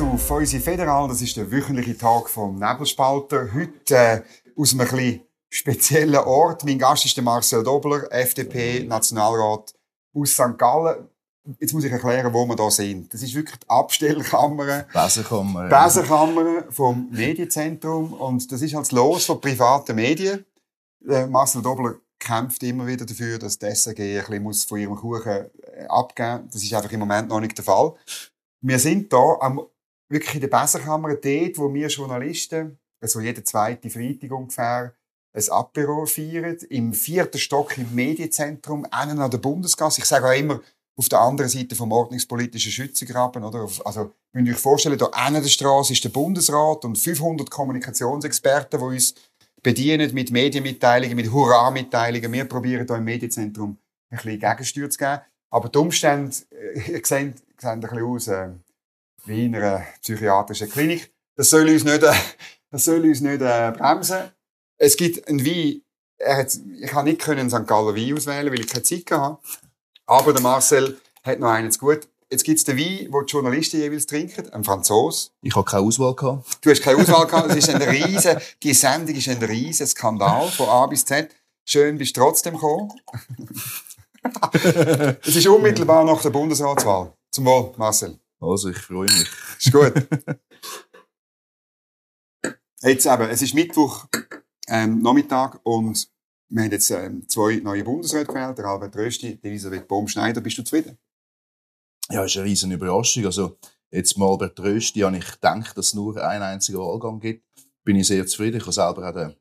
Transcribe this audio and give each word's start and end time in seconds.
auf 0.00 0.30
unsere 0.30 0.62
Federal. 0.62 1.06
Das 1.08 1.22
ist 1.22 1.36
der 1.36 1.50
wöchentliche 1.50 1.96
Tag 1.96 2.28
vom 2.28 2.58
Nebelspalter. 2.58 3.54
Heute 3.54 3.94
äh, 3.94 4.22
aus 4.56 4.72
einem 4.72 4.80
etwas 4.80 5.20
speziellen 5.50 6.16
Ort. 6.16 6.64
Mein 6.64 6.78
Gast 6.78 7.04
ist 7.04 7.16
der 7.16 7.22
Marcel 7.22 7.62
Dobler, 7.62 8.10
FDP, 8.10 8.84
Nationalrat 8.84 9.72
aus 10.12 10.30
St. 10.30 10.58
Gallen. 10.58 11.08
Jetzt 11.60 11.74
muss 11.74 11.84
ich 11.84 11.92
erklären, 11.92 12.32
wo 12.32 12.44
wir 12.46 12.56
da 12.56 12.70
sind. 12.70 13.12
Das 13.12 13.22
ist 13.22 13.34
wirklich 13.34 13.56
die 13.58 13.68
Abstellkammer. 13.68 14.86
Besenkammer. 14.92 15.68
Besenkammer 15.68 16.64
vom 16.70 17.08
Medienzentrum. 17.10 18.14
Und 18.14 18.50
das 18.50 18.62
ist 18.62 18.74
halt 18.74 18.86
das 18.86 18.92
Los 18.92 19.26
von 19.26 19.40
privaten 19.40 19.94
Medien. 19.94 20.44
Der 21.00 21.28
Marcel 21.28 21.62
Dobler 21.62 21.96
kämpft 22.18 22.62
immer 22.64 22.86
wieder 22.86 23.04
dafür, 23.04 23.38
dass 23.38 23.58
die 23.58 23.66
SRG 23.66 24.00
ein 24.00 24.20
bisschen 24.20 24.42
muss 24.42 24.64
von 24.64 24.78
ihrem 24.78 24.96
Kuchen 24.96 25.30
äh, 25.30 25.86
abgeben 25.88 26.44
muss. 26.44 26.54
Das 26.54 26.64
ist 26.64 26.74
einfach 26.74 26.90
im 26.90 27.00
Moment 27.00 27.28
noch 27.28 27.40
nicht 27.40 27.56
der 27.56 27.64
Fall. 27.64 27.94
Wir 28.60 28.78
sind 28.78 29.12
da 29.12 29.36
am, 29.40 29.60
wirklich 30.08 30.34
in 30.34 30.40
der 30.40 30.48
Besenkammer, 30.48 31.14
dort, 31.14 31.58
wo 31.58 31.72
wir 31.72 31.88
Journalisten, 31.88 32.78
also 33.00 33.20
jede 33.20 33.44
zweite 33.44 33.90
Freitag 33.90 34.30
ungefähr, 34.30 34.94
ein 35.32 35.48
Apero 35.50 36.06
feiern, 36.06 36.56
im 36.70 36.92
vierten 36.92 37.38
Stock 37.38 37.76
im 37.76 37.92
Medienzentrum, 37.94 38.86
einen 38.90 39.18
an 39.18 39.30
der 39.30 39.38
Bundesgasse. 39.38 40.00
Ich 40.00 40.06
sage 40.06 40.26
auch 40.26 40.38
immer, 40.38 40.60
auf 40.96 41.08
der 41.08 41.20
anderen 41.20 41.50
Seite 41.50 41.74
vom 41.74 41.90
ordnungspolitischen 41.90 42.70
Schützengraben, 42.70 43.42
oder? 43.42 43.68
Also, 43.84 44.12
müsst 44.32 44.46
ihr 44.46 44.54
euch 44.54 44.60
vorstellen, 44.60 44.98
da 44.98 45.06
an 45.06 45.34
der 45.34 45.42
Straße 45.42 45.92
ist 45.92 46.04
der 46.04 46.10
Bundesrat 46.10 46.84
und 46.84 46.96
500 46.96 47.50
Kommunikationsexperten, 47.50 48.78
die 48.78 48.86
uns 48.86 49.14
bedienen 49.60 50.14
mit 50.14 50.30
Medienmitteilungen, 50.30 51.16
mit 51.16 51.32
Hurra-Mitteilungen. 51.32 52.32
Wir 52.32 52.44
probieren 52.44 52.86
hier 52.86 52.96
im 52.96 53.04
Medienzentrum 53.04 53.78
ein 54.10 54.16
bisschen 54.18 54.38
Gegensteuer 54.38 54.90
zu 54.90 54.98
geben. 54.98 55.20
Aber 55.50 55.68
die 55.68 55.78
Umstände, 55.78 56.36
äh, 56.50 57.00
sehen, 57.04 57.34
sehen 57.58 57.70
ein 57.70 57.80
bisschen 57.80 58.02
aus, 58.02 58.28
äh, 58.28 58.50
wie 59.26 59.46
in 59.46 59.54
einer 59.54 59.84
psychiatrischen 60.00 60.70
Klinik. 60.70 61.12
Das 61.36 61.50
soll 61.50 61.68
uns 61.68 61.84
nicht, 61.84 62.02
äh, 62.02 62.12
das 62.70 62.84
soll 62.84 63.04
uns 63.04 63.20
nicht 63.20 63.40
äh, 63.40 63.72
bremsen. 63.76 64.30
Es 64.76 64.96
gibt 64.96 65.26
einen 65.28 65.44
Wein, 65.44 65.82
er 66.18 66.38
hat, 66.38 66.58
ich 66.80 66.90
kann 66.90 67.04
nicht 67.04 67.20
können 67.20 67.50
St. 67.50 67.66
Galler 67.66 67.94
Wein 67.94 68.16
auswählen, 68.16 68.52
weil 68.52 68.60
ich 68.60 68.68
keine 68.68 68.82
Zeit 68.82 69.10
hatte. 69.10 69.38
Aber 70.06 70.32
der 70.32 70.42
Marcel 70.42 70.98
hat 71.22 71.38
noch 71.38 71.48
einen 71.48 71.70
zu 71.70 71.78
gut. 71.78 72.08
Jetzt 72.30 72.44
gibt's 72.44 72.64
den 72.64 72.78
Wein, 72.78 73.10
den 73.10 73.26
die 73.26 73.30
Journalisten 73.30 73.80
jeweils 73.80 74.06
trinken, 74.06 74.50
ein 74.52 74.64
Franzos. 74.64 75.32
Ich 75.42 75.54
habe 75.54 75.70
keine 75.70 75.84
Auswahl 75.84 76.14
gehabt. 76.14 76.58
Du 76.62 76.70
hast 76.70 76.82
keine 76.82 76.98
Auswahl 76.98 77.26
gehabt. 77.26 77.50
Es 77.50 77.56
ist 77.56 77.68
ein 77.68 77.82
riesen, 77.82 78.38
die 78.62 78.74
Sendung 78.74 79.14
ist 79.14 79.28
ein 79.28 79.42
riesen 79.42 79.86
Skandal 79.86 80.48
von 80.48 80.68
A 80.68 80.86
bis 80.86 81.04
Z. 81.04 81.30
Schön 81.64 81.96
bist 81.96 82.16
du 82.16 82.20
trotzdem 82.20 82.54
gekommen. 82.54 82.92
es 85.22 85.36
ist 85.36 85.46
unmittelbar 85.46 86.04
nach 86.04 86.20
der 86.22 86.30
Bundesratswahl. 86.30 87.12
Zum 87.30 87.44
Wohl, 87.44 87.72
Marcel. 87.76 88.18
Also, 88.40 88.70
ich 88.70 88.78
freue 88.78 89.06
mich. 89.10 89.30
Ist 89.58 89.72
gut. 89.72 89.94
Jetzt 92.82 93.06
eben, 93.06 93.30
es 93.30 93.40
ist 93.40 93.54
Mittwoch, 93.54 94.06
ähm, 94.68 94.98
Nachmittag 95.00 95.58
und 95.62 96.06
wir 96.50 96.64
haben 96.64 96.70
jetzt 96.70 96.90
ähm, 96.90 97.26
zwei 97.28 97.56
neue 97.56 97.82
Bundesräte 97.82 98.26
gewählt, 98.26 98.58
der 98.58 98.66
Albert 98.66 98.94
Rösti, 98.96 99.36
die 99.36 99.48
Elisabeth 99.48 99.88
Baumschneider. 99.88 100.42
Bist 100.42 100.58
du 100.58 100.62
zufrieden? 100.64 100.98
Ja, 102.10 102.24
ist 102.24 102.36
eine 102.36 102.44
riesen 102.44 102.70
Überraschung. 102.70 103.24
Also, 103.24 103.58
jetzt 103.90 104.18
mal 104.18 104.28
Albert 104.28 104.60
Rösti 104.60 105.00
habe 105.00 105.16
ich 105.16 105.32
gedacht, 105.32 105.76
dass 105.76 105.86
es 105.88 105.94
nur 105.94 106.22
einen 106.22 106.42
einzigen 106.42 106.78
Wahlgang 106.78 107.20
gibt. 107.20 107.44
Bin 107.84 107.96
ich 107.96 108.06
sehr 108.06 108.26
zufrieden. 108.26 108.58
Ich 108.58 108.64
habe 108.64 108.72
selber 108.72 109.08
auch 109.08 109.14
den, 109.14 109.34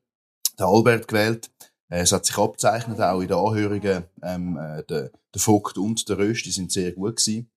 den 0.58 0.66
Albert 0.66 1.08
gewählt. 1.09 1.52
Äh, 1.89 1.99
es 1.99 2.11
hat 2.14 2.25
sich 2.25 2.38
abzeichnet, 2.38 2.99
auch 3.02 3.21
in 3.21 3.27
den 3.27 3.38
Anhörungen, 3.38 4.05
ähm, 4.21 4.58
äh, 4.58 4.83
der, 4.86 5.11
der 5.33 5.41
Vogt 5.41 5.77
und 5.77 6.08
der 6.08 6.17
Rösti 6.17 6.52
sind 6.52 6.71
sehr 6.71 6.94
gut 6.94 7.17
gewesen. 7.17 7.52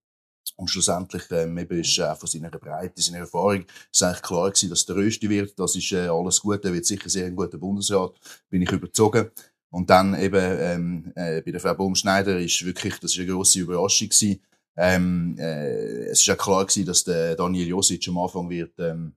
Und 0.56 0.68
schlussendlich 0.68 1.24
ähm, 1.30 1.56
eben 1.58 1.80
ist 1.80 1.98
äh, 1.98 2.14
von 2.14 2.28
seiner 2.28 2.50
Breite, 2.50 3.00
seiner 3.02 3.18
Erfahrung, 3.18 3.66
ist 3.92 4.02
eigentlich 4.02 4.22
klar 4.22 4.50
gewesen, 4.50 4.70
dass 4.70 4.86
der 4.86 4.96
Rösti 4.96 5.28
wird. 5.28 5.58
Das 5.58 5.76
ist 5.76 5.92
äh, 5.92 6.08
alles 6.08 6.40
gut. 6.40 6.64
Er 6.64 6.72
wird 6.72 6.86
sicher 6.86 7.08
sehr 7.10 7.26
ein 7.26 7.36
guter 7.36 7.58
Bundesrat, 7.58 8.14
bin 8.48 8.62
ich 8.62 8.72
überzogen. 8.72 9.30
Und 9.70 9.90
dann 9.90 10.18
eben 10.18 10.58
ähm, 10.60 11.12
äh, 11.14 11.42
bei 11.42 11.50
der 11.50 11.60
Frau 11.60 11.74
Baumschneider 11.74 12.38
ist 12.40 12.64
wirklich, 12.64 12.98
das 12.98 13.12
ist 13.12 13.18
eine 13.18 13.28
grosse 13.28 13.60
Überraschung 13.60 14.08
gewesen. 14.08 14.40
Ähm, 14.76 15.36
äh, 15.38 16.06
es 16.06 16.20
ist 16.20 16.26
ja 16.26 16.36
klar 16.36 16.64
gewesen, 16.64 16.86
dass 16.86 17.04
der 17.04 17.34
Daniel 17.36 17.68
Josic 17.68 18.08
am 18.08 18.18
Anfang 18.18 18.48
wird 18.48 18.72
ähm, 18.78 19.14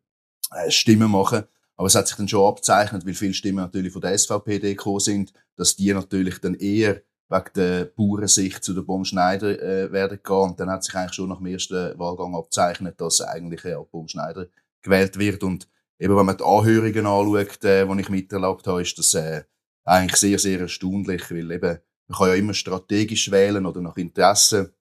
äh, 0.52 0.70
Stimmen 0.70 1.12
machen. 1.12 1.44
Aber 1.78 1.88
es 1.88 1.96
hat 1.96 2.08
sich 2.10 2.18
dann 2.18 2.28
schon 2.28 2.46
abzeichnet, 2.46 3.06
weil 3.06 3.14
viele 3.14 3.34
Stimmen 3.34 3.60
natürlich 3.60 3.94
von 3.94 4.02
der 4.02 4.18
SVP 4.18 4.60
gekommen 4.60 5.00
sind, 5.00 5.32
dass 5.56 5.78
die 5.78 5.94
natürlich 5.94 6.40
dann 6.40 6.56
eher 6.56 7.02
wegen 7.30 7.50
der 7.56 7.86
Bauernsicht 7.86 8.64
zu 8.64 8.74
der 8.74 8.82
Baumschneider 8.82 9.62
äh, 9.62 9.92
werden 9.92 10.20
gehen. 10.24 10.36
Und 10.36 10.60
dann 10.60 10.70
hat 10.70 10.84
sich 10.84 10.96
eigentlich 10.96 11.14
schon 11.14 11.30
nach 11.30 11.38
dem 11.38 11.46
ersten 11.46 11.98
Wahlgang 12.00 12.36
abzeichnet, 12.36 13.00
dass 13.00 13.22
eigentlich 13.22 13.64
äh, 13.66 13.76
Baumschneider 13.92 14.48
gewählt 14.82 15.18
wird. 15.20 15.44
Und 15.44 15.68
eben, 16.00 16.16
wenn 16.16 16.26
man 16.26 16.38
die 16.38 16.44
Anhörungen 16.44 17.06
anschaut, 17.06 17.64
äh, 17.64 17.86
die 17.86 18.02
ich 18.02 18.10
miterlebt 18.10 18.68
habe, 18.68 18.82
ist 18.82 18.98
das 18.98 19.14
äh, 19.14 19.44
eigentlich 19.84 20.20
sehr, 20.20 20.40
sehr 20.40 20.60
erstaunlich, 20.60 21.30
weil 21.30 21.52
eben, 21.52 21.80
man 22.08 22.18
kann 22.18 22.28
ja 22.30 22.34
immer 22.34 22.54
strategisch 22.54 23.30
wählen 23.30 23.66
oder 23.66 23.82
nach 23.82 23.98
Interessen 23.98 24.72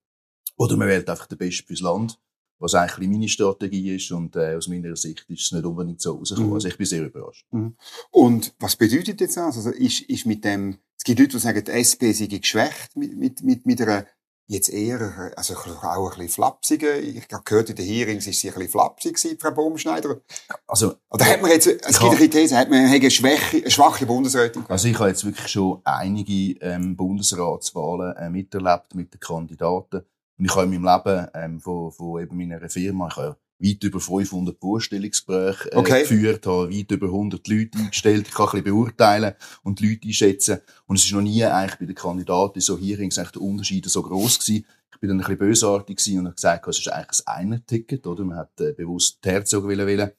oder 0.57 0.77
man 0.77 0.89
wählt 0.89 1.09
einfach 1.09 1.27
den 1.27 1.39
Besten 1.39 1.67
fürs 1.67 1.81
Land, 1.81 2.19
was 2.59 2.75
eigentlich 2.75 3.09
meine 3.09 3.29
Strategie 3.29 3.95
ist 3.95 4.11
und 4.11 4.35
äh, 4.37 4.57
aus 4.57 4.69
meiner 4.69 4.97
Sicht 4.97 5.27
ist 5.29 5.43
es 5.43 5.53
nicht 5.53 5.65
unbedingt 5.65 6.01
so 6.01 6.17
rausgekommen. 6.17 6.51
Mhm. 6.51 6.55
Also 6.55 6.69
ich 6.69 6.77
bin 6.77 6.87
sehr 6.87 7.05
überrascht. 7.05 7.47
Mhm. 7.51 7.77
Und 8.11 8.55
was 8.59 8.77
bedeutet 8.77 9.21
jetzt 9.21 9.37
das? 9.37 9.57
Also 9.57 9.71
ist, 9.71 10.01
ist 10.03 10.27
mit 10.27 10.45
dem, 10.45 10.79
es 10.99 11.05
gibt 11.05 11.21
Leute, 11.21 11.33
die 11.33 11.39
sagen, 11.39 11.65
die 11.65 11.71
SP 11.73 12.13
sei 12.13 12.27
geschwächt 12.27 12.97
mit, 12.97 13.17
mit, 13.17 13.43
mit, 13.43 13.67
mit 13.67 13.81
einer 13.81 14.07
jetzt 14.49 14.71
eher, 14.71 15.33
also 15.37 15.55
auch 15.55 16.05
ein 16.05 16.09
bisschen 16.09 16.29
flapsige. 16.31 16.99
Ich 16.99 17.29
habe 17.31 17.45
gehört, 17.45 17.69
in 17.69 17.77
den 17.77 17.87
Hearings 17.87 18.27
ist 18.27 18.41
sie 18.41 18.49
ein 18.49 18.55
bisschen 18.55 18.71
flapsig 18.71 19.15
gewesen, 19.15 19.39
Frau 19.39 19.51
Baumschneider. 19.51 20.23
Also, 20.67 20.95
Oder 21.11 21.27
hat 21.27 21.43
man 21.43 21.51
jetzt, 21.51 21.67
es 21.67 21.99
gibt 21.99 22.17
eine 22.17 22.31
These, 22.31 22.57
hat 22.57 22.71
man 22.71 22.87
eine, 22.87 23.11
schwache, 23.11 23.59
eine 23.59 23.71
schwache 23.71 24.07
Bundesrätin? 24.07 24.65
Also 24.69 24.89
ich 24.89 24.99
habe 24.99 25.11
jetzt 25.11 25.25
wirklich 25.25 25.49
schon 25.49 25.81
einige 25.85 26.59
ähm, 26.63 26.97
Bundesratswahlen 26.97 28.17
äh, 28.17 28.31
miterlebt 28.31 28.95
mit 28.95 29.13
den 29.13 29.21
Kandidaten. 29.21 30.03
Und 30.39 30.45
ich 30.45 30.55
habe 30.55 30.65
in 30.65 30.81
meinem 30.81 30.97
Leben 31.05 31.29
ähm, 31.35 31.61
von, 31.61 31.93
von 31.93 32.23
eben 32.23 32.37
meiner 32.37 32.69
Firma, 32.71 33.09
ich 33.09 33.17
habe 33.17 33.37
weit 33.61 33.83
über 33.83 34.01
500 34.01 34.59
Vorstellungsgespräche 34.59 35.73
äh, 35.73 35.77
okay. 35.77 36.03
geführt, 36.03 36.47
habe 36.47 36.71
weit 36.71 36.91
über 36.91 37.07
100 37.07 37.47
Leute 37.49 37.79
eingestellt. 37.79 38.29
Ich 38.29 38.35
kann 38.35 38.47
ein 38.47 38.63
bisschen 38.63 38.75
beurteilen 38.75 39.35
und 39.63 39.81
die 39.81 39.89
Leute 39.89 40.09
einschätzen. 40.09 40.59
Und 40.87 40.97
es 40.97 41.05
ist 41.05 41.13
noch 41.13 41.21
nie 41.21 41.45
eigentlich 41.45 41.79
bei 41.79 41.87
den 41.87 41.95
Kandidaten 41.95 42.61
so 42.61 42.79
Hearings 42.79 43.19
eigentlich 43.19 43.33
der 43.33 43.43
Unterschied 43.43 43.87
so 43.87 44.03
groß 44.03 44.39
gewesen. 44.39 44.65
Ich 44.93 45.01
bin 45.01 45.09
dann 45.09 45.19
ein 45.19 45.21
bisschen 45.21 45.39
bösartig 45.39 45.97
gewesen 45.97 46.19
und 46.19 46.27
habe 46.27 46.35
gesagt, 46.35 46.69
es 46.69 46.79
ist 46.79 46.89
eigentlich 46.89 47.27
ein 47.27 47.37
Einer-Ticket, 47.37 48.07
oder? 48.07 48.25
Man 48.25 48.39
hat 48.39 48.61
äh, 48.61 48.73
bewusst 48.73 49.19
die 49.25 49.31
Herzog 49.31 49.69
wählen. 49.69 50.11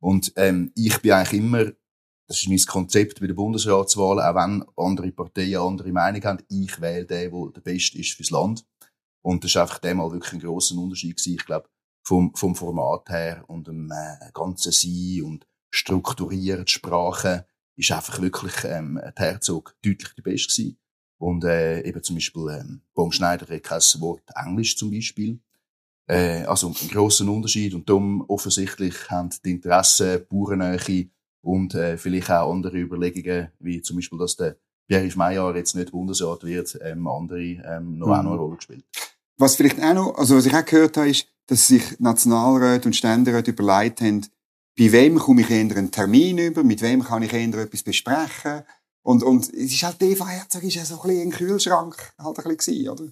Und 0.00 0.32
ähm, 0.36 0.72
ich 0.74 0.98
bin 0.98 1.12
eigentlich 1.12 1.40
immer 1.40 1.72
das 2.26 2.38
ist 2.38 2.48
mein 2.48 2.58
Konzept 2.58 3.20
bei 3.20 3.26
der 3.26 3.34
Bundesratswahl, 3.34 4.20
auch 4.20 4.34
wenn 4.34 4.64
andere 4.76 5.12
Parteien 5.12 5.60
andere 5.60 5.92
Meinung 5.92 6.24
haben. 6.24 6.42
Ich 6.48 6.80
wähle 6.80 7.04
den, 7.04 7.30
der 7.30 7.50
der 7.54 7.60
Beste 7.60 7.98
ist 7.98 8.12
fürs 8.12 8.30
Land. 8.30 8.64
Und 9.22 9.44
das 9.44 9.50
ist 9.50 9.56
einfach 9.56 9.78
dem 9.78 9.98
mal 9.98 10.10
wirklich 10.10 10.32
ein 10.32 10.40
grosser 10.40 10.76
Unterschied 10.76 11.16
gewesen. 11.16 11.36
Ich 11.38 11.44
glaube, 11.44 11.68
vom, 12.04 12.34
vom 12.34 12.54
Format 12.54 13.08
her 13.08 13.44
und 13.48 13.66
dem 13.66 13.90
äh, 13.90 14.30
ganzen 14.32 14.72
Sein 14.72 15.22
und 15.24 15.46
strukturiert 15.70 16.70
Sprache 16.70 17.46
ist 17.76 17.90
einfach 17.90 18.20
wirklich 18.20 18.52
ähm, 18.64 19.00
der 19.02 19.26
Herzog 19.26 19.74
deutlich 19.82 20.14
die 20.14 20.22
Beste 20.22 20.54
gewesen. 20.54 20.78
Und 21.18 21.44
äh, 21.44 21.80
eben 21.80 22.02
zum 22.02 22.16
Beispiel 22.16 22.48
ähm, 22.50 22.82
Baum 22.94 23.10
Schneider 23.10 23.52
hat 23.52 23.62
kein 23.62 23.80
Wort 24.00 24.22
Englisch 24.36 24.76
zum 24.76 24.90
Beispiel. 24.90 25.40
Äh, 26.06 26.42
also 26.44 26.68
ein 26.68 26.88
grosser 26.88 27.26
Unterschied 27.26 27.74
und 27.74 27.88
darum 27.88 28.24
offensichtlich 28.28 29.10
haben 29.10 29.30
die 29.44 29.52
Interessen, 29.52 30.24
Bauernähe 30.28 31.08
und 31.40 31.74
äh, 31.74 31.96
vielleicht 31.96 32.30
auch 32.30 32.52
andere 32.52 32.78
Überlegungen, 32.78 33.48
wie 33.58 33.80
zum 33.80 33.96
Beispiel, 33.96 34.18
dass 34.18 34.36
der 34.36 34.56
Pierre 34.86 35.10
Meyer 35.16 35.56
jetzt 35.56 35.74
nicht 35.74 35.92
Bundesrat 35.92 36.44
wird, 36.44 36.78
ähm, 36.82 37.06
andere 37.06 37.42
ähm, 37.42 37.98
noch 37.98 38.08
mhm. 38.08 38.12
auch 38.12 38.22
noch 38.22 38.30
eine 38.30 38.40
Rolle 38.40 38.56
gespielt. 38.56 38.84
Was 39.38 39.56
vielleicht 39.56 39.80
auch 39.80 39.94
noch, 39.94 40.14
also 40.16 40.36
was 40.36 40.46
ich 40.46 40.54
auch 40.54 40.64
gehört 40.64 40.96
habe, 40.96 41.08
ist, 41.08 41.26
dass 41.46 41.68
sich 41.68 41.98
Nationalräte 42.00 42.88
und 42.88 42.94
Ständeräte 42.94 43.50
überlegt 43.50 44.00
haben, 44.00 44.26
bei 44.76 44.90
wem 44.90 45.18
komme 45.18 45.42
ich 45.42 45.50
eher 45.50 45.60
einen 45.60 45.90
Termin 45.90 46.38
über, 46.38 46.64
mit 46.64 46.82
wem 46.82 47.02
kann 47.02 47.22
ich 47.22 47.32
eher 47.32 47.54
etwas 47.54 47.82
besprechen. 47.82 48.62
Und, 49.02 49.22
und 49.22 49.52
es 49.52 49.72
ist 49.72 49.82
halt, 49.82 50.02
Eva 50.02 50.26
Herzog 50.26 50.62
ist 50.62 50.74
ja 50.74 50.84
so 50.84 51.00
ein 51.00 51.08
bisschen 51.08 51.28
ein 51.28 51.30
Kühlschrank 51.30 52.14
halt 52.18 52.38
ein 52.38 52.56
bisschen 52.56 52.88
oder? 52.88 53.08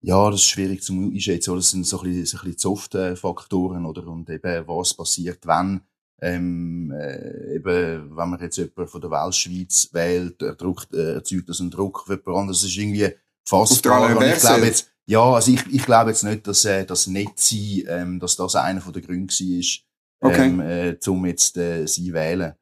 Ja, 0.00 0.30
das 0.30 0.40
ist 0.40 0.48
schwierig 0.48 0.82
zu 0.82 0.92
einschätzen. 0.92 1.54
Das 1.54 1.70
sind 1.70 1.86
so 1.86 2.00
ein 2.00 2.04
bisschen, 2.04 2.26
so 2.26 2.38
ein 2.38 2.44
bisschen 2.44 2.58
Soft-Faktoren, 2.58 3.84
oder? 3.84 4.06
Und 4.06 4.28
eben, 4.30 4.68
was 4.68 4.94
passiert, 4.94 5.46
wenn, 5.46 5.80
ähm, 6.20 6.92
äh, 6.92 7.56
eben, 7.56 8.16
wenn 8.16 8.30
man 8.30 8.40
jetzt 8.40 8.56
jemanden 8.58 8.88
von 8.88 9.00
der 9.00 9.10
Weltschweiz 9.10 9.88
wählt, 9.92 10.42
er 10.42 10.54
druckt, 10.54 10.92
äh, 10.92 11.14
erzeugt 11.14 11.48
das 11.48 11.60
einen 11.60 11.70
Druck 11.70 12.04
für 12.06 12.14
jemand 12.14 12.38
anderes. 12.38 12.60
Das 12.60 12.70
ist 12.70 12.76
irgendwie, 12.76 13.12
fassbar. 13.48 14.16
Und 14.16 14.24
ich 14.24 14.40
glaube 14.40 14.66
jetzt, 14.66 14.90
ja, 15.08 15.22
also 15.22 15.52
ich, 15.52 15.66
ich 15.66 15.84
glaube 15.84 16.10
jetzt 16.10 16.24
nicht, 16.24 16.46
dass 16.46 16.64
äh, 16.64 16.84
das 16.84 17.04
sein, 17.04 17.84
ähm, 17.88 18.20
dass 18.20 18.36
das 18.36 18.54
einer 18.56 18.80
von 18.80 18.92
der 18.92 19.02
Gründe 19.02 19.32
war, 19.32 20.32
ähm, 20.32 20.60
okay. 20.60 20.90
äh, 20.90 21.08
um 21.08 21.26
jetzt 21.26 21.56
äh, 21.56 21.86
sie 21.86 22.12
wählen. 22.12 22.54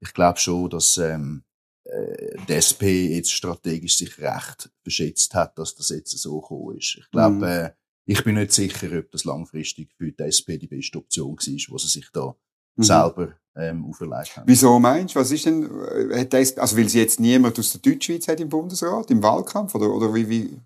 Ich 0.00 0.12
glaube 0.12 0.38
schon, 0.38 0.70
dass 0.70 0.98
ähm, 0.98 1.44
äh, 1.84 2.36
die 2.48 2.52
SP 2.52 3.14
jetzt 3.16 3.32
strategisch 3.32 3.96
sich 3.96 4.18
recht 4.18 4.70
beschätzt 4.82 5.34
hat, 5.34 5.58
dass 5.58 5.74
das 5.74 5.88
jetzt 5.90 6.16
so 6.18 6.40
gekommen 6.40 6.76
ist. 6.76 6.96
Ich 6.98 7.10
glaube, 7.10 7.36
mm. 7.36 7.42
äh, 7.44 7.70
ich 8.06 8.22
bin 8.22 8.34
nicht 8.34 8.52
sicher, 8.52 8.98
ob 8.98 9.10
das 9.10 9.24
langfristig 9.24 9.90
für 9.96 10.12
die 10.12 10.22
SP 10.22 10.58
die 10.58 10.66
beste 10.66 10.98
Option 10.98 11.36
war, 11.36 11.74
was 11.74 11.82
sie 11.82 11.88
sich 11.88 12.10
da 12.12 12.36
Mhm. 12.76 12.82
selber 12.82 13.28
ähm, 13.56 13.84
auferlegt 13.84 14.36
haben. 14.36 14.48
Wieso 14.48 14.78
meinst 14.78 15.14
du, 15.14 15.20
was 15.20 15.30
ist 15.30 15.46
denn, 15.46 15.64
äh, 15.64 16.20
hat 16.20 16.32
das, 16.32 16.56
also 16.58 16.76
weil 16.76 16.88
sie 16.88 16.98
jetzt 16.98 17.20
niemand 17.20 17.58
aus 17.58 17.72
der 17.72 17.80
Deutschschweiz 17.80 18.26
hat 18.26 18.40
im 18.40 18.48
Bundesrat, 18.48 19.10
im 19.10 19.22
Wahlkampf, 19.22 19.74
oder, 19.74 19.90
oder 19.90 20.12
wie, 20.12 20.28
wie? 20.28 20.60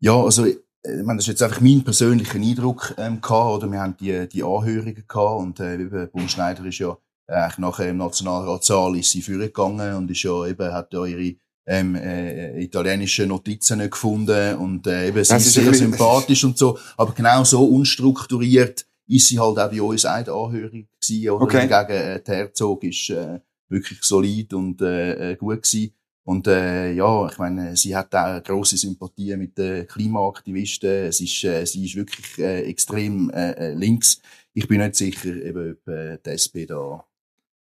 Ja, 0.00 0.20
also, 0.20 0.44
äh, 0.44 0.56
ich 0.82 1.04
meine, 1.04 1.18
das 1.18 1.24
ist 1.24 1.28
jetzt 1.28 1.42
einfach 1.42 1.60
mein 1.60 1.82
persönlicher 1.82 2.38
Eindruck 2.38 2.94
ähm, 2.98 3.20
gehabt, 3.20 3.62
oder? 3.62 3.70
Wir 3.70 3.80
haben 3.80 3.96
die, 3.98 4.28
die 4.28 4.42
Anhörungen 4.42 5.04
gehabt 5.06 5.40
und 5.40 5.60
äh, 5.60 5.74
eben, 5.74 6.10
Bund 6.10 6.30
Schneider 6.30 6.64
ist 6.64 6.78
ja 6.78 6.96
äh, 7.28 7.48
nachher 7.58 7.90
im 7.90 7.96
Nationalratssaal 7.96 8.96
ist 8.96 9.10
sie 9.10 9.22
vorgegangen 9.22 9.96
und 9.96 10.10
ist 10.10 10.22
ja 10.22 10.46
eben, 10.46 10.72
hat 10.72 10.92
ja 10.92 11.04
ihre 11.04 11.34
ähm, 11.66 11.96
äh, 11.96 12.62
italienischen 12.62 13.28
Notizen 13.28 13.90
gefunden 13.90 14.56
und 14.56 14.86
äh, 14.86 15.08
eben, 15.08 15.24
sie 15.24 15.36
ist 15.36 15.52
sehr 15.52 15.74
sympathisch 15.74 16.44
und 16.44 16.56
so, 16.56 16.78
aber 16.96 17.12
genau 17.12 17.42
so 17.42 17.64
unstrukturiert 17.64 18.86
ist 19.08 19.28
sie 19.28 19.38
halt 19.38 19.58
auch 19.58 19.70
bei 19.70 19.82
uns 19.82 20.02
der 20.02 20.12
Anhörung 20.12 20.86
gewesen, 21.00 21.30
oder? 21.30 21.44
Okay. 21.44 21.60
Hingegen, 21.60 21.90
äh, 21.90 22.22
der 22.22 22.36
Herzog 22.36 22.84
ist 22.84 23.10
äh, 23.10 23.40
wirklich 23.68 23.98
solid 24.02 24.52
und 24.54 24.80
äh, 24.82 25.32
äh, 25.32 25.36
gut 25.36 25.62
gewesen. 25.62 25.92
Und 26.26 26.48
äh, 26.48 26.90
ja, 26.92 27.28
ich 27.28 27.38
meine, 27.38 27.76
sie 27.76 27.94
hat 27.94 28.12
auch 28.12 28.42
grosse 28.42 28.76
Sympathie 28.76 29.36
mit 29.36 29.56
den 29.56 29.86
Klimaaktivisten. 29.86 30.90
Es 31.06 31.20
ist, 31.20 31.44
äh, 31.44 31.64
sie 31.64 31.84
ist 31.86 31.94
wirklich 31.94 32.36
äh, 32.38 32.62
extrem 32.62 33.30
äh, 33.30 33.52
äh, 33.52 33.74
links. 33.74 34.20
Ich 34.52 34.66
bin 34.66 34.80
nicht 34.80 34.96
sicher, 34.96 35.28
eben, 35.36 35.72
ob 35.74 35.86
äh, 35.88 36.18
die 36.26 36.30
SP 36.34 36.66
da. 36.66 37.04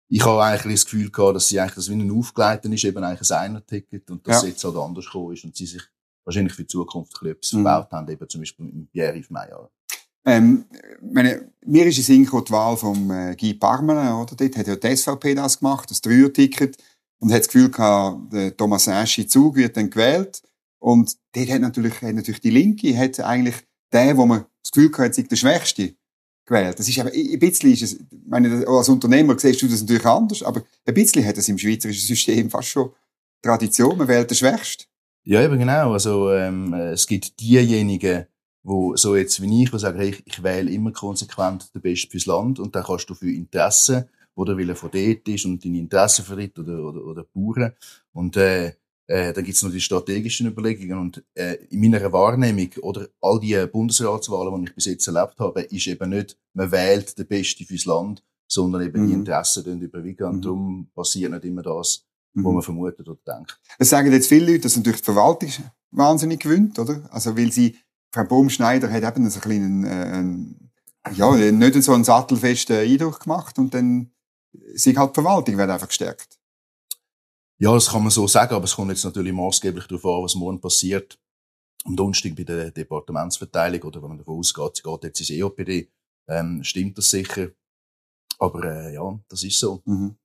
Ich 0.09 0.25
habe 0.25 0.43
eigentlich 0.43 0.81
das 0.81 0.83
Gefühl 0.85 1.09
gehabt, 1.09 1.37
dass 1.37 1.47
sie 1.47 1.61
eigentlich 1.61 1.75
das 1.75 1.89
wie 1.89 1.93
ein 1.93 2.11
aufgeleiten 2.11 2.73
ist, 2.73 2.83
eben 2.83 3.01
eigentlich 3.01 3.31
ein 3.31 3.37
Einer-Ticket 3.37 4.11
und 4.11 4.27
dass 4.27 4.41
Ja. 4.43 4.49
jetzt 4.49 4.61
halt 4.65 4.75
anders 4.75 5.05
gekommen 5.05 5.33
ist 5.33 5.45
und 5.45 5.55
sie 5.55 5.65
sich 5.65 5.83
wahrscheinlich 6.25 6.53
für 6.53 6.63
die 6.63 6.67
Zukunft 6.67 7.13
ein 7.13 7.19
bisschen 7.19 7.31
etwas 7.37 7.53
Mhm. 7.53 7.63
verbaut 7.63 7.91
haben, 7.93 8.11
eben 8.11 8.29
zum 8.29 8.41
Beispiel 8.41 8.65
mit 8.65 8.91
Pierre-Yves 8.91 9.29
Meyer. 9.29 9.69
Ähm, 10.25 10.65
meine, 11.01 11.49
mir 11.65 11.85
ist 11.85 11.97
in 11.99 12.03
Sinn 12.03 12.23
die 12.25 12.51
Wahl 12.51 12.75
vom 12.75 13.09
äh, 13.11 13.33
Guy 13.39 13.53
Parmelin, 13.53 14.11
oder? 14.11 14.35
Dort 14.35 14.57
hat 14.57 14.67
ja 14.67 14.75
die 14.75 14.95
SVP 14.97 15.35
das 15.35 15.57
gemacht, 15.59 15.89
das 15.89 16.01
Dreier-Ticket, 16.01 16.75
und 17.21 17.31
hat 17.31 17.41
das 17.41 17.47
Gefühl 17.47 17.69
gehabt, 17.69 18.33
der 18.33 18.57
Thomas 18.57 18.87
Aschi 18.87 19.27
Zug 19.27 19.55
wird 19.55 19.77
dann 19.77 19.89
gewählt. 19.89 20.41
Und 20.79 21.15
dort 21.33 21.49
hat 21.49 21.61
natürlich, 21.61 22.01
hat 22.01 22.15
natürlich 22.15 22.41
die 22.41 22.49
Linke, 22.49 22.97
hat 22.97 23.19
eigentlich 23.19 23.55
der, 23.93 24.17
wo 24.17 24.25
man 24.25 24.45
das 24.63 24.71
Gefühl 24.71 24.91
gehabt 24.91 25.17
hat, 25.17 25.31
der 25.31 25.35
Schwächste 25.35 25.93
gewählt. 26.45 26.79
Das 26.79 26.89
ist 26.89 26.99
aber, 26.99 27.11
ein 27.13 27.39
bisschen 27.39 27.71
ist 27.71 27.83
es, 27.83 27.99
meine, 28.27 28.67
als 28.67 28.89
Unternehmer 28.89 29.37
siehst 29.37 29.61
du 29.61 29.67
das 29.67 29.81
natürlich 29.81 30.05
anders, 30.05 30.41
aber 30.41 30.63
ein 30.85 30.93
bisschen 30.93 31.23
hat 31.25 31.37
es 31.37 31.47
im 31.47 31.59
schweizerischen 31.59 32.07
System 32.07 32.49
fast 32.49 32.69
schon 32.69 32.91
Tradition, 33.43 33.97
man 33.97 34.07
wählt 34.07 34.29
den 34.29 34.37
Schwächsten. 34.37 34.85
Ja, 35.23 35.43
eben 35.43 35.59
genau. 35.59 35.93
Also 35.93 36.31
ähm, 36.31 36.73
äh, 36.73 36.91
es 36.91 37.05
gibt 37.05 37.39
diejenigen, 37.39 38.25
wo 38.63 38.95
so 38.95 39.15
jetzt 39.15 39.41
wie 39.41 39.63
ich, 39.63 39.69
die 39.69 39.79
sagen, 39.79 40.01
ich, 40.01 40.23
ich 40.25 40.41
wähle 40.41 40.71
immer 40.71 40.91
konsequent 40.91 41.73
den 41.73 41.81
Besten 41.81 42.09
fürs 42.09 42.25
Land 42.25 42.59
und 42.59 42.75
dann 42.75 42.83
kannst 42.83 43.09
du 43.09 43.13
für 43.13 43.31
Interessen, 43.31 44.05
wo 44.41 44.45
der 44.45 44.57
Wille 44.57 44.75
von 44.75 44.89
dort 44.91 45.27
ist 45.27 45.45
und 45.45 45.63
deine 45.63 45.77
Interessen 45.77 46.25
vertritt 46.25 46.57
oder, 46.57 46.79
oder, 46.83 47.05
oder 47.05 47.25
Bauern. 47.31 47.73
Und 48.13 48.35
äh, 48.37 48.73
äh, 49.05 49.33
dann 49.33 49.43
gibt's 49.43 49.61
noch 49.61 49.71
die 49.71 49.79
strategischen 49.81 50.47
Überlegungen 50.47 50.97
und 50.97 51.23
äh, 51.35 51.57
in 51.69 51.79
meiner 51.81 52.11
Wahrnehmung 52.11 52.69
oder 52.81 53.07
all 53.21 53.39
die 53.39 53.63
Bundesratswahlen, 53.71 54.63
die 54.63 54.69
ich 54.69 54.75
bis 54.75 54.85
jetzt 54.85 55.07
erlebt 55.07 55.35
habe, 55.39 55.61
ist 55.61 55.85
eben 55.87 56.09
nicht, 56.09 56.37
man 56.53 56.71
wählt 56.71 57.17
den 57.19 57.27
Besten 57.27 57.65
fürs 57.65 57.85
Land, 57.85 58.23
sondern 58.47 58.81
eben 58.81 59.05
die 59.05 59.13
Mhm. 59.13 59.19
Interessen 59.19 59.63
dann 59.63 59.81
überwiegen. 59.81 60.23
Und 60.23 60.37
Mhm. 60.37 60.41
darum 60.41 60.89
passiert 60.95 61.31
nicht 61.31 61.45
immer 61.45 61.61
das, 61.61 62.03
wo 62.33 62.51
man 62.51 62.63
vermutet 62.63 63.07
oder 63.07 63.19
denkt. 63.27 63.59
Es 63.77 63.89
sagen 63.89 64.11
jetzt 64.11 64.27
viele 64.27 64.47
Leute, 64.47 64.61
dass 64.61 64.75
natürlich 64.77 65.01
die 65.01 65.05
Verwaltung 65.05 65.49
wahnsinnig 65.91 66.39
gewinnt, 66.39 66.79
oder? 66.79 67.07
Also, 67.11 67.37
weil 67.37 67.51
sie, 67.51 67.75
Frau 68.13 68.23
Baumschneider 68.23 68.89
hat 68.91 69.03
eben 69.03 69.29
so 69.29 69.39
einen 69.41 69.83
kleinen, 69.83 70.55
äh, 71.05 71.11
ja, 71.15 71.35
nicht 71.35 71.83
so 71.83 71.93
einen 71.93 72.03
sattelfesten 72.05 72.77
Eindruck 72.77 73.19
gemacht 73.21 73.57
und 73.59 73.73
dann 73.73 74.11
sie 74.73 74.97
halt 74.97 75.11
die 75.11 75.21
Verwaltung 75.21 75.57
wird 75.57 75.69
einfach 75.69 75.87
gestärkt. 75.87 76.39
Ja, 77.57 77.73
das 77.73 77.89
kann 77.89 78.01
man 78.01 78.11
so 78.11 78.27
sagen, 78.27 78.55
aber 78.55 78.65
es 78.65 78.75
kommt 78.75 78.89
jetzt 78.89 79.05
natürlich 79.05 79.33
maßgeblich 79.33 79.85
darauf 79.85 80.05
an, 80.05 80.23
was 80.23 80.35
morgen 80.35 80.59
passiert. 80.59 81.19
Am 81.85 81.95
Donnerstag 81.95 82.35
bei 82.35 82.43
der 82.43 82.71
Departementsverteilung, 82.71 83.81
oder 83.83 84.01
wenn 84.01 84.09
man 84.09 84.17
davon 84.17 84.39
ausgeht, 84.39 84.77
sie 84.77 84.83
geht 84.83 85.03
jetzt 85.03 85.19
ins 85.19 85.29
EOPD, 85.29 85.91
ähm, 86.27 86.63
stimmt 86.63 86.97
das 86.97 87.09
sicher. 87.09 87.49
Aber 88.39 88.63
äh, 88.63 88.93
ja, 88.95 89.19
das 89.29 89.43
ist 89.43 89.59
so. 89.59 89.81
Mhm. 89.85 90.15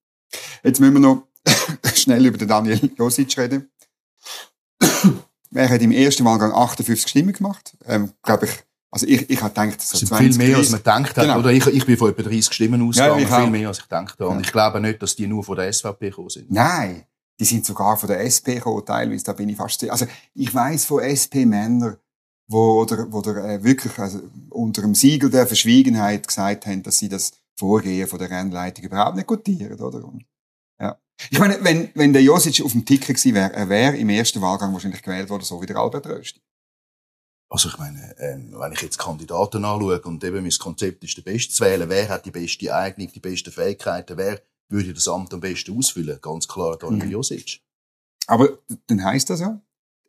Jetzt 0.63 0.81
müssen 0.81 0.95
wir 0.95 1.01
noch 1.01 1.29
schnell 1.95 2.25
über 2.25 2.39
den 2.39 2.49
Daniel 2.49 2.91
Josic 2.97 3.37
reden. 3.37 3.71
er 5.55 5.69
hat 5.69 5.83
im 5.83 5.93
ersten 5.93 6.25
Wahlgang 6.25 6.53
58 6.53 7.09
Stimmen 7.09 7.33
gemacht. 7.33 7.77
Ähm, 7.85 8.13
glaube 8.23 8.47
ich, 8.47 8.66
also 8.97 9.07
ich, 9.09 9.29
ich 9.29 9.43
habe 9.43 9.53
gedacht, 9.53 9.79
so 9.83 9.99
sind 9.99 10.09
20, 10.09 10.37
viel 10.37 10.47
mehr, 10.49 10.57
als 10.57 10.71
30. 10.71 10.73
man 10.73 10.79
gedacht 11.03 11.17
hat. 11.19 11.25
Genau. 11.27 11.39
Oder 11.41 11.53
ich, 11.53 11.67
ich 11.67 11.85
bin 11.85 11.99
von 11.99 12.09
etwa 12.11 12.23
30 12.23 12.51
Stimmen 12.51 12.81
ausgegangen, 12.89 13.27
auch. 13.27 13.41
viel 13.41 13.51
mehr, 13.51 13.69
als 13.69 13.77
ich 13.77 13.83
gedacht 13.85 14.19
habe. 14.19 14.29
Und 14.29 14.37
Ja. 14.37 14.41
ich 14.41 14.53
glaube 14.53 14.81
nicht, 14.81 15.03
dass 15.03 15.15
die 15.15 15.27
nur 15.27 15.45
von 15.45 15.55
der 15.55 15.71
SVP 15.71 16.09
gekommen 16.09 16.31
sind. 16.31 16.51
Nein, 16.51 17.05
die 17.39 17.45
sind 17.45 17.67
sogar 17.67 17.99
von 17.99 18.09
der 18.09 18.21
SP 18.25 18.57
gekommen, 18.57 18.83
teilweise. 18.87 19.23
Da 19.23 19.35
bin 19.35 19.51
ich 19.51 19.57
fast. 19.59 19.85
Also 19.91 20.07
ich 20.33 20.55
weiß 20.55 20.87
von 20.87 21.03
SP-Männern, 21.05 21.99
wo 22.49 22.81
oder, 22.81 23.13
wo 23.13 23.21
der, 23.21 23.37
äh, 23.45 23.63
wirklich 23.63 23.99
also, 23.99 24.23
unter 24.49 24.81
dem 24.81 24.95
Siegel 24.95 25.29
der 25.29 25.47
Verschwiegenheit 25.47 26.27
gesagt 26.27 26.65
haben, 26.65 26.83
dass 26.83 26.99
sie 26.99 27.11
das 27.11 27.33
Vorgehen 27.59 28.09
von 28.09 28.19
der 28.19 28.31
Rennleitung 28.31 28.87
überhaupt 28.87 29.17
nicht 29.17 29.27
gutieren, 29.27 29.79
oder? 29.79 30.05
Und, 30.05 30.25
ja. 30.81 30.97
Ich 31.31 31.39
meine, 31.39 31.59
wenn, 31.63 31.91
wenn 31.95 32.15
der 32.15 32.23
Josic 32.23 32.63
auf 32.65 32.73
dem 32.73 32.87
Ticker 32.87 33.13
gewesen 33.13 33.35
wäre, 33.35 33.53
er 33.53 33.69
wäre 33.69 33.97
im 33.97 34.09
ersten 34.09 34.41
Wahlgang 34.41 34.73
wahrscheinlich 34.73 35.03
gewählt 35.03 35.29
worden, 35.29 35.43
so 35.45 35.61
wie 35.61 35.67
der 35.67 35.77
Albert 35.77 36.07
Rösti. 36.07 36.41
Also 37.49 37.69
ich 37.69 37.79
meine, 37.79 38.15
ähm, 38.19 38.55
wenn 38.59 38.73
ich 38.73 38.83
jetzt 38.83 38.99
Kandidaten 38.99 39.65
anschaue 39.65 40.01
und 40.01 40.23
eben 40.25 40.43
mein 40.43 40.51
Konzept 40.59 41.05
ist, 41.05 41.17
der 41.17 41.23
Beste 41.23 41.55
zu 41.55 41.65
wählen, 41.65 41.89
wer 41.89 42.09
hat 42.09 42.27
die 42.27 42.31
beste 42.33 42.75
Eignung, 42.75 43.11
die 43.13 43.21
besten 43.21 43.53
Fähigkeiten, 43.53 44.17
wer 44.17 44.41
würde 44.69 44.93
das 44.93 45.07
Amt 45.07 45.33
am 45.33 45.41
besten 45.41 45.77
ausfüllen? 45.79 46.19
Ganz 46.21 46.49
klar 46.49 46.77
Daniel 46.77 47.07
Mhm. 47.07 47.13
Josic. 47.13 47.61
Aber 48.27 48.59
dann 48.89 49.05
heisst 49.05 49.31
das 49.31 49.41
ja, 49.41 49.61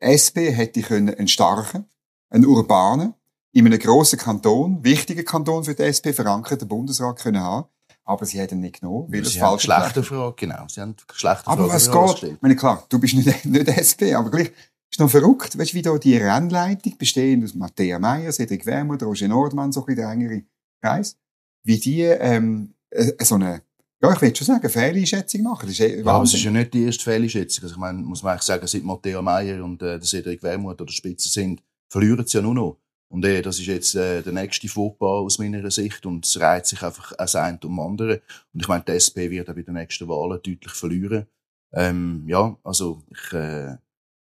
die 0.01 0.05
SP 0.09 0.49
hätte 0.51 0.81
können 0.81 1.13
einen 1.13 1.27
starken, 1.27 1.85
einen 2.29 2.45
urbanen, 2.45 3.13
in 3.51 3.65
einem 3.67 3.79
grossen 3.79 4.17
Kanton, 4.17 4.83
wichtigen 4.83 5.23
Kanton 5.23 5.63
für 5.63 5.75
die 5.75 5.83
SP, 5.85 6.13
verankerten 6.13 6.67
Bundesrat 6.67 7.19
können 7.19 7.41
haben. 7.41 7.67
Aber 8.03 8.25
sie 8.25 8.39
hätten 8.39 8.61
nicht 8.61 8.79
genommen, 8.79 9.11
weil 9.11 9.25
Sie 9.25 9.41
haben 9.41 9.49
falsch 9.49 9.63
schlechte 9.63 10.01
Frage, 10.01 10.33
genau. 10.37 10.65
Sie 10.69 10.79
haben 10.81 10.95
schlechte 11.13 11.45
Aber 11.47 11.67
Fragen 11.67 11.93
was 11.97 12.19
geht? 12.21 12.31
Ich 12.31 12.41
meine, 12.41 12.55
klar, 12.55 12.83
du 12.89 12.99
bist 12.99 13.13
nicht, 13.15 13.45
nicht 13.45 13.67
SP, 13.67 14.13
aber 14.15 14.31
gleich 14.31 14.51
ist 14.89 14.99
noch 14.99 15.09
verrückt. 15.09 15.57
Weißt 15.57 15.73
du, 15.73 15.77
wie 15.77 15.81
da 15.81 15.97
die 15.97 16.17
Rennleitung 16.17 16.97
bestehend 16.97 17.43
aus 17.43 17.55
Matthäa 17.55 17.99
Meyer, 17.99 18.31
Cedric 18.31 18.65
Wermuth, 18.65 19.03
Roger 19.03 19.27
Nordmann, 19.27 19.71
so 19.71 19.81
ein 19.81 19.85
bisschen 19.85 20.01
der 20.01 20.11
engere 20.11 20.43
Kreis, 20.81 21.17
wie 21.63 21.79
die 21.79 22.01
ähm, 22.01 22.73
äh, 22.91 23.23
so 23.23 23.35
eine, 23.35 23.63
ja, 24.01 24.13
ich 24.13 24.21
will 24.21 24.35
schon 24.35 24.47
sagen, 24.47 24.69
Fehleinschätzung 24.69 25.43
machen. 25.43 25.67
Das 25.67 25.71
ist 25.71 25.79
eh 25.81 25.99
Ja, 25.99 26.05
aber 26.05 26.23
es 26.23 26.33
ist 26.33 26.43
ja 26.43 26.51
nicht 26.51 26.73
die 26.73 26.83
erste 26.83 27.03
Fehlschätzung. 27.03 27.63
Also 27.63 27.75
ich 27.75 27.79
meine, 27.79 27.99
muss 27.99 28.23
man 28.23 28.33
eigentlich 28.33 28.43
sagen, 28.43 28.67
seit 28.67 28.83
Matteo 28.83 29.21
Meyer 29.21 29.63
und 29.63 29.81
äh, 29.81 29.97
der 29.97 30.07
Cedric 30.07 30.41
Wermuth 30.43 30.81
oder 30.81 30.91
Spitze 30.91 31.29
sind, 31.29 31.61
verlieren 31.89 32.25
sie 32.25 32.37
ja 32.37 32.41
nur 32.41 32.53
noch. 32.53 32.77
Und 33.09 33.23
äh, 33.25 33.41
das 33.41 33.59
ist 33.59 33.67
jetzt 33.67 33.95
äh, 33.95 34.21
der 34.21 34.33
nächste 34.33 34.67
Fauxpas 34.67 35.05
aus 35.05 35.39
meiner 35.39 35.71
Sicht 35.71 36.05
und 36.05 36.25
es 36.25 36.39
reiht 36.39 36.65
sich 36.65 36.81
einfach 36.83 37.13
das 37.17 37.35
eine 37.35 37.59
um 37.63 37.79
andere. 37.79 38.21
Und 38.53 38.61
ich 38.61 38.67
meine, 38.67 38.83
die 38.83 38.91
SP 38.99 39.31
wird 39.31 39.49
auch 39.49 39.55
bei 39.55 39.61
den 39.61 39.75
nächsten 39.75 40.07
Wahlen 40.09 40.41
deutlich 40.43 40.73
verlieren. 40.73 41.25
Ähm, 41.73 42.25
ja, 42.27 42.57
also 42.63 43.01
ich, 43.09 43.33
äh, 43.33 43.77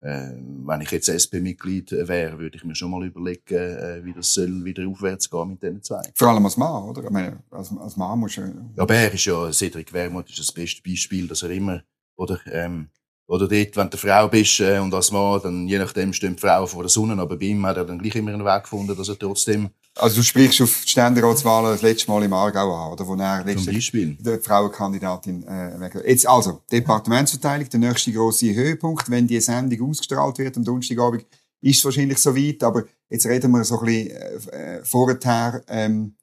wenn 0.05 0.81
ich 0.81 0.91
jetzt 0.91 1.09
SP-Mitglied 1.09 1.91
wäre, 1.91 2.37
würde 2.37 2.57
ich 2.57 2.63
mir 2.63 2.75
schon 2.75 2.91
mal 2.91 3.03
überlegen, 3.03 3.55
äh, 3.55 4.05
wie 4.05 4.13
das 4.13 4.33
soll 4.33 4.63
wieder 4.63 4.87
aufwärts 4.87 5.29
gehen 5.29 5.49
mit 5.49 5.63
diesen 5.63 5.81
zwei. 5.81 6.01
Vor 6.13 6.27
allem 6.27 6.45
als 6.45 6.57
Mann, 6.57 6.83
oder? 6.83 7.03
Ich 7.03 7.09
meine, 7.09 7.43
als, 7.49 7.75
als 7.75 7.97
Mann 7.97 8.19
musst 8.19 8.37
du... 8.37 8.41
Ja, 8.41 8.83
aber 8.83 8.93
er 8.93 9.11
ist 9.11 9.25
ja, 9.25 9.51
Cedric 9.51 9.91
Wermuth 9.93 10.29
ist 10.29 10.39
das 10.39 10.51
beste 10.51 10.83
Beispiel, 10.83 11.27
dass 11.27 11.41
er 11.41 11.49
immer, 11.49 11.81
oder, 12.15 12.39
ähm, 12.51 12.89
oder 13.27 13.47
dort, 13.47 13.75
wenn 13.75 13.89
du 13.89 13.97
Frau 13.97 14.27
bist 14.27 14.59
äh, 14.59 14.77
und 14.77 14.93
als 14.93 15.11
Mann, 15.11 15.41
dann 15.41 15.67
je 15.67 15.79
nachdem 15.79 16.13
stehen 16.13 16.35
die 16.35 16.41
Frauen 16.41 16.67
vor 16.67 16.83
der 16.83 16.89
Sonne, 16.89 17.19
aber 17.19 17.37
bei 17.37 17.45
ihm 17.45 17.65
hat 17.65 17.77
er 17.77 17.85
dann 17.85 17.97
gleich 17.97 18.15
immer 18.15 18.31
einen 18.31 18.45
Weg 18.45 18.63
gefunden, 18.63 18.95
dass 18.95 19.09
er 19.09 19.17
trotzdem, 19.17 19.69
Also 19.97 20.17
du 20.17 20.23
sprichst 20.23 20.61
auf 20.61 20.83
die 20.83 20.89
Ständeratswahlen 20.89 21.71
das 21.71 21.81
letzte 21.81 22.11
Mal 22.11 22.23
im 22.23 22.33
Aargau 22.33 22.75
an, 22.75 22.91
oder? 22.91 23.07
Wo 23.07 23.15
er 23.15 23.57
zum 23.57 23.73
Beispiel. 23.73 24.17
die 24.19 24.37
Frauenkandidatin 24.39 25.43
äh. 25.43 26.09
Jetzt 26.09 26.27
also, 26.27 26.61
Departementsverteilung, 26.69 27.69
der 27.69 27.79
nächste 27.79 28.11
grosse 28.11 28.53
Höhepunkt, 28.53 29.09
wenn 29.09 29.25
die 29.25 29.39
Sendung 29.39 29.89
ausgestrahlt 29.89 30.37
wird 30.37 30.57
am 30.57 30.65
Donnerstagabend, 30.65 31.25
ist 31.61 31.77
es 31.77 31.85
wahrscheinlich 31.85 32.17
so 32.17 32.35
weit, 32.35 32.61
aber 32.63 32.83
jetzt 33.09 33.25
reden 33.25 33.51
wir 33.51 33.63
so 33.63 33.79
ein 33.79 33.85
bisschen 33.85 34.51
äh, 34.51 34.79
äh, 34.79 34.85
vorher, 34.85 35.63
ähm, 35.69 36.15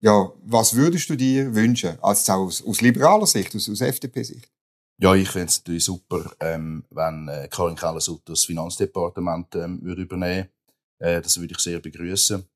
ja, 0.00 0.32
was 0.44 0.74
würdest 0.76 1.10
du 1.10 1.16
dir 1.16 1.52
wünschen, 1.52 1.98
also 2.00 2.32
aus, 2.32 2.64
aus 2.64 2.80
liberaler 2.80 3.26
Sicht, 3.26 3.56
aus, 3.56 3.68
aus 3.68 3.80
FDP-Sicht? 3.80 4.48
Ja, 4.98 5.14
ich 5.14 5.28
fände 5.28 5.48
es 5.48 5.58
natürlich 5.58 5.84
super, 5.84 6.30
ähm, 6.40 6.84
wenn 6.90 7.28
äh, 7.28 7.48
Karin 7.50 7.76
Keller-Sutter 7.76 8.32
das 8.32 8.44
Finanzdepartement 8.44 9.54
ähm, 9.56 9.82
würde 9.82 10.02
übernehmen 10.02 10.48
äh, 10.98 11.20
Das 11.20 11.38
würde 11.38 11.52
ich 11.52 11.60
sehr 11.60 11.80
begrüßen. 11.80 12.46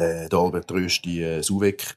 Äh, 0.00 0.28
der 0.28 0.38
Albert 0.38 0.70
Rösti 0.72 1.22
äh, 1.22 1.42
Suwek 1.42 1.96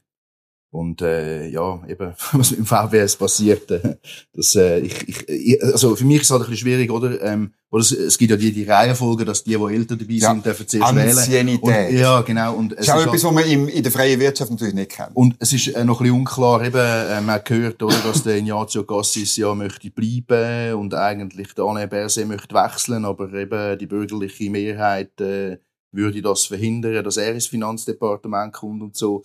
Und 0.72 1.02
äh, 1.04 1.48
ja, 1.50 1.82
eben, 1.88 2.14
was 2.34 2.50
mit 2.52 2.60
dem 2.60 2.66
VWS 2.66 3.16
passiert, 3.16 3.70
äh, 3.72 3.96
das, 4.34 4.56
äh, 4.56 4.80
ich, 4.80 5.08
ich, 5.08 5.30
ich, 5.30 5.64
also 5.64 5.96
für 5.96 6.04
mich 6.04 6.18
ist 6.22 6.24
es 6.24 6.32
halt 6.32 6.42
ein 6.42 6.50
bisschen 6.50 6.68
schwierig, 6.68 6.92
oder? 6.92 7.22
Ähm, 7.22 7.54
oder 7.70 7.82
es, 7.82 7.92
es 7.92 8.18
gibt 8.18 8.32
ja 8.32 8.38
die, 8.38 8.52
die 8.52 8.64
Reihenfolge, 8.64 9.24
dass 9.24 9.44
die, 9.44 9.56
die 9.56 9.74
älter 9.74 9.96
dabei 9.96 10.14
Ja. 10.14 10.32
sind, 10.32 10.46
dürfen 10.46 10.68
zuerst 10.68 10.96
wählen. 11.30 11.60
Und, 11.60 11.92
ja, 11.92 12.22
genau. 12.22 12.54
Und 12.56 12.72
Das 12.72 12.80
es 12.80 12.86
ist 12.88 12.92
auch 12.94 12.98
ist 12.98 13.02
etwas, 13.06 13.24
halt, 13.24 13.36
was 13.36 13.44
man 13.44 13.52
im, 13.52 13.68
in 13.68 13.84
der 13.84 13.92
freien 13.92 14.20
Wirtschaft 14.20 14.52
natürlich 14.52 14.74
nicht 14.74 14.92
kennt. 14.92 15.16
und 15.16 15.36
es 15.40 15.54
ist 15.54 15.68
äh, 15.68 15.84
noch 15.86 16.00
ein 16.00 16.04
bisschen 16.04 16.20
unklar, 16.20 16.64
eben, 16.66 16.78
äh, 16.78 17.22
man 17.22 17.36
hat 17.36 17.46
gehört, 17.46 17.82
oder, 17.84 17.98
dass 18.04 18.24
der 18.24 18.38
Ignazio 18.38 18.84
Cassis 18.84 19.38
ja 19.38 19.54
möchte 19.56 19.92
bleiben 19.92 20.74
und 20.76 20.94
eigentlich 20.96 21.54
der 21.54 21.66
Alain 21.66 21.88
Berset 21.90 22.28
möchte 22.28 22.56
wechseln, 22.56 23.06
aber 23.06 23.32
eben 23.34 23.78
die 23.78 23.88
bürgerliche 23.88 24.50
Mehrheit 24.50 25.20
äh, 25.22 25.58
würde 25.94 26.22
das 26.22 26.46
verhindern, 26.46 27.04
dass 27.04 27.18
er 27.18 27.34
ins 27.34 27.48
Finanzdepartement 27.48 28.54
kommt 28.54 28.82
und 28.82 28.96
so. 28.96 29.22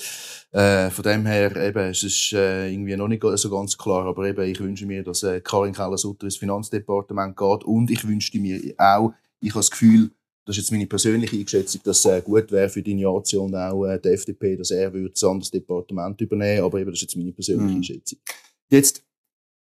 Äh, 0.52 0.90
von 0.90 1.02
dem 1.02 1.26
her, 1.26 1.54
eben, 1.56 1.90
es 1.90 2.02
ist 2.02 2.32
äh, 2.32 2.70
irgendwie 2.70 2.96
noch 2.96 3.08
nicht 3.08 3.22
so 3.22 3.50
ganz 3.50 3.76
klar, 3.76 4.06
aber 4.06 4.26
eben, 4.26 4.42
ich 4.48 4.60
wünsche 4.60 4.86
mir, 4.86 5.02
dass 5.02 5.22
äh, 5.22 5.40
Karin 5.40 5.72
Keller-Sutter 5.72 6.24
ins 6.24 6.36
Finanzdepartement 6.36 7.36
geht 7.36 7.64
und 7.64 7.90
ich 7.90 8.06
wünschte 8.06 8.38
mir 8.38 8.60
auch, 8.78 9.12
ich 9.40 9.50
habe 9.50 9.60
das 9.60 9.70
Gefühl, 9.70 10.10
das 10.44 10.56
ist 10.56 10.62
jetzt 10.64 10.72
meine 10.72 10.86
persönliche 10.86 11.36
Einschätzung, 11.36 11.82
dass 11.84 11.98
es 11.98 12.04
äh, 12.06 12.22
gut 12.22 12.50
wäre 12.50 12.70
für 12.70 12.82
die 12.82 12.92
Ignazio 12.92 13.44
und 13.44 13.54
auch 13.54 13.84
äh, 13.84 13.98
die 13.98 14.08
FDP, 14.08 14.56
dass 14.56 14.70
er 14.70 14.92
würde 14.92 15.10
das 15.10 15.22
andere 15.24 15.50
Departement 15.50 16.18
übernehmen, 16.20 16.64
aber 16.64 16.80
eben, 16.80 16.90
das 16.90 16.98
ist 16.98 17.02
jetzt 17.02 17.16
meine 17.16 17.32
persönliche 17.32 17.68
Mhm. 17.70 17.76
Einschätzung. 17.76 18.18
Jetzt, 18.70 19.02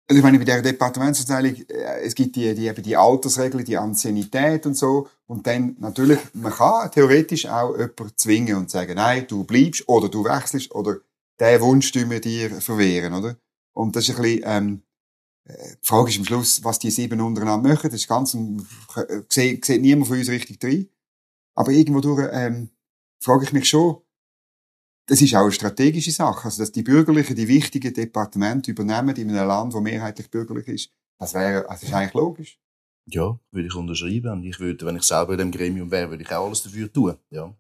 also 0.08 0.20
ich 0.20 0.24
meine, 0.24 0.38
bei 0.38 0.46
der 0.46 0.62
Departementsverteilung, 0.62 1.56
äh, 1.68 2.02
es 2.04 2.14
gibt 2.14 2.36
die, 2.36 2.54
die, 2.54 2.68
eben 2.68 2.84
die 2.84 2.96
Altersregeln, 2.96 3.66
die 3.66 3.78
Anciennität 3.78 4.66
und 4.66 4.76
so. 4.76 5.08
Und 5.26 5.48
dann 5.48 5.76
natürlich, 5.80 6.20
man 6.34 6.52
kann 6.54 6.92
theoretisch 6.92 7.48
auch 7.48 7.74
jemanden 7.74 8.12
zwingen 8.16 8.56
und 8.58 8.70
sagen, 8.70 8.96
nein, 8.96 9.26
du 9.28 9.44
bleibst 9.44 9.88
oder 9.88 10.10
du 10.10 10.24
wechselst 10.24 10.74
oder 10.74 10.98
den 11.40 11.62
Wunsch 11.62 11.94
wir 11.94 12.22
dir 12.22 12.62
verwehren, 12.62 13.14
oder? 13.14 13.36
Und 13.74 13.96
das 13.96 14.08
ist 14.08 14.16
ein 14.16 14.22
bisschen, 14.22 14.44
ähm, 14.46 14.82
äh, 15.46 15.76
die 15.82 15.88
Frage 15.88 16.10
ist 16.10 16.20
am 16.20 16.26
Schluss, 16.26 16.64
was 16.64 16.80
die 16.80 16.92
sieben 16.92 17.20
untereinander 17.20 17.70
machen. 17.70 17.90
Das 17.90 18.00
ist 18.00 18.08
ganz, 18.08 18.36
ein, 18.36 18.66
äh, 18.96 19.22
sieht, 19.30 19.66
sieht 19.66 19.82
niemand 19.82 20.08
von 20.08 20.18
uns 20.18 20.30
richtig 20.30 20.60
drin. 20.60 20.90
Aber 21.56 21.72
irgendwo 21.72 22.02
durch, 22.02 22.30
ähm, 22.32 22.70
frage 23.20 23.46
ich 23.46 23.54
mich 23.54 23.68
schon, 23.68 23.98
das 25.08 25.22
ist 25.22 25.36
auch 25.36 25.44
eine 25.44 25.52
strategische 25.52 26.12
Sache. 26.12 26.46
Also, 26.46 26.62
dass 26.62 26.72
die 26.72 26.84
Bürgerlichen 26.84 27.36
die 27.36 27.48
wichtigen 27.48 27.94
Departemente 27.94 28.72
übernehmen 28.72 29.16
in 29.16 29.30
einem 29.30 29.48
Land, 29.48 29.74
das 29.74 29.82
mehrheitlich 29.82 30.30
bürgerlich 30.30 30.68
ist, 30.68 30.90
das 31.20 31.34
wäre, 31.34 31.70
also, 31.70 31.82
das 31.82 31.84
ist 31.84 31.94
eigentlich 31.94 32.14
logisch. 32.14 32.60
Ja, 33.08 33.40
würde 33.52 33.68
ich 33.68 33.76
unterschreiben. 33.76 34.32
Und 34.32 34.44
ich 34.44 34.60
würde, 34.60 34.86
wenn 34.86 34.96
ich 34.96 35.04
selber 35.04 35.34
in 35.34 35.40
dem 35.40 35.52
Gremium 35.52 35.92
wäre, 35.92 36.10
würde 36.10 36.24
ich 36.24 36.32
auch 36.32 36.48
alles 36.48 36.64
dafür 36.64 36.92
tun. 36.92 37.16
Ja. 37.30 37.54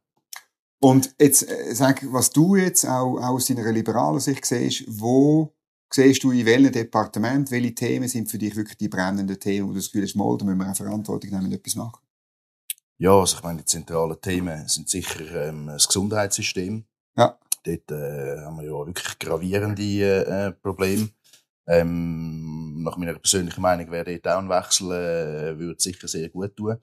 Und 0.80 1.16
jetzt, 1.20 1.50
äh, 1.50 1.74
sag, 1.74 2.02
was 2.12 2.32
du 2.32 2.56
jetzt 2.56 2.86
auch, 2.86 3.18
auch 3.18 3.36
aus 3.36 3.46
deiner 3.46 3.72
liberalen 3.72 4.20
Sicht 4.20 4.46
siehst, 4.46 4.86
wo 4.88 5.54
siehst 5.94 6.24
du 6.24 6.32
in 6.32 6.46
welchem 6.46 6.72
Departement, 6.72 7.50
welche 7.52 7.76
Themen 7.76 8.08
sind 8.08 8.30
für 8.30 8.38
dich 8.38 8.56
wirklich 8.56 8.78
die 8.78 8.90
brennenden 8.90 9.40
Themen, 9.40 9.68
wo 9.68 9.72
du 9.72 9.78
das 9.78 9.86
Gefühl 9.86 10.04
hast, 10.04 10.16
mal, 10.16 10.38
da 10.38 10.46
müssen 10.46 10.60
wir 10.60 10.70
auch 10.70 10.76
Verantwortung 10.76 11.30
nehmen 11.30 11.46
und 11.46 11.54
etwas 11.54 11.76
machen? 11.76 12.00
Ja, 12.98 13.12
also 13.12 13.38
ich 13.38 13.44
meine, 13.44 13.60
die 13.60 13.66
zentralen 13.66 14.20
Themen 14.20 14.68
sind 14.68 14.90
sicher 14.90 15.48
ähm, 15.48 15.68
das 15.68 15.88
Gesundheitssystem. 15.88 16.86
Ja. 17.18 17.40
Dort 17.64 17.92
äh, 17.92 18.40
haben 18.42 18.58
wir 18.58 18.66
ja 18.66 18.86
wirklich 18.86 19.20
gravierende 19.20 20.26
äh, 20.26 20.52
Probleme. 20.52 21.10
Ähm, 21.68 22.84
nach 22.84 22.98
meiner 22.98 23.16
persönlichen 23.16 23.62
Meinung 23.62 23.90
wäre 23.90 24.20
dort 24.20 24.36
auch 24.36 24.40
ein 24.40 24.50
Wechsel, 24.50 24.92
äh, 24.92 25.58
würde 25.58 25.82
sicher 25.82 26.08
sehr 26.08 26.30
gut 26.30 26.56
tun. 26.56 26.78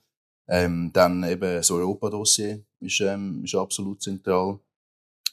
Ähm, 0.49 0.91
dann 0.93 1.23
eben 1.23 1.41
das 1.57 1.71
Europa-Dossier 1.71 2.65
ist, 2.81 3.01
ähm, 3.01 3.45
ist 3.45 3.55
absolut 3.55 4.03
zentral. 4.03 4.59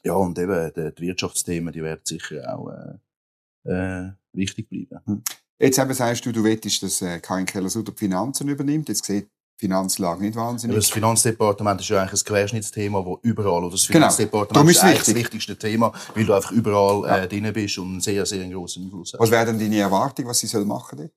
Ja, 0.04 0.14
und 0.14 0.38
eben 0.38 0.72
die, 0.76 0.94
die 0.94 1.02
Wirtschaftsthemen, 1.02 1.74
die 1.74 1.84
werden 1.84 2.02
sicher 2.04 2.56
auch 2.56 2.70
äh, 2.70 3.70
äh, 3.70 4.12
wichtig 4.34 4.70
bleiben. 4.70 5.24
Jetzt 5.58 5.80
eben 5.80 5.94
sagst 5.94 6.26
du, 6.26 6.32
du 6.32 6.44
wettest, 6.44 6.84
dass 6.84 7.02
äh, 7.02 7.20
Karin 7.20 7.46
Keller-Sutter 7.46 7.92
die 7.92 7.98
Finanzen 7.98 8.48
übernimmt. 8.48 8.88
Jetzt 8.88 9.06
sieht 9.06 9.30
Finanzlage 9.60 10.22
nicht 10.24 10.36
wahnsinnig. 10.36 10.74
Aber 10.76 10.82
das 10.82 10.90
Finanzdepartement 10.90 11.82
ist 11.82 11.90
ja 11.90 12.02
eigentlich 12.02 12.22
ein 12.22 12.26
Querschnittsthema, 12.26 13.06
wo 13.06 13.20
überall, 13.24 13.64
oder 13.64 13.72
das 13.72 13.86
Genau. 13.88 13.98
Finanzdepartement 14.00 14.56
Darum 14.56 14.70
ist, 14.70 14.80
eigentlich 14.84 14.98
das 15.00 15.08
wichtig. 15.10 15.24
wichtigste 15.26 15.58
Thema, 15.58 15.92
weil 16.16 16.26
du 16.26 16.34
einfach 16.34 16.52
überall 16.52 17.04
Ja. 17.08 17.18
äh, 17.24 17.28
drin 17.28 17.52
bist 17.54 17.78
und 17.78 17.88
einen 17.88 18.02
sehr, 18.02 18.26
sehr 18.26 18.48
grossen 18.50 18.84
Einfluss 18.86 19.14
hast. 19.14 19.20
Was 19.20 19.30
wäre 19.32 19.46
denn 19.48 19.60
deine 19.60 19.78
Erwartung, 19.80 20.28
was 20.28 20.40
sie 20.40 20.48
soll 20.48 20.64
machen 20.66 20.98
dort? 20.98 21.12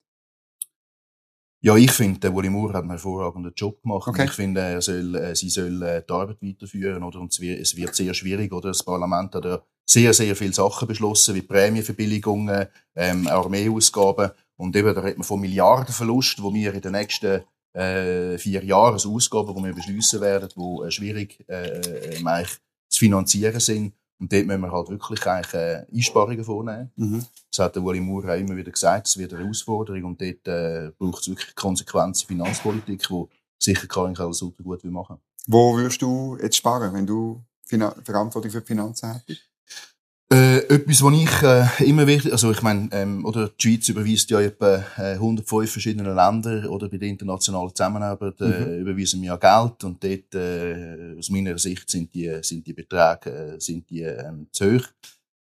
Ja, 1.65 1.77
ich 1.77 1.93
finde, 1.93 2.19
der 2.19 2.35
Willy 2.35 2.51
Moore 2.51 2.73
hat 2.75 2.81
einen 2.83 2.91
hervorragenden 2.91 3.53
Job 3.55 3.81
gemacht. 3.83 4.09
Okay. 4.09 4.25
Ich 4.25 4.33
finde, 4.33 4.61
er 4.61 4.83
soll, 4.83 5.15
äh, 5.15 5.37
sie 5.37 5.49
soll 5.49 5.81
äh, 5.85 6.03
die 6.05 6.13
Arbeit 6.13 6.39
weiterführen, 6.43 7.05
oder? 7.05 7.21
Und 7.21 7.33
es 7.33 7.41
wird, 7.77 7.95
sehr 7.95 8.13
schwierig, 8.15 8.53
oder? 8.53 8.71
Das 8.71 8.83
Parlament 8.83 9.33
hat 9.37 9.45
ja 9.45 9.63
sehr, 9.89 10.13
sehr 10.13 10.35
viele 10.35 10.53
Sachen 10.53 10.89
beschlossen, 10.89 11.37
wie 11.37 11.43
Prämienverbilligungen, 11.43 12.67
ähm, 12.97 13.29
Armeeausgaben. 13.29 14.33
Und 14.57 14.75
eben, 14.75 14.93
da 14.93 15.01
redet 15.03 15.19
man 15.19 15.25
von 15.25 15.41
Milliardenverlust, 15.41 16.43
wo 16.43 16.53
wir 16.53 16.75
in 16.75 16.81
den 16.81 16.93
nächsten 16.93 17.43
äh, 17.73 18.39
vier 18.39 18.65
Jahren, 18.65 18.95
also 18.95 19.15
Ausgaben, 19.15 19.55
die 19.55 19.65
wir 19.65 19.75
beschließen 19.75 20.21
werden, 20.21 20.49
die 20.55 20.87
äh, 20.87 20.91
schwierig 20.91 21.45
äh, 21.49 22.17
äh, 22.19 22.45
zu 22.89 22.99
finanzieren 22.99 23.61
sind. 23.61 23.95
Und 24.19 24.33
dort 24.33 24.47
müssen 24.47 24.61
wir 24.61 24.71
halt 24.71 24.89
wirklich 24.89 25.27
eigentlich, 25.27 25.55
äh, 25.55 25.85
Einsparungen 25.93 26.45
vornehmen. 26.45 26.93
Mhm. 26.97 27.27
Das 27.51 27.65
hat 27.65 27.75
der 27.75 27.85
Wally 27.85 28.01
Moore 28.01 28.33
auch 28.33 28.39
immer 28.39 28.57
wieder 28.57 28.71
gesagt, 28.71 29.09
es 29.09 29.19
wird 29.19 29.33
eine 29.33 29.43
Herausforderung 29.43 30.05
und 30.05 30.21
dort 30.21 30.47
äh, 30.47 30.93
braucht 30.97 31.23
es 31.23 31.29
wirklich 31.29 31.55
konsequente 31.57 32.25
Finanzpolitik, 32.25 33.07
die 33.09 33.25
sicher 33.59 33.87
Karin 33.89 34.15
Keller-Sutter 34.15 34.63
gut 34.63 34.85
machen 34.85 35.19
Wo 35.47 35.77
würdest 35.77 36.01
du 36.03 36.39
jetzt 36.41 36.57
sparen, 36.57 36.95
wenn 36.95 37.07
du 37.07 37.43
Finan 37.65 37.95
Verantwortung 38.05 38.51
für 38.51 38.61
die 38.61 38.67
Finanzen 38.67 39.13
hättest? 39.13 39.52
Äh, 40.33 40.59
Etwas, 40.75 41.03
was 41.03 41.15
ich 41.15 41.43
äh, 41.43 41.85
immer 41.89 42.07
wichtig, 42.07 42.33
also 42.33 42.51
ich 42.51 42.63
meine, 42.63 42.89
ähm, 42.93 43.25
oder 43.25 43.49
die 43.49 43.63
Schweiz 43.69 43.89
überweist 43.89 44.31
ja 44.31 44.41
etwa 44.41 44.77
äh, 44.97 45.13
105 45.15 45.71
verschiedene 45.71 46.15
Länder 46.15 46.71
oder 46.71 46.89
bei 46.89 46.97
der 46.99 47.09
internationalen 47.09 47.75
Zusammenarbeit 47.75 48.41
äh, 48.41 48.79
überweisen 48.81 49.21
wir 49.23 49.29
ja 49.29 49.37
Geld 49.37 49.85
und 49.85 50.03
dort, 50.03 50.35
äh, 50.35 51.17
aus 51.19 51.29
meiner 51.31 51.59
Sicht, 51.59 51.89
sind 51.91 52.13
die, 52.15 52.31
sind 52.43 52.67
die 52.67 52.73
Beträge 52.73 53.31
äh, 53.57 53.61
sind 53.61 53.89
die, 53.91 54.01
ähm, 54.03 54.47
zu 54.53 54.77
hoch. 54.77 54.87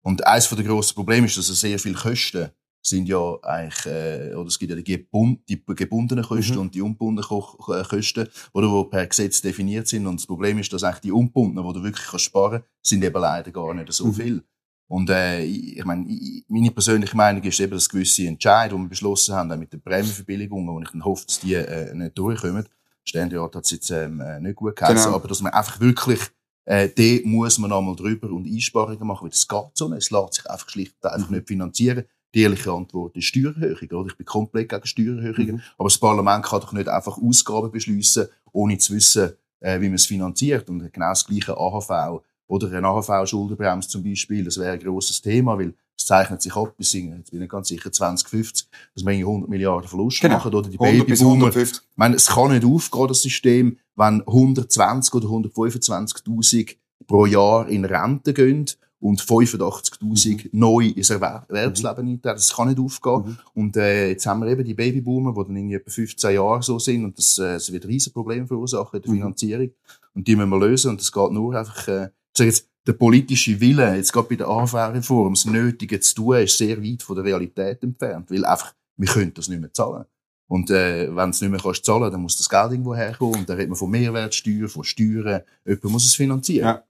Und 0.04 0.26
eines 0.26 0.46
von 0.46 0.58
der 0.58 0.66
grossen 0.68 0.96
Probleme 0.96 1.28
ist, 1.28 1.38
dass 1.38 1.50
es 1.50 1.60
sehr 1.60 1.80
viele 1.80 1.96
Kosten 1.96 2.50
sind 2.82 3.10
ja 3.10 3.38
eigentlich, 3.42 3.86
äh, 3.86 4.34
oder 4.34 4.48
es 4.48 4.58
gibt 4.58 4.70
ja 4.70 4.76
die, 4.78 4.84
gebund, 4.84 5.42
die 5.50 5.62
gebundenen 5.66 6.24
Kosten 6.24 6.54
Mhm. 6.54 6.62
und 6.62 6.76
die 6.76 6.82
ungebundenen 6.82 7.28
Ko 7.28 7.42
Ko- 7.42 7.84
Kosten, 7.84 8.28
oder 8.54 8.68
die 8.70 8.90
per 8.90 9.06
Gesetz 9.08 9.42
definiert 9.42 9.88
sind. 9.90 10.08
Und 10.08 10.22
das 10.22 10.26
Problem 10.28 10.58
ist, 10.60 10.72
dass 10.72 10.84
eigentlich 10.84 11.02
die 11.02 11.12
ungebundenen, 11.12 11.68
die 11.68 11.74
du 11.80 11.84
wirklich 11.84 12.06
kannst 12.08 12.26
sparen 12.26 12.62
kannst, 12.62 12.68
sind 12.84 13.04
eben 13.04 13.20
leider 13.20 13.52
gar 13.52 13.74
nicht 13.74 13.92
so 13.92 14.06
Mhm. 14.08 14.14
viel. 14.14 14.44
Und 14.88 15.10
äh, 15.10 15.44
ich, 15.44 15.84
meine, 15.84 16.06
meine 16.48 16.72
persönliche 16.72 17.16
Meinung 17.16 17.44
ist 17.44 17.60
eben, 17.60 17.74
dass 17.74 17.90
gewisse 17.90 18.26
Entscheidungen, 18.26 18.84
die 18.84 18.86
wir 18.86 18.90
beschlossen 18.92 19.36
haben, 19.36 19.52
auch 19.52 19.58
mit 19.58 19.74
den 19.74 19.82
Prämienverbilligungen, 19.82 20.74
wo 20.74 20.80
ich 20.80 20.90
dann 20.90 21.04
hoffe, 21.04 21.26
dass 21.26 21.40
die 21.40 21.56
äh, 21.56 21.94
nicht 21.94 22.18
durchkommen, 22.18 22.66
Ständerat 23.04 23.56
hat 23.56 23.66
es 23.66 23.72
jetzt 23.72 23.90
ähm, 23.90 24.20
äh, 24.22 24.40
nicht 24.40 24.56
gut 24.56 24.76
geheißen, 24.76 25.06
Genau. 25.06 25.16
aber 25.16 25.28
dass 25.28 25.42
man 25.42 25.54
einfach 25.54 25.80
wirklich 25.80 26.20
äh, 26.66 26.90
dort 26.90 27.26
muss 27.26 27.58
man 27.60 27.72
einmal 27.72 27.96
drüber 27.96 28.30
und 28.30 28.46
Einsparungen 28.46 29.08
machen, 29.08 29.24
weil 29.24 29.30
das 29.30 29.48
geht 29.48 29.70
so 29.74 29.88
nicht. 29.88 30.00
Es 30.00 30.12
lässt 30.12 30.34
sich 30.34 30.50
einfach 30.50 30.68
schlicht 30.70 30.96
und 31.02 31.10
einfach 31.10 31.30
nicht 31.30 31.48
finanzieren. 31.48 32.04
Die 32.36 32.42
ehrliche 32.42 32.72
Antwort 32.74 33.16
ist 33.16 33.24
Steuererhöhung. 33.24 33.90
Oder? 33.90 34.08
Ich 34.08 34.18
bin 34.18 34.26
komplett 34.26 34.68
gegen 34.68 34.86
Steuererhöhungen. 34.86 35.56
Mhm. 35.56 35.62
Aber 35.78 35.88
das 35.88 35.98
Parlament 35.98 36.46
kann 36.46 36.60
doch 36.60 36.74
nicht 36.74 36.90
einfach 36.90 37.18
Ausgaben 37.18 37.72
beschließen, 37.72 38.28
ohne 38.52 38.78
zu 38.78 38.94
wissen, 38.94 39.32
äh, 39.62 39.80
wie 39.80 39.86
man 39.86 39.96
es 39.96 40.08
finanziert. 40.08 40.70
Und 40.70 40.92
genau 40.92 41.10
das 41.10 41.26
gleiche 41.26 41.58
AHV 41.58 42.22
oder 42.48 42.68
eine 42.72 42.88
AHV-Schuldenbremse 42.88 43.90
zum 43.90 44.04
Beispiel, 44.04 44.44
das 44.46 44.58
wäre 44.58 44.74
ein 44.74 44.80
grosses 44.80 45.22
Thema, 45.22 45.58
weil 45.58 45.74
es 46.00 46.06
zeichnet 46.06 46.42
sich 46.42 46.56
ab 46.56 46.74
bis, 46.78 46.94
in- 46.94 47.18
jetzt 47.18 47.32
bin 47.32 47.42
ich 47.42 47.50
ganz 47.50 47.68
sicher, 47.68 47.92
2050, 47.92 48.68
dass 48.96 49.04
wir 49.04 49.12
irgendwie 49.12 49.26
100 49.26 49.50
Milliarden 49.50 49.88
Verlust 49.90 50.22
Genau. 50.22 50.36
machen. 50.36 50.54
Oder 50.54 50.70
die 50.70 50.80
100 50.80 51.08
bis 51.08 51.20
Babyboomer 51.20 51.46
150. 51.48 51.84
ich 51.84 51.98
meine, 51.98 52.16
es 52.16 52.28
kann 52.28 52.52
nicht 52.52 52.66
aufgehen, 52.66 53.08
das 53.08 53.22
System, 53.22 53.78
wenn 53.96 54.22
120 54.26 55.14
oder 55.16 55.28
125.000 55.28 56.76
pro 57.08 57.26
Jahr 57.26 57.68
in 57.68 57.86
Rente 57.86 58.34
gehen 58.34 58.66
und 59.00 59.22
85.000 59.22 60.50
neu 60.54 60.88
ins 60.96 61.10
Erwer- 61.12 61.46
Erwerbsleben 61.50 61.98
eintreten. 62.08 62.22
Das 62.24 62.56
kann 62.56 62.68
nicht 62.70 62.80
aufgehen. 62.80 63.24
Mhm. 63.26 63.38
Und 63.54 63.78
äh, 63.78 64.10
jetzt 64.10 64.26
haben 64.26 64.42
wir 64.42 64.48
eben 64.50 64.64
die 64.64 64.74
Babyboomer, 64.74 65.34
die 65.34 65.48
dann 65.48 65.56
irgendwie 65.56 65.76
etwa 65.76 65.90
15 65.92 66.34
Jahre 66.36 66.64
so 66.64 66.80
sind 66.80 67.06
und 67.06 67.18
das, 67.18 67.38
äh, 67.38 67.54
das 67.54 67.72
wird 67.72 67.88
riesen 67.88 68.14
Probleme 68.14 68.48
verursachen 68.48 68.98
in 68.98 69.02
der 69.04 69.12
Mhm. 69.12 69.16
Finanzierung. 69.18 69.70
Und 70.16 70.28
die 70.28 70.36
müssen 70.36 70.50
wir 70.50 70.60
lösen 70.60 70.92
und 70.92 71.00
das 71.00 71.12
geht 71.12 71.32
nur 71.32 71.56
einfach, 71.56 71.88
äh, 71.88 72.10
sage 72.38 72.50
jetzt, 72.50 72.68
der 72.86 72.94
politische 72.94 73.60
Wille, 73.60 73.96
jetzt 73.96 74.14
gerade 74.14 74.30
bei 74.30 74.36
der 74.36 74.48
AV-Reform, 74.48 75.34
das 75.34 75.46
Nötige 75.46 76.00
zu 76.00 76.16
tun, 76.16 76.38
ist 76.38 76.58
sehr 76.58 76.82
weit 76.82 77.04
von 77.04 77.16
der 77.18 77.26
Realität 77.26 77.84
entfernt, 77.84 78.32
weil 78.32 78.46
einfach, 78.46 78.74
wir 78.96 79.10
können 79.10 79.34
das 79.34 79.50
nicht 79.50 79.60
mehr 79.60 79.74
zahlen. 79.74 80.06
Und 80.50 80.70
äh, 80.72 81.14
wenn 81.14 81.32
es 81.32 81.42
nicht 81.42 81.50
mehr 81.50 81.60
kannst 81.60 81.84
zahlen 81.84 82.10
dann 82.10 82.22
muss 82.22 82.38
das 82.38 82.48
Geld 82.48 82.72
irgendwo 82.72 82.96
herkommen. 82.96 83.40
Und 83.40 83.50
dann 83.50 83.58
redet 83.58 83.70
man 83.70 83.78
von 83.78 83.90
Mehrwertsteuer, 83.90 84.70
von 84.70 84.86
Steuern. 84.86 85.42
Jemand 85.66 85.84
muss 85.84 86.06
es 86.06 86.16
finanzieren. 86.16 86.66
Ja. 86.66 86.84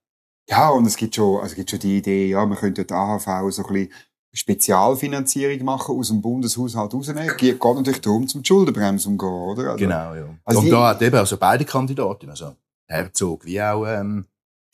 Ja, 0.49 0.69
und 0.69 0.85
es 0.85 0.95
gibt 0.95 1.15
schon, 1.15 1.37
also 1.37 1.47
es 1.47 1.55
gibt 1.55 1.69
schon 1.69 1.79
die 1.79 1.97
Idee, 1.97 2.29
ja, 2.29 2.45
man 2.45 2.57
könnte 2.57 2.85
die 2.85 2.93
AHV 2.93 3.51
so 3.51 3.65
ein 3.65 3.73
bisschen 3.73 3.91
Spezialfinanzierung 4.33 5.65
machen, 5.65 5.95
aus 5.97 6.07
dem 6.07 6.21
Bundeshaushalt 6.21 6.93
rausnehmen. 6.93 7.35
Geht, 7.37 7.59
geht 7.59 7.75
natürlich 7.75 8.01
darum, 8.01 8.27
zum 8.27 8.45
Schuldenbremse 8.45 9.09
umgehen, 9.09 9.27
oder? 9.27 9.71
Also, 9.71 9.77
Genau, 9.77 10.15
ja. 10.15 10.29
Also 10.45 10.59
und 10.61 10.69
da 10.69 10.89
hat 10.89 11.01
eben 11.01 11.17
also 11.17 11.37
beide 11.37 11.65
Kandidaten, 11.65 12.29
also 12.29 12.55
Herzog 12.87 13.43
wie 13.43 13.61
auch 13.61 13.85
ähm, 13.85 14.25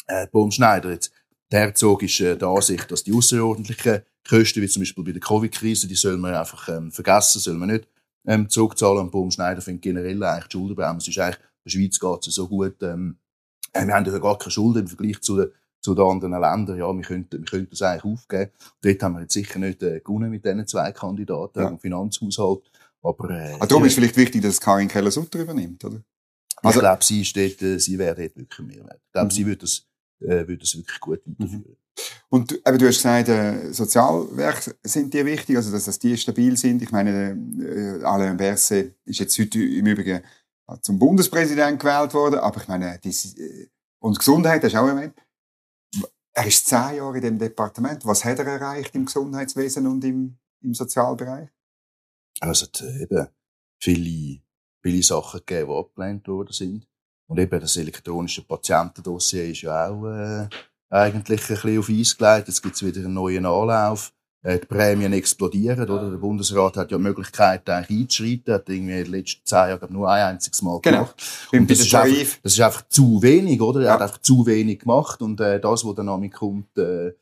äh, 0.07 0.27
Baumschneider, 0.27 0.91
jetzt, 0.91 1.12
Der 1.51 1.62
Herzog 1.62 2.03
ist 2.03 2.19
äh, 2.19 2.38
der 2.38 2.48
Ansicht, 2.48 2.91
dass 2.91 3.03
die 3.03 3.13
außerordentlichen 3.13 4.01
Kosten, 4.27 4.62
wie 4.62 4.67
zum 4.67 4.81
Beispiel 4.81 5.03
bei 5.03 5.12
der 5.12 5.22
Covid-Krise, 5.22 5.88
die 5.88 5.95
soll 5.95 6.17
man 6.17 6.33
einfach 6.33 6.67
ähm, 6.69 6.91
vergessen, 6.91 7.39
soll 7.39 7.55
man 7.55 7.69
nicht 7.69 7.88
ähm, 8.25 8.50
zurückzahlen. 8.50 9.00
Und 9.00 9.12
Baum 9.12 9.31
Schneider 9.31 9.62
findet 9.62 9.83
generell 9.83 10.24
eigentlich 10.24 10.48
die 10.48 10.57
Schuldenbremse 10.57 11.12
ist 11.12 11.19
eigentlich, 11.19 11.39
der 11.65 11.69
Schweiz 11.69 12.00
geht 12.00 12.27
es 12.27 12.36
so 12.36 12.48
gut, 12.48 12.81
ähm, 12.81 13.17
äh, 13.74 13.86
wir 13.86 13.93
haben 13.93 14.05
ja 14.05 14.17
gar 14.19 14.38
keine 14.38 14.51
Schulden 14.51 14.79
im 14.79 14.88
Vergleich 14.88 15.22
zu 15.22 15.38
den, 15.38 15.51
zu 15.81 15.93
den 15.93 16.05
anderen 16.05 16.39
Ländern. 16.39 16.77
Ja, 16.77 16.93
wir 16.93 17.03
könnten, 17.03 17.39
wir 17.39 17.45
könnten 17.45 17.69
das 17.72 17.81
eigentlich 17.81 18.13
aufgeben. 18.13 18.51
Dort 18.81 19.03
haben 19.03 19.13
wir 19.15 19.22
jetzt 19.22 19.33
sicher 19.33 19.60
nicht 19.60 19.83
äh, 19.83 20.00
gewonnen 20.00 20.29
mit 20.29 20.45
diesen 20.45 20.65
zwei 20.67 20.91
Kandidaten 20.91 21.60
ja. 21.60 21.67
im 21.67 21.79
Finanzhaushalt. 21.79 22.72
Aber, 23.01 23.29
äh, 23.29 23.57
ah, 23.60 23.65
darum 23.65 23.83
ist 23.83 23.95
vielleicht 23.95 24.15
wichtig, 24.15 24.41
dass 24.41 24.62
Karin 24.62 24.88
Keller-Sutter 24.88 25.39
übernimmt, 25.39 25.83
oder? 25.83 26.01
Also, 26.62 26.79
ich 26.79 26.83
glaube, 26.83 27.03
sie 27.03 27.22
ist 27.22 27.36
dort, 27.36 27.62
äh, 27.62 27.77
sie 27.77 28.00
wäre 28.00 28.15
dort 28.15 28.38
wirklich 28.38 28.67
mehr 28.67 28.86
wert. 28.86 29.01
Ich 29.05 29.12
glaube, 29.12 29.25
mhm. 29.25 29.31
sie 29.31 29.45
würde 29.45 29.57
das, 29.57 29.86
äh, 30.23 30.47
würde 30.47 30.57
das 30.57 30.75
wirklich 30.75 30.99
gut 30.99 31.21
weiterführen. 31.25 31.65
Mhm. 31.67 31.77
Und 32.29 32.51
eben, 32.51 32.77
du 32.79 32.87
hast 32.87 32.97
gesagt, 32.97 33.29
äh, 33.29 33.71
Sozialwerke 33.71 34.75
sind 34.81 35.13
dir 35.13 35.25
wichtig, 35.25 35.55
also 35.55 35.71
dass, 35.71 35.85
dass 35.85 35.99
die 35.99 36.17
stabil 36.17 36.57
sind. 36.57 36.81
Ich 36.81 36.91
meine, 36.91 37.37
äh, 37.59 38.03
Alain 38.03 38.37
Berset 38.37 38.95
ist 39.05 39.19
jetzt 39.19 39.37
heute 39.37 39.63
im 39.63 39.85
Übrigen 39.85 40.23
zum 40.81 40.97
Bundespräsident 40.97 41.79
gewählt 41.79 42.13
worden, 42.13 42.39
aber 42.39 42.61
ich 42.61 42.67
meine, 42.67 42.99
die, 43.03 43.09
äh, 43.09 43.67
und 43.99 44.17
Gesundheit, 44.17 44.63
hast 44.63 44.73
du 44.73 44.77
auch 44.79 44.87
erwähnt. 44.87 45.15
Er 46.33 46.47
ist 46.47 46.67
zehn 46.67 46.95
Jahre 46.95 47.17
in 47.17 47.21
dem 47.21 47.39
Departement. 47.39 48.03
Was 48.05 48.25
hat 48.25 48.39
er 48.39 48.47
erreicht 48.47 48.95
im 48.95 49.05
Gesundheitswesen 49.05 49.85
und 49.85 50.03
im, 50.03 50.37
im 50.61 50.73
Sozialbereich? 50.73 51.49
Also, 52.39 52.65
es 52.73 52.81
eben 52.81 53.27
viele, 53.79 54.41
viele 54.81 55.03
Sachen 55.03 55.41
gegeben, 55.45 55.69
die 55.69 55.77
abgelehnt 55.77 56.27
worden 56.27 56.53
sind. 56.53 56.87
Und 57.27 57.39
eben 57.39 57.59
das 57.59 57.77
elektronische 57.77 58.43
Patientendossier 58.43 59.45
ist 59.45 59.61
ja 59.61 59.87
auch, 59.87 60.05
äh, 60.05 60.47
eigentlich 60.89 61.41
ein 61.49 61.55
bisschen 61.55 61.79
auf 61.79 61.89
Eis 61.89 62.17
gelegt. 62.17 62.47
Jetzt 62.47 62.61
gibt 62.61 62.75
es 62.75 62.85
wieder 62.85 62.99
einen 62.99 63.13
neuen 63.13 63.45
Anlauf. 63.45 64.13
Äh, 64.43 64.59
die 64.59 64.67
Prämien 64.67 65.13
explodieren, 65.13 65.89
oder? 65.89 66.11
Der 66.11 66.17
Bundesrat 66.17 66.75
hat 66.75 66.91
ja 66.91 66.97
die 66.97 67.03
Möglichkeit, 67.03 67.67
eigentlich 67.69 68.01
einzuschreiten. 68.01 68.53
Hat 68.53 68.69
irgendwie 68.69 68.99
in 68.99 69.03
den 69.05 69.11
letzten 69.11 69.45
zehn 69.45 69.69
Jahren 69.69 69.93
nur 69.93 70.11
ein 70.11 70.33
einziges 70.33 70.61
Mal 70.61 70.79
genau. 70.81 70.97
gemacht. 70.97 71.23
Und 71.53 71.71
das 71.71 71.79
ist, 71.79 71.95
einfach, 71.95 72.37
das 72.43 72.53
ist 72.53 72.61
einfach 72.61 72.87
zu 72.89 73.21
wenig, 73.21 73.61
oder? 73.61 73.79
Er 73.79 73.85
ja. 73.85 73.93
hat 73.93 74.01
einfach 74.01 74.21
zu 74.21 74.45
wenig 74.45 74.79
gemacht. 74.79 75.21
Und, 75.21 75.39
äh, 75.39 75.59
das, 75.59 75.85
was 75.85 75.95
dann 75.95 76.07
damit 76.07 76.33
kommt, 76.33 76.77
äh, 76.77 77.13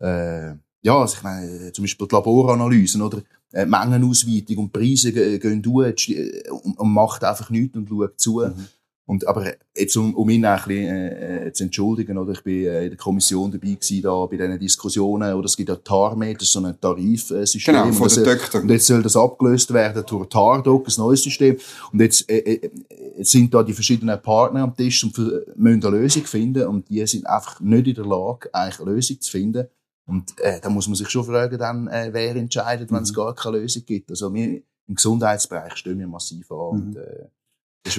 äh, 0.00 0.54
ja, 0.82 0.98
also 0.98 1.16
ich 1.16 1.22
meine, 1.22 1.72
zum 1.72 1.84
Beispiel 1.84 2.08
die 2.08 2.14
Laboranalysen, 2.14 3.02
oder? 3.02 3.22
Äh, 3.52 3.66
Mengenausweitung 3.66 4.56
und 4.56 4.72
Preise 4.72 5.12
gehen 5.12 5.62
durch 5.62 6.12
und, 6.50 6.78
und 6.78 6.92
macht 6.92 7.22
einfach 7.22 7.50
nichts 7.50 7.76
und 7.76 7.88
schaut 7.88 8.20
zu. 8.20 8.40
Mhm. 8.40 8.66
Und, 9.06 9.26
aber 9.26 9.52
jetzt, 9.76 9.96
um, 9.98 10.14
um 10.14 10.30
ihn 10.30 10.46
auch 10.46 10.66
ein 10.66 10.68
bisschen, 10.68 11.46
äh, 11.46 11.52
zu 11.52 11.64
entschuldigen, 11.64 12.16
oder? 12.16 12.32
Ich 12.32 12.42
bin 12.42 12.64
äh, 12.64 12.84
in 12.84 12.90
der 12.90 12.96
Kommission 12.96 13.50
dabei 13.50 13.74
gewesen, 13.74 14.02
da, 14.02 14.24
bei 14.24 14.38
diesen 14.38 14.58
Diskussionen, 14.58 15.34
oder 15.34 15.44
es 15.44 15.56
gibt 15.56 15.68
ja 15.68 15.76
TARMED, 15.76 16.36
das 16.36 16.48
ist 16.48 16.52
so 16.52 16.64
ein 16.64 16.80
Tarifsystem. 16.80 17.74
Genau, 17.74 17.92
von 17.92 18.08
der 18.08 18.36
Doktor. 18.36 18.62
Und 18.62 18.70
jetzt 18.70 18.86
soll 18.86 19.02
das 19.02 19.14
abgelöst 19.14 19.74
werden 19.74 20.04
durch 20.06 20.28
TARDOC, 20.30 20.88
ein 20.88 20.94
neues 20.96 21.22
System. 21.22 21.58
Und 21.92 22.00
jetzt, 22.00 22.30
äh, 22.30 22.38
äh, 22.38 22.70
jetzt 23.18 23.30
sind 23.30 23.52
da 23.52 23.62
die 23.62 23.74
verschiedenen 23.74 24.20
Partner 24.22 24.62
am 24.62 24.74
Tisch 24.74 25.04
und 25.04 25.18
müssen 25.56 25.84
eine 25.84 25.98
Lösung 25.98 26.24
finden. 26.24 26.66
Und 26.66 26.88
die 26.88 27.06
sind 27.06 27.26
einfach 27.26 27.60
nicht 27.60 27.86
in 27.86 27.94
der 27.94 28.06
Lage, 28.06 28.48
eigentlich 28.54 28.80
eine 28.80 28.90
Lösung 28.90 29.20
zu 29.20 29.30
finden. 29.30 29.66
Und, 30.06 30.32
äh, 30.40 30.60
da 30.62 30.70
muss 30.70 30.88
man 30.88 30.94
sich 30.94 31.10
schon 31.10 31.24
fragen, 31.24 31.58
dann, 31.58 31.88
äh, 31.88 32.08
wer 32.10 32.36
entscheidet, 32.36 32.90
wenn 32.90 33.02
es 33.02 33.10
mhm. 33.10 33.16
gar 33.16 33.34
keine 33.34 33.58
Lösung 33.58 33.84
gibt. 33.84 34.08
Also, 34.10 34.32
wir, 34.32 34.62
im 34.86 34.94
Gesundheitsbereich 34.94 35.76
stehen 35.76 35.98
wir 35.98 36.08
massiv 36.08 36.50
an. 36.50 36.56
Mhm. 36.56 36.86
Und, 36.86 36.96
äh, 36.96 37.26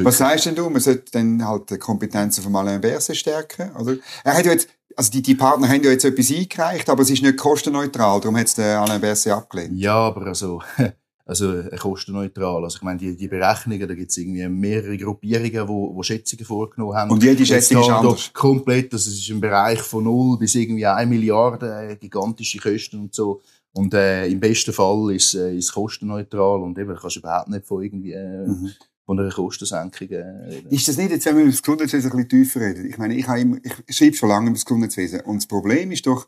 was 0.04 0.18
sagst 0.18 0.46
denn 0.46 0.56
du? 0.56 0.70
Man 0.70 0.82
sollte 0.82 1.12
dann 1.12 1.46
halt 1.46 1.70
die 1.70 1.78
Kompetenzen 1.78 2.44
von 2.44 2.56
Alain 2.56 2.82
Berset 2.82 3.16
stärken, 3.16 3.72
oder? 3.76 3.98
Er 4.24 4.38
hat 4.38 4.46
ja 4.46 4.52
jetzt, 4.52 4.68
also 4.96 5.12
die, 5.12 5.22
die 5.22 5.36
Partner 5.36 5.68
haben 5.68 5.84
ja 5.84 5.92
jetzt 5.92 6.06
etwas 6.06 6.32
eingereicht, 6.32 6.90
aber 6.90 7.04
es 7.04 7.10
ist 7.10 7.22
nicht 7.22 7.38
kostenneutral, 7.38 8.20
darum 8.20 8.38
hat 8.38 8.48
es 8.48 8.58
Alain 8.58 9.02
Berset 9.02 9.34
abgelehnt. 9.34 9.78
Ja, 9.78 9.96
aber 9.96 10.26
also, 10.28 10.62
also 11.26 11.64
kostenneutral. 11.80 12.64
Also 12.64 12.78
ich 12.78 12.82
meine, 12.82 12.98
die, 12.98 13.16
die 13.16 13.28
Berechnungen, 13.28 13.88
da 13.88 13.94
gibt 13.94 14.10
es 14.10 14.18
irgendwie 14.18 14.48
mehrere 14.48 14.98
Gruppierungen, 14.98 15.68
wo, 15.68 15.96
wo 15.96 16.02
Schätzungen 16.02 16.46
vorgenommen 16.46 16.96
haben. 16.96 17.12
Und 17.12 17.22
jede 17.22 17.46
Schätzung 17.46 17.82
ist 17.82 17.90
anders? 17.90 18.34
Komplett, 18.34 18.92
das 18.92 19.06
ist 19.06 19.30
im 19.30 19.40
Bereich 19.40 19.82
von 19.82 20.04
null 20.04 20.40
bis 20.40 20.56
irgendwie 20.56 20.86
eine 20.86 21.10
Milliarde, 21.10 21.90
äh, 21.92 21.96
gigantische 21.96 22.58
Kosten 22.58 23.02
und 23.02 23.14
so. 23.14 23.42
Und 23.74 23.94
äh, 23.94 24.28
im 24.28 24.40
besten 24.40 24.74
Fall 24.74 25.14
ist 25.14 25.36
äh, 25.36 25.56
ist 25.56 25.74
kostenneutral 25.74 26.62
und 26.62 26.80
eben 26.80 26.96
kannst 26.96 27.18
du 27.18 27.20
überhaupt 27.20 27.50
nicht 27.50 27.66
von 27.66 27.84
irgendwie 27.84 28.14
äh, 28.14 28.48
mhm 28.48 28.72
von 29.06 29.20
einer 29.20 29.32
Kostensenkung 29.32 30.08
reden. 30.08 30.68
Ist 30.70 30.88
das 30.88 30.98
nicht, 30.98 31.12
jetzt, 31.12 31.26
wenn 31.26 31.36
wir 31.36 31.44
über 31.44 31.52
das 31.52 31.62
Gesundheitswesen 31.62 32.12
ein 32.12 32.18
bisschen 32.18 32.30
tiefer 32.30 32.62
reden? 32.62 32.86
Ich 32.90 32.98
meine, 32.98 33.16
ich, 33.16 33.28
habe 33.28 33.40
immer, 33.40 33.58
ich 33.64 33.96
schreibe 33.96 34.16
schon 34.16 34.30
lange 34.30 34.48
über 34.48 34.56
das 34.56 34.66
Gesundheitswesen. 34.66 35.22
Und 35.22 35.38
das 35.38 35.48
Problem 35.48 35.92
ist 35.92 36.08
doch, 36.08 36.28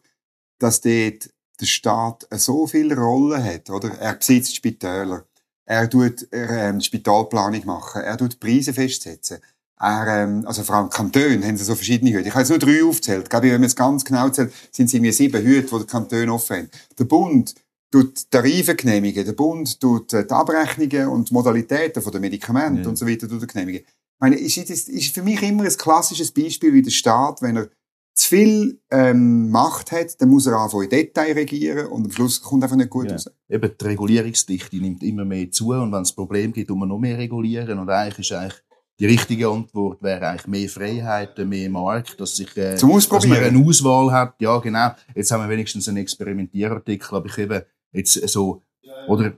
dass 0.60 0.82
dort 0.82 1.30
der 1.60 1.66
Staat 1.66 2.28
so 2.32 2.68
viele 2.68 2.96
Rollen 2.96 3.44
hat, 3.44 3.70
oder? 3.70 3.90
Er 4.00 4.14
besitzt 4.14 4.56
Spitäler. 4.56 5.26
Er 5.66 5.90
tut 5.90 6.28
er, 6.32 6.70
ähm, 6.70 6.82
Spitalplanung 6.82 7.66
machen. 7.66 8.02
Er 8.02 8.18
tut 8.18 8.40
Preise 8.40 8.74
festsetzen. 8.74 9.40
Er, 9.80 10.24
ähm, 10.24 10.44
also 10.48 10.64
vor 10.64 10.76
allem 10.76 10.90
Kantone 10.90 11.46
haben 11.46 11.58
sie 11.58 11.64
so 11.64 11.76
verschiedene 11.76 12.12
Hüte. 12.12 12.28
Ich 12.28 12.34
habe 12.34 12.42
jetzt 12.42 12.50
nur 12.50 12.60
drei 12.60 12.84
aufgezählt. 12.84 13.24
Ich 13.24 13.30
glaube, 13.30 13.48
wenn 13.52 13.62
man 13.62 13.68
es 13.68 13.76
ganz 13.76 14.06
genau 14.06 14.30
zählt, 14.30 14.54
sind 14.72 14.86
es 14.86 14.94
irgendwie 14.94 15.12
sieben 15.12 15.44
Hüte, 15.44 15.68
die 15.68 15.78
der 15.78 15.86
Kanton 15.86 16.30
offen 16.30 16.58
haben. 16.58 16.70
Der 16.98 17.06
Bund 17.06 17.56
tut 17.92 18.30
Tarife 18.30 18.76
genehmigen, 18.76 19.26
der 19.26 19.34
Bund 19.34 19.80
tut 19.80 20.14
äh, 20.14 20.26
die 20.26 20.34
Abrechnungen 20.34 21.08
und 21.08 21.30
die 21.30 21.34
Modalitäten 21.34 22.04
der 22.04 22.22
Medikamente 22.22 22.84
ja. 22.84 22.90
und 22.90 22.96
so 22.96 23.08
weiter 23.08 23.28
genehmigen. 23.28 23.82
Ich 23.82 24.20
meine, 24.20 24.36
ist, 24.36 24.58
ist, 24.58 24.90
ist 24.90 25.14
für 25.14 25.22
mich 25.22 25.42
immer 25.42 25.64
ein 25.64 25.78
klassisches 25.78 26.32
Beispiel, 26.32 26.74
wie 26.74 26.82
der 26.82 26.92
Staat, 26.92 27.42
wenn 27.42 27.58
er 27.58 27.70
zu 28.18 28.30
viel 28.30 28.82
ähm, 28.90 29.52
Macht 29.52 29.92
hat, 29.92 30.20
dann 30.20 30.30
muss 30.30 30.48
er 30.48 30.58
anfangen 30.58 30.86
in 30.86 30.90
Detail 30.90 31.34
regieren 31.34 31.88
und 31.88 32.06
am 32.06 32.12
Schluss 32.12 32.42
kommt 32.42 32.64
einfach 32.64 32.76
nicht 32.76 32.90
gut 32.90 33.06
ja. 33.06 33.12
raus. 33.12 33.30
Eben 33.48 33.72
die 33.80 33.86
Regulierungsdichte 33.86 34.78
nimmt 34.78 35.04
immer 35.04 35.24
mehr 35.24 35.52
zu 35.52 35.70
und 35.70 35.92
wenn 35.92 36.02
es 36.02 36.14
Problem 36.14 36.52
gibt, 36.52 36.70
muss 36.72 36.80
man 36.80 36.90
noch 36.90 36.98
mehr 36.98 37.18
regulieren 37.18 37.78
und 37.78 37.90
eigentlich 37.90 38.32
ist 38.32 38.36
eigentlich 38.36 38.64
die 39.00 39.06
richtige 39.06 39.48
Antwort 39.48 40.02
wäre 40.02 40.28
eigentlich 40.28 40.48
mehr 40.48 40.70
Freiheit, 40.70 41.38
mehr 41.38 41.70
Markt, 41.70 42.20
dass 42.20 42.36
sich, 42.36 42.58
äh, 42.58 42.72
dass 42.72 42.82
man 43.28 43.38
eine 43.38 43.64
Auswahl 43.64 44.12
hat. 44.12 44.42
Ja, 44.42 44.58
genau. 44.58 44.90
Jetzt 45.14 45.30
haben 45.32 45.44
wir 45.44 45.50
wenigstens 45.50 45.88
einen 45.88 45.98
Experimentierartikel, 45.98 47.16
aber 47.16 47.28
ich 47.28 47.38
eben 47.38 47.62
Jetzt 47.92 48.14
so, 48.30 48.62
oder 49.08 49.34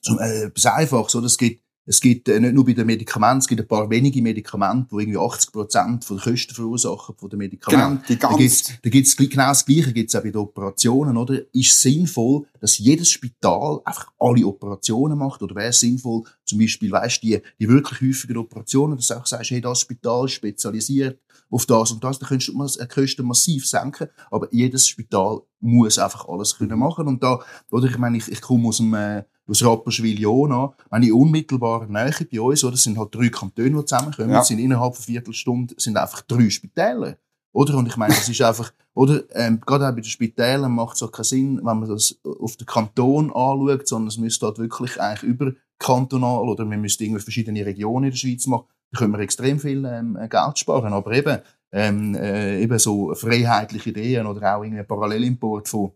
so, 0.00 0.18
äh, 0.18 0.44
etwas 0.44 0.66
Einfaches, 0.66 1.14
oder? 1.14 1.26
Es 1.26 1.36
gibt, 1.36 1.62
es 1.86 2.00
gibt 2.00 2.28
äh, 2.28 2.38
nicht 2.38 2.54
nur 2.54 2.64
bei 2.64 2.72
den 2.72 2.86
Medikamenten, 2.86 3.38
es 3.38 3.48
gibt 3.48 3.60
ein 3.60 3.66
paar 3.66 3.90
wenige 3.90 4.22
Medikamente, 4.22 4.88
die 4.92 5.02
irgendwie 5.02 5.18
80 5.18 5.52
Prozent 5.52 6.08
der 6.08 6.16
Kosten 6.18 6.54
verursachen 6.54 7.16
von 7.16 7.30
den 7.30 7.38
Medikamenten. 7.38 8.02
Genau, 8.06 8.08
die 8.08 8.16
ganz 8.16 8.32
da 8.32 8.38
gibt's, 8.38 8.72
da 8.82 8.90
gibt's 8.90 9.16
genau 9.16 9.48
das 9.48 9.64
Gleiche, 9.64 9.92
gibt's 9.92 10.14
auch 10.14 10.22
bei 10.22 10.30
den 10.30 10.40
Operationen, 10.40 11.16
oder? 11.16 11.40
Ist 11.52 11.80
sinnvoll, 11.80 12.46
dass 12.60 12.78
jedes 12.78 13.10
Spital 13.10 13.80
einfach 13.84 14.12
alle 14.18 14.46
Operationen 14.46 15.18
macht, 15.18 15.42
oder 15.42 15.54
wäre 15.54 15.70
es 15.70 15.80
sinnvoll, 15.80 16.22
zum 16.44 16.58
Beispiel, 16.58 16.90
weißt 16.92 17.22
die, 17.22 17.40
die 17.58 17.68
wirklich 17.68 18.00
häufigen 18.00 18.36
Operationen, 18.36 18.96
dass 18.96 19.08
du 19.08 19.14
auch 19.14 19.26
sagst, 19.26 19.50
hey, 19.50 19.60
das 19.60 19.80
Spital 19.80 20.26
ist 20.26 20.32
spezialisiert 20.32 21.18
auf 21.50 21.66
das 21.66 21.90
und 21.90 22.04
das, 22.04 22.18
dann 22.18 22.28
könntest 22.28 22.48
du 22.48 22.66
die 22.66 22.88
Kosten 22.88 23.26
massiv 23.26 23.66
senken, 23.66 24.08
aber 24.30 24.48
jedes 24.52 24.88
Spital 24.88 25.40
muss 25.60 25.98
einfach 25.98 26.28
alles 26.28 26.56
können 26.56 26.78
machen 26.78 27.08
und 27.08 27.22
da, 27.22 27.40
oder 27.70 27.88
ich 27.88 27.98
meine, 27.98 28.16
ich, 28.16 28.28
ich 28.28 28.40
komme 28.40 28.68
aus 28.68 28.78
dem, 28.78 28.94
äh, 28.94 29.24
aus 29.50 29.64
Rapperswil-Jona, 29.64 30.72
wenn 30.90 31.02
ich 31.02 31.12
unmittelbar 31.12 31.86
Nähe 31.86 32.12
bei 32.30 32.40
uns, 32.40 32.62
oder, 32.64 32.76
sind 32.76 32.98
halt 32.98 33.14
drei 33.14 33.28
Kantone, 33.28 33.70
die 33.70 33.84
zusammenkommen, 33.84 34.30
ja. 34.30 34.44
sind 34.44 34.60
innerhalb 34.60 34.94
von 34.94 35.04
Viertelstunde, 35.04 35.74
sind 35.76 35.96
einfach 35.96 36.22
drei 36.22 36.48
Spitäler. 36.48 37.16
Oder? 37.52 37.76
Und 37.76 37.88
ich 37.88 37.96
meine, 37.96 38.14
das 38.14 38.28
ist 38.28 38.40
einfach, 38.40 38.72
oder, 38.94 39.24
ähm, 39.34 39.60
gerade 39.60 39.88
auch 39.88 39.90
bei 39.90 40.00
den 40.00 40.04
Spitälern 40.04 40.72
macht 40.72 40.96
es 40.96 41.02
auch 41.02 41.10
keinen 41.10 41.24
Sinn, 41.24 41.56
wenn 41.56 41.80
man 41.80 41.88
das 41.88 42.16
auf 42.22 42.56
den 42.56 42.66
Kanton 42.66 43.32
anschaut, 43.32 43.88
sondern 43.88 44.08
es 44.08 44.18
müsste 44.18 44.46
halt 44.46 44.58
wirklich 44.58 45.00
eigentlich 45.00 45.28
überkantonal, 45.28 46.48
oder 46.48 46.64
man 46.64 46.80
müsste 46.80 47.04
irgendwie 47.04 47.22
verschiedene 47.22 47.66
Regionen 47.66 48.04
in 48.04 48.10
der 48.10 48.18
Schweiz 48.18 48.46
machen, 48.46 48.66
da 48.92 48.98
können 48.98 49.12
wir 49.12 49.20
extrem 49.20 49.58
viel 49.58 49.84
ähm, 49.84 50.18
Geld 50.28 50.58
sparen. 50.58 50.92
Aber 50.92 51.12
eben, 51.12 51.38
ähm, 51.72 52.14
äh, 52.14 52.60
eben 52.60 52.78
so 52.78 53.14
freiheitliche 53.14 53.90
Ideen 53.90 54.26
oder 54.26 54.56
auch 54.56 54.62
irgendwie 54.62 54.82
Parallelimport 54.82 55.68
von 55.68 55.92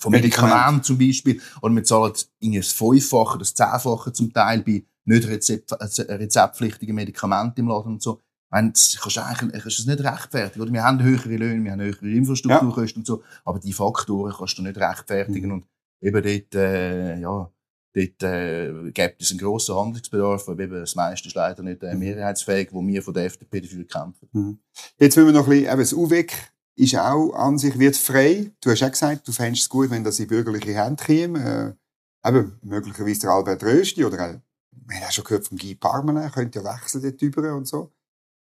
von 0.00 0.12
Medikamenten 0.12 0.82
zum 0.82 0.98
Beispiel. 0.98 1.40
Oder 1.62 1.74
wir 1.74 1.84
zahlen 1.84 2.12
das 2.12 2.72
Fünffache, 2.72 3.38
das 3.38 3.54
Zehnfache 3.54 4.12
zum 4.12 4.32
Teil 4.32 4.62
bei 4.62 4.84
nicht 5.04 5.28
Rezept, 5.28 5.72
äh, 5.72 6.12
rezeptpflichtigen 6.12 6.94
Medikamenten 6.94 7.60
im 7.60 7.68
Laden 7.68 7.92
und 7.92 8.02
so. 8.02 8.18
Ich 8.18 8.50
meine, 8.50 8.72
das 8.72 8.98
kannst 9.00 9.16
du 9.16 9.20
eigentlich 9.20 9.62
kannst 9.62 9.78
du 9.80 9.90
nicht 9.90 10.04
rechtfertigen. 10.04 10.62
Oder? 10.62 10.72
Wir 10.72 10.84
haben 10.84 11.02
höhere 11.02 11.36
Löhne, 11.36 11.64
wir 11.64 11.72
haben 11.72 11.80
höhere 11.80 12.08
Infrastrukturkosten 12.08 12.96
ja. 12.96 13.00
und 13.00 13.06
so. 13.06 13.22
Aber 13.44 13.58
die 13.58 13.72
Faktoren 13.72 14.32
kannst 14.36 14.58
du 14.58 14.62
nicht 14.62 14.78
rechtfertigen. 14.78 15.48
Mhm. 15.48 15.52
Und 15.52 15.66
eben 16.00 16.22
dort, 16.22 16.54
äh, 16.54 17.18
ja, 17.18 17.50
Dort 17.94 18.22
äh, 18.24 18.90
gibt 18.90 19.22
es 19.22 19.30
einen 19.30 19.38
grossen 19.38 19.76
Handlungsbedarf, 19.76 20.48
aber 20.48 20.62
eben 20.62 20.80
das 20.80 20.96
meiste 20.96 21.28
ist 21.28 21.34
leider 21.34 21.62
nicht 21.62 21.82
äh, 21.82 21.94
mehrheitsfähig, 21.94 22.68
wo 22.72 22.84
wir 22.84 23.02
von 23.02 23.14
der 23.14 23.26
FDP 23.26 23.60
dafür 23.60 23.84
kämpfen. 23.86 24.28
Mhm. 24.32 24.58
Jetzt 24.98 25.16
müssen 25.16 25.28
wir 25.28 25.32
noch 25.32 25.46
ein 25.46 25.50
bisschen, 25.50 25.72
eben 25.72 25.78
das 25.78 25.92
UWEC 25.92 26.32
ist 26.76 26.96
auch 26.96 27.32
an 27.34 27.56
sich, 27.56 27.78
wird 27.78 27.96
frei. 27.96 28.50
Du 28.60 28.70
hast 28.70 28.82
auch 28.82 28.90
gesagt, 28.90 29.28
du 29.28 29.32
fändest 29.32 29.62
es 29.62 29.68
gut, 29.68 29.90
wenn 29.90 30.02
das 30.02 30.18
in 30.18 30.26
bürgerliche 30.26 30.74
Hände 30.74 31.02
käme. 31.04 31.76
Äh, 32.24 32.28
eben, 32.28 32.58
möglicherweise 32.62 33.20
der 33.20 33.30
Albert 33.30 33.62
Rösti 33.62 34.04
oder 34.04 34.16
auch, 34.16 34.34
wir 34.72 34.96
haben 34.96 35.04
auch 35.06 35.12
schon 35.12 35.24
gehört 35.24 35.46
vom 35.46 35.56
Guy 35.56 35.76
Parmelin, 35.76 36.32
könnte 36.32 36.58
ja 36.58 36.64
wechseln 36.64 37.02
dort 37.02 37.20
drüber 37.20 37.54
und 37.54 37.68
so. 37.68 37.92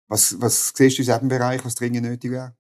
Was, 0.08 0.42
was 0.42 0.74
siehst 0.76 0.98
du 0.98 1.04
in 1.04 1.08
diesem 1.08 1.28
Bereich, 1.28 1.64
was 1.64 1.76
dringend 1.76 2.06
nötig 2.06 2.32
wäre? 2.32 2.56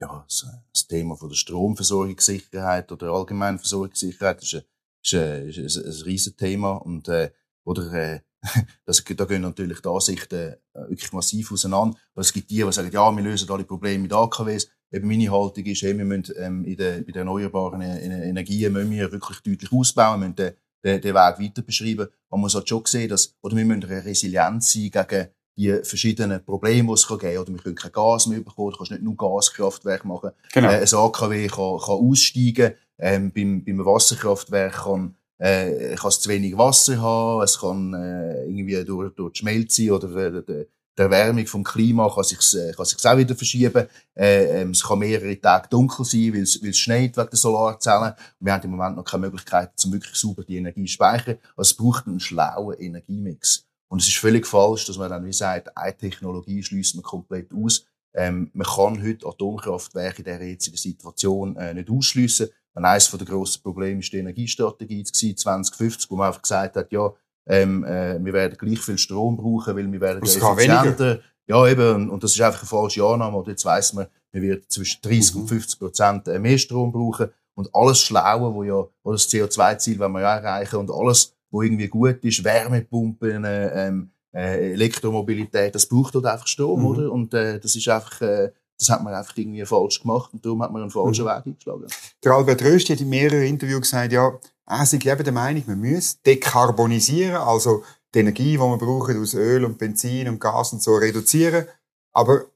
ja, 0.00 0.24
das, 0.26 0.86
Thema 0.88 1.16
von 1.16 1.28
der 1.28 1.36
Stromversorgungssicherheit 1.36 2.90
oder 2.90 3.12
allgemeinen 3.12 3.58
Versorgungssicherheit 3.58 4.42
ist 4.42 4.54
ein, 4.54 4.62
ist 5.02 5.14
ein, 5.14 5.48
ist 5.48 5.76
ein, 5.76 5.84
ein 5.84 6.02
Riesenthema 6.02 6.72
und 6.72 7.08
äh, 7.08 7.30
oder 7.64 7.92
äh, 7.92 8.20
das, 8.86 9.04
da 9.04 9.24
gehen 9.26 9.42
natürlich 9.42 9.80
die 9.80 9.88
Ansichten 9.88 10.54
äh, 10.72 10.88
wirklich 10.88 11.12
massiv 11.12 11.52
auseinander. 11.52 11.96
Weil 12.14 12.22
es 12.22 12.32
gibt 12.32 12.50
die, 12.50 12.62
die 12.62 12.72
sagen, 12.72 12.90
ja, 12.90 13.10
wir 13.14 13.22
lösen 13.22 13.50
alle 13.50 13.64
Probleme 13.64 14.02
mit 14.02 14.12
AKWs. 14.12 14.70
Eben 14.92 15.08
meine 15.08 15.30
Haltung 15.30 15.64
ist, 15.64 15.82
hey, 15.82 15.96
wir 15.96 16.04
müssen 16.04 16.34
ähm, 16.38 16.64
in 16.64 16.76
den, 16.76 17.04
bei 17.04 17.12
den 17.12 17.20
erneuerbaren 17.20 17.80
Energien 17.80 18.72
müssen 18.72 18.90
wir 18.90 19.12
wirklich 19.12 19.40
deutlich 19.40 19.70
ausbauen, 19.70 20.20
wir 20.20 20.28
müssen 20.28 20.36
den, 20.36 20.52
den, 20.82 21.00
den 21.00 21.14
Weg 21.14 21.38
weiter 21.38 21.62
beschreiben. 21.62 22.08
Man 22.30 22.40
muss 22.40 22.54
halt 22.54 22.68
schon 22.68 22.84
sehen, 22.86 23.08
dass, 23.08 23.36
oder 23.42 23.56
wir 23.56 23.64
müssen 23.64 23.84
resilient 23.84 24.64
sein 24.64 24.90
gegen 24.90 25.28
die 25.56 25.84
verschiedenen 25.84 26.44
Probleme, 26.44 26.88
die 26.88 26.94
es 26.94 27.06
geben 27.06 27.20
kann. 27.20 27.36
Oder 27.38 27.52
wir 27.52 27.58
können 27.58 27.74
kein 27.74 27.92
Gas 27.92 28.26
mehr 28.26 28.40
bekommen. 28.40 28.70
Du 28.72 28.78
kannst 28.78 28.92
nicht 28.92 29.02
nur 29.02 29.16
Gaskraftwerk 29.16 30.04
machen. 30.04 30.30
Genau. 30.52 30.70
Äh, 30.70 30.80
ein 30.80 30.94
AKW 30.94 31.46
kann, 31.46 31.78
kann 31.78 31.94
aussteigen. 31.94 32.74
Ähm, 33.00 33.32
beim, 33.32 33.64
beim 33.64 33.84
Wasserkraftwerk 33.84 34.84
kann, 34.84 35.16
äh, 35.38 35.94
kann 35.96 36.08
es 36.08 36.20
zu 36.20 36.28
wenig 36.28 36.56
Wasser 36.56 37.00
haben. 37.00 37.42
Es 37.42 37.58
kann 37.58 37.94
äh, 37.94 38.44
irgendwie 38.44 38.84
durch, 38.84 39.14
durch 39.14 39.32
die 39.32 39.38
Schmelze 39.38 39.92
oder 39.92 40.14
äh, 40.16 40.42
die, 40.42 40.66
die 40.98 41.02
Erwärmung 41.02 41.46
vom 41.46 41.64
Klima 41.64 42.12
kann 42.14 42.24
sich 42.24 42.38
äh, 42.54 42.72
kann 42.72 42.84
sich's 42.84 43.06
auch 43.06 43.16
wieder 43.16 43.34
verschieben. 43.34 43.86
Äh, 44.14 44.60
ähm, 44.60 44.72
es 44.72 44.82
kann 44.82 44.98
mehrere 44.98 45.40
Tage 45.40 45.68
dunkel 45.68 46.04
sein, 46.04 46.34
weil 46.34 46.42
es, 46.42 46.78
schneit 46.78 47.16
wegen 47.16 47.30
der 47.30 47.38
Solarzellen. 47.38 48.12
Und 48.12 48.46
wir 48.46 48.52
haben 48.52 48.64
im 48.64 48.70
Moment 48.72 48.96
noch 48.96 49.04
keine 49.04 49.22
Möglichkeit, 49.22 49.72
um 49.84 49.92
wirklich 49.92 50.14
sauber 50.14 50.44
die 50.44 50.58
Energie 50.58 50.84
zu 50.84 50.92
speichern. 50.92 51.38
Also 51.56 51.70
es 51.70 51.74
braucht 51.74 52.06
einen 52.06 52.20
schlauen 52.20 52.78
Energiemix. 52.78 53.66
Und 53.88 54.02
es 54.02 54.08
ist 54.08 54.18
völlig 54.18 54.46
falsch, 54.46 54.86
dass 54.86 54.98
man 54.98 55.10
dann 55.10 55.24
wie 55.24 55.32
sagt, 55.32 55.76
eine 55.76 55.96
Technologie 55.96 56.62
schließt 56.62 56.96
man 56.96 57.02
komplett 57.02 57.52
aus. 57.52 57.86
Ähm, 58.12 58.50
man 58.52 58.66
kann 58.66 59.02
heute 59.02 59.26
Atomkraftwerke 59.26 60.18
in 60.18 60.24
dieser 60.24 60.42
jetzigen 60.42 60.76
Situation 60.76 61.56
äh, 61.56 61.74
nicht 61.74 61.90
ausschliessen. 61.90 62.50
Eines 62.74 63.10
der 63.10 63.26
grossen 63.26 63.62
Probleme 63.62 64.00
ist 64.00 64.12
die 64.12 64.18
Energiestrategie 64.18 65.04
2050, 65.04 66.10
wo 66.10 66.16
man 66.16 66.28
einfach 66.28 66.42
gesagt 66.42 66.76
hat, 66.76 66.92
ja, 66.92 67.12
ähm, 67.46 67.84
äh, 67.84 68.24
wir 68.24 68.32
werden 68.32 68.56
gleich 68.56 68.80
viel 68.80 68.98
Strom 68.98 69.36
brauchen, 69.36 69.76
weil 69.76 69.90
wir 69.90 70.00
werden 70.00 70.22
effizienter. 70.22 71.20
Ja, 71.46 71.66
eben, 71.66 72.10
und 72.10 72.22
das 72.22 72.32
ist 72.32 72.40
einfach 72.40 72.60
eine 72.60 72.68
falsche 72.68 73.02
Annahme. 73.02 73.38
Und 73.38 73.48
jetzt 73.48 73.64
weiss 73.64 73.92
man, 73.92 74.06
wir 74.30 74.42
werden 74.42 74.62
zwischen 74.68 75.02
30 75.02 75.34
mhm. 75.34 75.40
und 75.40 75.48
50 75.48 75.78
Prozent 75.80 76.28
äh, 76.28 76.38
mehr 76.38 76.58
Strom 76.58 76.92
brauchen. 76.92 77.28
Und 77.54 77.68
alles 77.74 78.00
Schlaue, 78.00 78.54
wo 78.54 78.62
ja, 78.62 78.86
wo 79.02 79.12
das 79.12 79.28
CO2-Ziel 79.28 79.98
wollen 79.98 80.12
wir 80.12 80.20
ja 80.20 80.36
erreichen, 80.36 80.76
und 80.76 80.90
alles, 80.92 81.34
wo 81.50 81.62
irgendwie 81.62 81.88
gut 81.88 82.24
ist, 82.24 82.44
Wärmepumpen, 82.44 83.44
äh, 83.44 83.88
ähm, 83.88 84.12
äh, 84.32 84.72
Elektromobilität, 84.72 85.74
das 85.74 85.86
braucht 85.86 86.14
dort 86.14 86.26
einfach 86.26 86.46
Strom, 86.46 86.80
mhm. 86.80 86.86
oder? 86.86 87.12
Und 87.12 87.34
äh, 87.34 87.58
das 87.58 87.74
ist 87.74 87.88
einfach, 87.88 88.20
äh, 88.20 88.52
das 88.80 88.88
hat 88.88 89.04
man 89.04 89.12
einfach 89.12 89.36
irgendwie 89.36 89.64
falsch 89.64 90.00
gemacht 90.00 90.32
und 90.32 90.44
darum 90.44 90.62
hat 90.62 90.72
man 90.72 90.82
einen 90.82 90.90
falschen 90.90 91.24
mhm. 91.24 91.28
Weg 91.28 91.46
eingeschlagen. 91.46 91.86
Der 92.24 92.32
Albert 92.32 92.62
Röst 92.62 92.88
hat 92.88 93.00
in 93.00 93.10
mehreren 93.10 93.42
Interviews 93.42 93.82
gesagt, 93.82 94.12
ja, 94.12 94.32
er 94.66 94.82
ist 94.82 94.94
eben 94.94 95.24
der 95.24 95.32
Meinung, 95.32 95.64
man 95.66 95.80
muss 95.80 96.20
dekarbonisieren, 96.22 97.36
also 97.36 97.84
die 98.14 98.20
Energie, 98.20 98.52
die 98.52 98.58
wir 98.58 98.78
brauchen 98.78 99.20
aus 99.20 99.34
Öl 99.34 99.64
und 99.64 99.78
Benzin 99.78 100.28
und 100.28 100.40
Gas 100.40 100.72
und 100.72 100.82
so 100.82 100.94
reduzieren. 100.96 101.66
Aber 102.12 102.46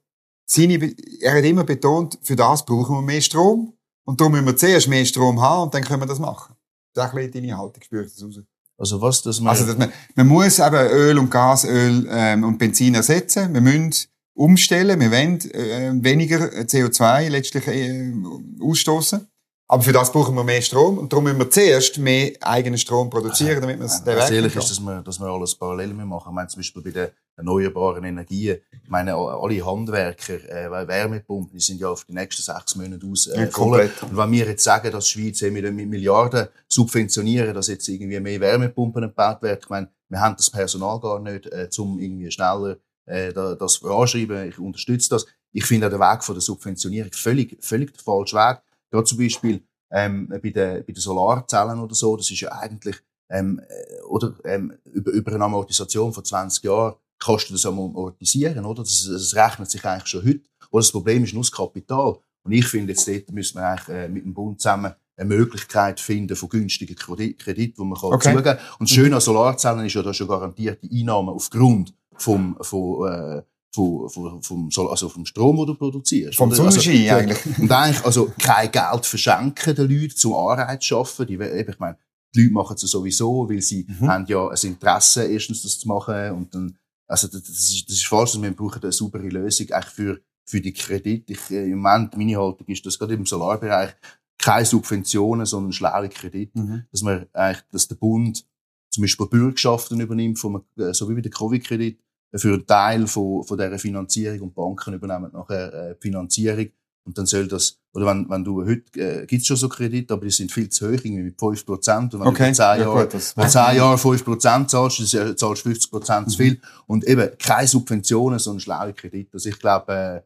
seine, 0.45 0.93
er 1.21 1.37
hat 1.37 1.43
immer 1.43 1.63
betont, 1.63 2.17
für 2.23 2.35
das 2.35 2.65
brauchen 2.65 2.97
wir 2.97 3.01
mehr 3.01 3.21
Strom. 3.21 3.73
Und 4.03 4.19
darum 4.19 4.33
müssen 4.33 4.45
wir 4.45 4.57
zuerst 4.57 4.87
mehr 4.87 5.05
Strom 5.05 5.41
haben 5.41 5.63
und 5.63 5.73
dann 5.73 5.83
können 5.83 6.01
wir 6.01 6.07
das 6.07 6.19
machen. 6.19 6.55
Das 6.93 7.07
ist 7.07 7.11
ein 7.11 7.17
bisschen 7.17 7.43
deine 7.43 7.57
Haltung, 7.57 7.83
spürt 7.83 8.05
das 8.05 8.23
raus. 8.23 8.39
Also 8.77 9.01
was, 9.01 9.21
dass 9.21 9.39
man... 9.39 9.51
Also, 9.51 9.65
dass 9.65 9.77
man, 9.77 9.91
man 10.15 10.27
muss 10.27 10.59
eben 10.59 10.75
Öl 10.75 11.17
und 11.17 11.31
Gas, 11.31 11.65
Öl 11.65 12.07
ähm, 12.09 12.43
und 12.43 12.57
Benzin 12.57 12.95
ersetzen. 12.95 13.53
Wir 13.53 13.61
müssen 13.61 14.07
umstellen. 14.35 14.99
Wir 14.99 15.11
wollen 15.11 15.39
äh, 15.51 16.03
weniger 16.03 16.37
CO2 16.37 17.29
letztlich 17.29 17.67
äh, 17.67 18.13
ausstoßen. 18.61 19.27
Aber 19.67 19.81
für 19.81 19.93
das 19.93 20.11
brauchen 20.11 20.35
wir 20.35 20.43
mehr 20.43 20.61
Strom 20.61 20.99
und 20.99 21.11
darum 21.11 21.23
müssen 21.23 21.39
wir 21.39 21.49
zuerst 21.49 21.97
mehr 21.97 22.33
eigenen 22.41 22.77
Strom 22.77 23.09
produzieren, 23.09 23.61
damit 23.61 23.79
wir 23.79 23.87
es 23.87 24.03
den 24.03 24.15
Weg 24.15 24.31
ehrlich 24.31 24.55
ist, 24.55 24.69
dass 24.69 24.79
wir, 24.79 25.01
dass 25.01 25.19
wir 25.19 25.25
alles 25.25 25.55
parallel 25.55 25.91
machen. 25.93 26.29
Ich 26.29 26.35
meine, 26.35 26.47
zum 26.49 26.59
Beispiel 26.59 26.83
bei 26.83 26.91
den 26.91 27.07
erneuerbaren 27.35 28.03
Energien, 28.03 28.59
ich 28.71 28.89
meine, 28.89 29.15
alle 29.15 29.65
Handwerker, 29.65 30.35
äh, 30.35 30.87
Wärmepumpen, 30.87 31.57
die 31.57 31.63
sind 31.63 31.81
ja 31.81 31.89
auf 31.89 32.05
die 32.05 32.13
nächsten 32.13 32.43
sechs 32.43 32.75
Monate 32.75 33.07
aus 33.07 33.25
äh, 33.25 33.47
voll. 33.47 33.89
Und 34.03 34.15
wenn 34.15 34.31
wir 34.31 34.45
jetzt 34.45 34.63
sagen, 34.63 34.91
dass 34.91 35.05
die 35.05 35.13
Schweiz 35.13 35.41
mit 35.41 35.73
Milliarden 35.73 36.47
subventionieren, 36.67 37.55
dass 37.55 37.67
jetzt 37.67 37.87
irgendwie 37.87 38.19
mehr 38.19 38.39
Wärmepumpen 38.39 39.01
gebaut 39.01 39.41
werden, 39.41 39.59
ich 39.63 39.69
meine, 39.69 39.89
wir 40.09 40.21
haben 40.21 40.35
das 40.37 40.51
Personal 40.51 40.99
gar 40.99 41.19
nicht, 41.19 41.47
äh, 41.47 41.67
um 41.79 41.99
irgendwie 41.99 42.29
schneller 42.29 42.77
äh, 43.05 43.33
das 43.33 43.77
voranschreiben. 43.77 44.49
Ich 44.49 44.59
unterstütze 44.59 45.09
das. 45.09 45.25
Ich 45.51 45.65
finde 45.65 45.89
den 45.89 45.99
Weg 45.99 46.23
von 46.23 46.35
der 46.35 46.41
Subventionierung 46.41 47.11
völlig, 47.13 47.57
völlig 47.63 47.93
der 47.93 48.03
falsche 48.03 48.35
Weg. 48.35 48.61
Gerade 48.91 49.05
zum 49.05 49.17
Beispiel 49.17 49.63
ähm, 49.91 50.27
bei, 50.27 50.39
den, 50.39 50.85
bei 50.85 50.93
den 50.93 50.95
Solarzellen 50.95 51.79
oder 51.79 51.95
so, 51.95 52.17
das 52.17 52.29
ist 52.29 52.41
ja 52.41 52.51
eigentlich 52.51 52.97
ähm, 53.29 53.61
äh, 53.67 54.01
oder 54.03 54.33
ähm, 54.43 54.73
über, 54.85 55.11
über 55.11 55.33
eine 55.33 55.45
Amortisation 55.45 56.13
von 56.13 56.23
20 56.23 56.63
Jahren 56.63 56.95
kannst 57.17 57.49
du 57.49 57.53
das 57.53 57.65
amortisieren, 57.65 58.65
oder? 58.65 58.83
Das, 58.83 59.09
das 59.09 59.35
rechnet 59.35 59.71
sich 59.71 59.83
eigentlich 59.85 60.07
schon 60.07 60.25
heute. 60.25 60.41
Oder 60.71 60.81
das 60.81 60.91
Problem 60.91 61.23
ist 61.23 61.33
nur 61.33 61.43
das 61.43 61.51
Kapital. 61.51 62.17
Und 62.43 62.51
ich 62.51 62.67
finde, 62.67 62.93
jetzt 62.93 63.07
dort 63.07 63.31
müssen 63.31 63.57
wir 63.57 63.67
eigentlich 63.67 63.87
äh, 63.89 64.07
mit 64.07 64.23
dem 64.23 64.33
Bund 64.33 64.61
zusammen 64.61 64.93
eine 65.17 65.29
Möglichkeit 65.29 65.99
finden 65.99 66.35
von 66.35 66.49
günstigen 66.49 66.95
Krediten, 66.95 67.81
die 67.81 67.87
man 67.87 67.97
kann 67.97 68.13
okay. 68.13 68.29
zugeben 68.31 68.43
kann. 68.43 68.57
Und 68.79 68.89
das 68.89 68.95
Schöne 68.95 69.15
an 69.15 69.21
Solarzellen 69.21 69.85
ist 69.85 69.93
ja, 69.93 70.03
dass 70.03 70.17
schon 70.17 70.27
garantierte 70.27 70.87
Einnahmen 70.91 71.29
aufgrund 71.29 71.93
vom, 72.17 72.57
von, 72.61 73.07
äh, 73.07 73.41
vom, 73.73 74.09
vom, 74.09 74.41
vom, 74.41 74.69
also 74.89 75.09
vom 75.09 75.25
Strom, 75.25 75.57
den 75.57 75.67
du 75.67 75.75
produzierst. 75.75 76.37
Vom 76.37 76.53
Sonnenschein 76.53 77.09
also, 77.09 77.15
eigentlich. 77.15 77.59
Und 77.59 77.71
eigentlich, 77.71 78.05
also 78.05 78.31
kein 78.39 78.71
Geld 78.71 79.05
verschenken 79.05 79.75
den 79.75 79.89
Leuten, 79.89 80.15
zum 80.15 80.33
Anreiz 80.33 80.81
zu 80.81 80.87
schaffen. 80.87 81.27
Die, 81.27 81.35
ich 81.35 81.79
meine, 81.79 81.97
die 82.33 82.41
Leute 82.41 82.53
machen 82.53 82.75
es 82.75 82.81
sowieso, 82.81 83.49
weil 83.49 83.61
sie 83.61 83.85
mhm. 83.87 84.07
haben 84.07 84.25
ja 84.27 84.47
ein 84.47 84.57
Interesse, 84.61 85.25
erstens 85.25 85.63
das 85.63 85.79
zu 85.79 85.87
machen 85.87 86.31
und 86.31 86.53
dann, 86.53 86.77
also 87.07 87.27
das, 87.27 87.43
das, 87.43 87.69
ist, 87.69 87.87
das 87.87 87.97
ist 87.97 88.07
falsch, 88.07 88.41
wir 88.41 88.51
brauchen 88.51 88.81
eine 88.81 88.91
saubere 88.91 89.27
Lösung 89.29 89.69
eigentlich 89.71 89.93
für, 89.93 90.21
für 90.45 90.61
die 90.61 90.73
Kredite. 90.73 91.33
Ich, 91.33 91.51
äh, 91.51 91.69
Im 91.71 91.79
Moment, 91.79 92.17
meine 92.17 92.37
Haltung 92.37 92.67
ist, 92.67 92.85
dass 92.85 92.99
gerade 92.99 93.13
im 93.13 93.25
Solarbereich 93.25 93.95
keine 94.37 94.65
Subventionen, 94.65 95.45
sondern 95.45 95.71
schlaue 95.71 96.09
Kredite, 96.09 96.59
mhm. 96.59 96.83
dass 96.91 97.01
man 97.01 97.25
eigentlich, 97.33 97.63
dass 97.71 97.87
der 97.87 97.95
Bund 97.95 98.45
zum 98.89 99.01
Beispiel 99.01 99.27
Bürgschaften 99.27 99.99
übernimmt, 99.99 100.39
vom, 100.39 100.63
äh, 100.77 100.93
so 100.93 101.09
wie 101.09 101.15
bei 101.15 101.21
der 101.21 101.31
Covid-Kredit, 101.31 101.99
für 102.37 102.53
einen 102.53 102.65
Teil 102.65 103.07
von, 103.07 103.43
von 103.43 103.57
dieser 103.57 103.79
Finanzierung 103.79 104.41
und 104.41 104.55
Banken 104.55 104.93
übernehmen 104.93 105.31
nachher 105.33 105.73
äh, 105.73 105.95
die 105.95 106.01
Finanzierung. 106.01 106.67
Und 107.05 107.17
dann 107.17 107.27
soll 107.27 107.47
das, 107.47 107.79
oder 107.93 108.07
wenn, 108.07 108.27
wenn 108.29 108.43
du 108.43 108.65
heute, 108.65 108.99
äh, 108.99 109.25
gibt's 109.27 109.45
schon 109.45 109.57
so 109.57 109.69
Kredite, 109.69 110.13
aber 110.15 110.25
die 110.25 110.31
sind 110.31 110.51
viel 110.51 110.69
zu 110.69 110.87
hoch, 110.87 110.93
irgendwie 110.93 111.21
mit 111.21 111.39
5 111.39 111.65
Prozent. 111.65 112.13
Und 112.15 112.21
wenn 112.21 112.27
okay. 112.27 112.49
du 112.49 112.53
10 112.53 112.63
ja, 112.63 112.77
Jahre, 112.77 113.07
gut, 113.07 113.21
10 113.21 113.75
Jahre 113.77 113.97
5 113.97 114.25
Prozent 114.25 114.69
zahlst, 114.71 115.13
dann 115.13 115.37
zahlst 115.37 115.65
du 115.65 115.69
50 115.69 115.91
Prozent 115.91 116.31
zu 116.31 116.37
viel. 116.37 116.53
Mhm. 116.53 116.61
Und 116.87 117.03
eben 117.05 117.29
keine 117.37 117.67
Subventionen, 117.67 118.39
sondern 118.39 118.59
schlaue 118.59 118.93
Kredite. 118.93 119.29
Also 119.33 119.49
ich 119.49 119.59
glaube, 119.59 119.93
äh, 119.93 120.21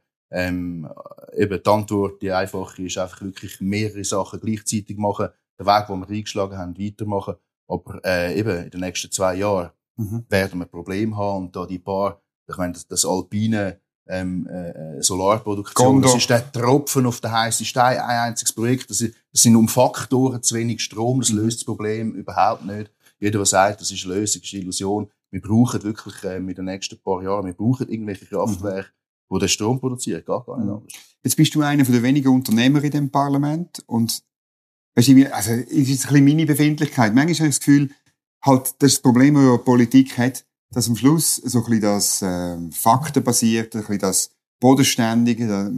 ähm, 0.47 0.87
eben 1.35 1.61
die 1.61 1.69
Antwort, 1.69 2.21
die 2.21 2.31
einfache, 2.31 2.83
ist 2.83 2.97
einfach 2.97 3.21
wirklich 3.21 3.59
mehrere 3.59 4.03
Sachen 4.05 4.39
gleichzeitig 4.39 4.97
machen, 4.97 5.29
den 5.59 5.65
Weg, 5.65 5.87
den 5.87 5.99
wir 5.99 6.07
eingeschlagen 6.07 6.57
haben, 6.57 6.77
weitermachen. 6.77 7.35
Aber 7.67 7.99
äh, 8.05 8.39
eben 8.39 8.63
in 8.63 8.69
den 8.69 8.79
nächsten 8.79 9.11
zwei 9.11 9.35
Jahren 9.35 9.71
mhm. 9.99 10.25
werden 10.29 10.59
wir 10.59 10.65
Probleme 10.65 11.15
haben. 11.15 11.45
Und 11.45 11.55
da 11.55 11.65
die 11.65 11.79
paar, 11.79 12.21
ich 12.47 12.57
meine, 12.57 12.73
das, 12.73 12.87
das 12.87 13.05
alpine 13.05 13.79
ähm, 14.07 14.47
äh, 14.47 15.01
Solarproduktion, 15.01 15.93
Gondor. 15.93 16.11
das 16.11 16.21
ist 16.21 16.29
der 16.29 16.51
Tropfen 16.51 17.05
auf 17.05 17.21
den 17.21 17.31
heißen 17.31 17.65
Stein, 17.65 17.99
ein 17.99 18.29
einziges 18.29 18.53
Projekt. 18.53 18.89
Das, 18.89 19.01
ist, 19.01 19.13
das 19.31 19.43
sind 19.43 19.55
um 19.55 19.67
Faktoren 19.67 20.41
zu 20.41 20.55
wenig 20.55 20.81
Strom, 20.81 21.19
das 21.19 21.29
mhm. 21.29 21.39
löst 21.39 21.59
das 21.59 21.65
Problem 21.65 22.13
überhaupt 22.13 22.65
nicht. 22.65 22.91
Jeder, 23.19 23.39
der 23.39 23.45
sagt, 23.45 23.81
das 23.81 23.91
ist 23.91 24.05
eine 24.05 24.15
Lösung, 24.15 24.41
ist 24.41 24.53
eine 24.53 24.63
Illusion. 24.63 25.11
Wir 25.29 25.41
brauchen 25.41 25.83
wirklich 25.83 26.23
äh, 26.23 26.39
mit 26.39 26.57
den 26.57 26.65
nächsten 26.65 26.97
paar 26.99 27.21
Jahren, 27.21 27.45
wir 27.45 27.53
brauchen 27.53 27.87
irgendwelche 27.87 28.25
Kraftwerke, 28.25 28.89
mhm. 29.29 29.35
die 29.35 29.39
den 29.39 29.49
Strom 29.49 29.79
produzieren, 29.79 30.23
gar, 30.25 30.43
gar 30.43 30.57
nicht 30.57 30.65
mhm. 30.65 30.73
anders. 30.73 30.93
Jetzt 31.23 31.35
bist 31.35 31.53
du 31.53 31.61
einer 31.61 31.83
der 31.83 32.01
wenigen 32.01 32.29
Unternehmer 32.29 32.83
in 32.83 32.91
dem 32.91 33.11
Parlament 33.11 33.83
und 33.85 34.23
weißt 34.95 35.09
du, 35.09 35.35
also, 35.35 35.51
es 35.51 35.69
ist 35.69 36.07
ein 36.07 36.13
bisschen 36.13 36.25
meine 36.25 36.45
Befindlichkeit. 36.45 37.13
Manchmal 37.13 37.35
habe 37.35 37.49
ich 37.49 37.55
das 37.55 37.59
Gefühl, 37.59 37.89
halt 38.41 38.75
das 38.79 38.99
Problem, 38.99 39.35
das 39.35 39.57
die 39.57 39.63
Politik 39.63 40.17
hat, 40.17 40.45
dass 40.71 40.87
am 40.87 40.95
Schluss 40.95 41.35
so 41.37 41.59
ein 41.59 41.65
bisschen 41.65 41.81
das 41.81 42.21
äh, 42.21 42.57
Faktenbasierte, 42.71 43.79
ein 43.79 43.83
bisschen 43.85 43.99
das 43.99 44.31
Bodenständige, 44.59 45.47
da, 45.47 45.69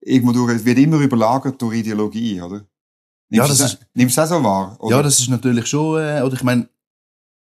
irgendwo 0.00 0.32
durch, 0.32 0.54
es 0.54 0.64
wird 0.64 0.78
immer 0.78 1.00
überlagert 1.00 1.60
durch 1.60 1.78
Ideologie, 1.78 2.40
oder? 2.40 2.66
Nimmst 3.30 3.48
ja, 3.48 3.48
das 3.48 3.60
ist, 3.60 3.86
nimmst 3.94 4.16
du 4.16 4.20
das 4.20 4.32
auch 4.32 4.38
so 4.38 4.44
wahr? 4.44 4.76
Oder? 4.80 4.96
Ja, 4.96 5.02
das 5.02 5.18
ist 5.18 5.28
natürlich 5.28 5.66
schon, 5.66 6.00
äh, 6.00 6.22
oder 6.22 6.34
ich 6.34 6.42
meine, 6.42 6.68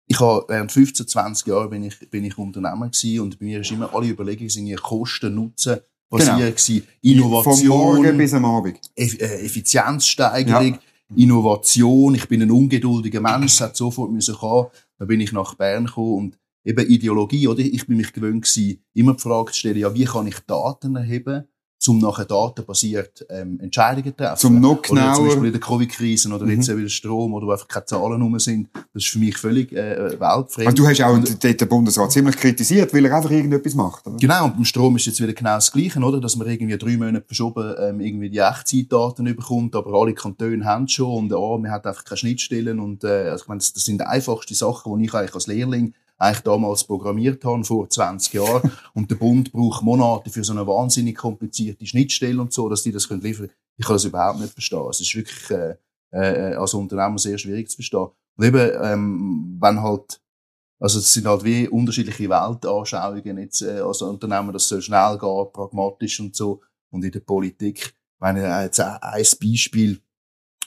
ich 0.07 0.19
habe 0.19 0.45
während 0.47 0.71
15, 0.71 1.07
20 1.07 1.47
Jahren 1.47 1.69
bin 1.69 1.83
ich, 1.83 2.09
bin 2.09 2.25
ich 2.25 2.37
Unternehmer 2.37 2.89
gewesen 2.89 3.21
und 3.21 3.39
bei 3.39 3.45
mir 3.45 3.61
ist 3.61 3.71
immer 3.71 3.93
alle 3.93 4.07
Überlegungen 4.07 4.49
sind 4.49 4.67
ja 4.67 4.77
Kosten, 4.77 5.33
Nutzen, 5.33 5.79
basiert 6.09 6.37
genau. 6.37 6.49
gewesen. 6.49 6.87
Innovation. 7.01 7.67
Vom 7.67 7.67
Morgen 7.67 8.17
bis 8.17 8.33
am 8.33 8.45
Abend. 8.45 8.79
Äh, 8.95 9.45
Effizienzsteigerung. 9.45 10.73
Ja. 10.73 10.79
Innovation, 11.15 12.15
ich 12.15 12.27
bin 12.27 12.41
ein 12.41 12.51
ungeduldiger 12.51 13.21
Mensch, 13.21 13.53
es 13.53 13.61
hat 13.61 13.75
sofort 13.75 14.11
müssen 14.11 14.35
kommen. 14.35 14.67
Dann 14.97 15.07
bin 15.07 15.19
ich 15.19 15.31
nach 15.31 15.55
Bern 15.55 15.85
gekommen 15.85 16.17
und 16.17 16.39
eben 16.63 16.87
Ideologie, 16.87 17.47
oder? 17.47 17.59
Ich 17.59 17.85
bin 17.87 17.97
mich 17.97 18.13
gewöhnt 18.13 18.43
gewesen, 18.45 18.83
immer 18.93 19.13
die 19.13 19.21
Frage 19.21 19.51
zu 19.51 19.59
stellen, 19.59 19.77
ja, 19.77 19.93
wie 19.93 20.05
kann 20.05 20.27
ich 20.27 20.39
Daten 20.39 20.95
erheben, 20.95 21.47
um 21.87 21.99
nachher 21.99 22.25
datenbasiert 22.25 23.25
ähm, 23.29 23.59
Entscheidungen 23.59 24.11
zu 24.11 24.17
treffen. 24.17 24.37
Zum 24.37 24.59
noch 24.59 24.81
genauer. 24.81 25.03
Oder 25.03 25.15
zum 25.15 25.25
Beispiel 25.25 25.45
in 25.45 25.51
der 25.51 25.61
Covid-Krise 25.61 26.29
oder 26.29 26.45
mhm. 26.45 26.51
jetzt 26.51 26.75
wieder 26.75 26.89
Strom 26.89 27.33
oder 27.33 27.47
wo 27.47 27.51
einfach 27.51 27.67
keine 27.67 27.85
Zahlen 27.85 28.21
rum 28.21 28.39
sind. 28.39 28.69
Das 28.93 29.03
ist 29.03 29.09
für 29.09 29.19
mich 29.19 29.37
völlig 29.37 29.71
äh, 29.73 30.19
weltfremd. 30.19 30.67
Also 30.67 30.75
du 30.75 30.87
hast 30.87 31.01
auch 31.01 31.13
und, 31.13 31.43
den 31.43 31.67
Bundesrat 31.67 32.11
ziemlich 32.11 32.37
kritisiert, 32.37 32.93
weil 32.93 33.05
er 33.05 33.15
einfach 33.15 33.31
irgendetwas 33.31 33.73
macht. 33.75 34.07
Oder? 34.07 34.17
Genau, 34.17 34.45
und 34.45 34.55
beim 34.55 34.65
Strom 34.65 34.95
ist 34.95 35.05
jetzt 35.05 35.21
wieder 35.21 35.33
genau 35.33 35.55
das 35.55 35.71
Gleiche, 35.71 35.99
oder? 35.99 36.19
Dass 36.19 36.35
man 36.35 36.47
irgendwie 36.47 36.77
drei 36.77 36.97
Monate 36.97 37.25
verschoben 37.25 37.73
ähm, 37.79 37.99
irgendwie 37.99 38.29
die 38.29 38.39
Echtzeitdaten 38.39 39.25
bekommt, 39.25 39.75
aber 39.75 39.93
alle 39.99 40.13
Kantone 40.13 40.63
haben 40.65 40.87
schon 40.87 41.11
und 41.11 41.33
oh, 41.33 41.57
man 41.57 41.71
hat 41.71 41.85
einfach 41.85 42.03
keine 42.03 42.17
Schnittstellen 42.17 42.79
und 42.79 43.03
äh, 43.03 43.29
also 43.29 43.43
ich 43.43 43.47
meine, 43.47 43.59
das, 43.59 43.73
das 43.73 43.83
sind 43.83 43.99
die 43.99 44.05
einfachsten 44.05 44.53
Sachen, 44.53 44.97
die 44.97 45.05
ich 45.05 45.13
eigentlich 45.13 45.35
als 45.35 45.47
Lehrling 45.47 45.93
eigentlich 46.21 46.41
damals 46.41 46.83
programmiert 46.83 47.43
habe, 47.43 47.63
vor 47.63 47.89
20 47.89 48.33
Jahren. 48.33 48.71
und 48.93 49.09
der 49.09 49.15
Bund 49.15 49.51
braucht 49.51 49.83
Monate 49.83 50.29
für 50.29 50.43
so 50.43 50.53
eine 50.53 50.67
wahnsinnig 50.67 51.17
komplizierte 51.17 51.85
Schnittstelle 51.85 52.39
und 52.39 52.53
so, 52.53 52.69
dass 52.69 52.83
die 52.83 52.91
das 52.91 53.07
können 53.07 53.21
liefern 53.21 53.47
können. 53.47 53.57
Ich 53.77 53.85
kann 53.85 53.95
das 53.95 54.05
überhaupt 54.05 54.39
nicht 54.39 54.53
verstehen. 54.53 54.87
Es 54.89 55.01
ist 55.01 55.15
wirklich 55.15 55.49
äh, 55.49 55.75
äh, 56.11 56.53
als 56.53 56.73
Unternehmer 56.75 57.17
sehr 57.17 57.37
schwierig 57.37 57.69
zu 57.69 57.77
verstehen. 57.77 58.07
Und 58.37 58.45
eben, 58.45 58.71
ähm, 58.83 59.57
wenn 59.59 59.81
halt, 59.81 60.21
also 60.79 60.99
es 60.99 61.11
sind 61.11 61.25
halt 61.25 61.43
wie 61.43 61.67
unterschiedliche 61.67 62.29
Weltanschauungen 62.29 63.39
jetzt 63.39 63.63
äh, 63.63 63.79
als 63.79 64.03
Unternehmer, 64.03 64.51
das 64.51 64.67
soll 64.67 64.81
schnell 64.81 65.17
gehen, 65.17 65.47
pragmatisch 65.51 66.19
und 66.19 66.35
so. 66.35 66.61
Und 66.91 67.03
in 67.03 67.11
der 67.11 67.21
Politik, 67.21 67.79
ich 67.79 68.19
meine, 68.19 68.63
jetzt 68.63 68.79
ein 68.79 69.25
Beispiel, 69.41 69.99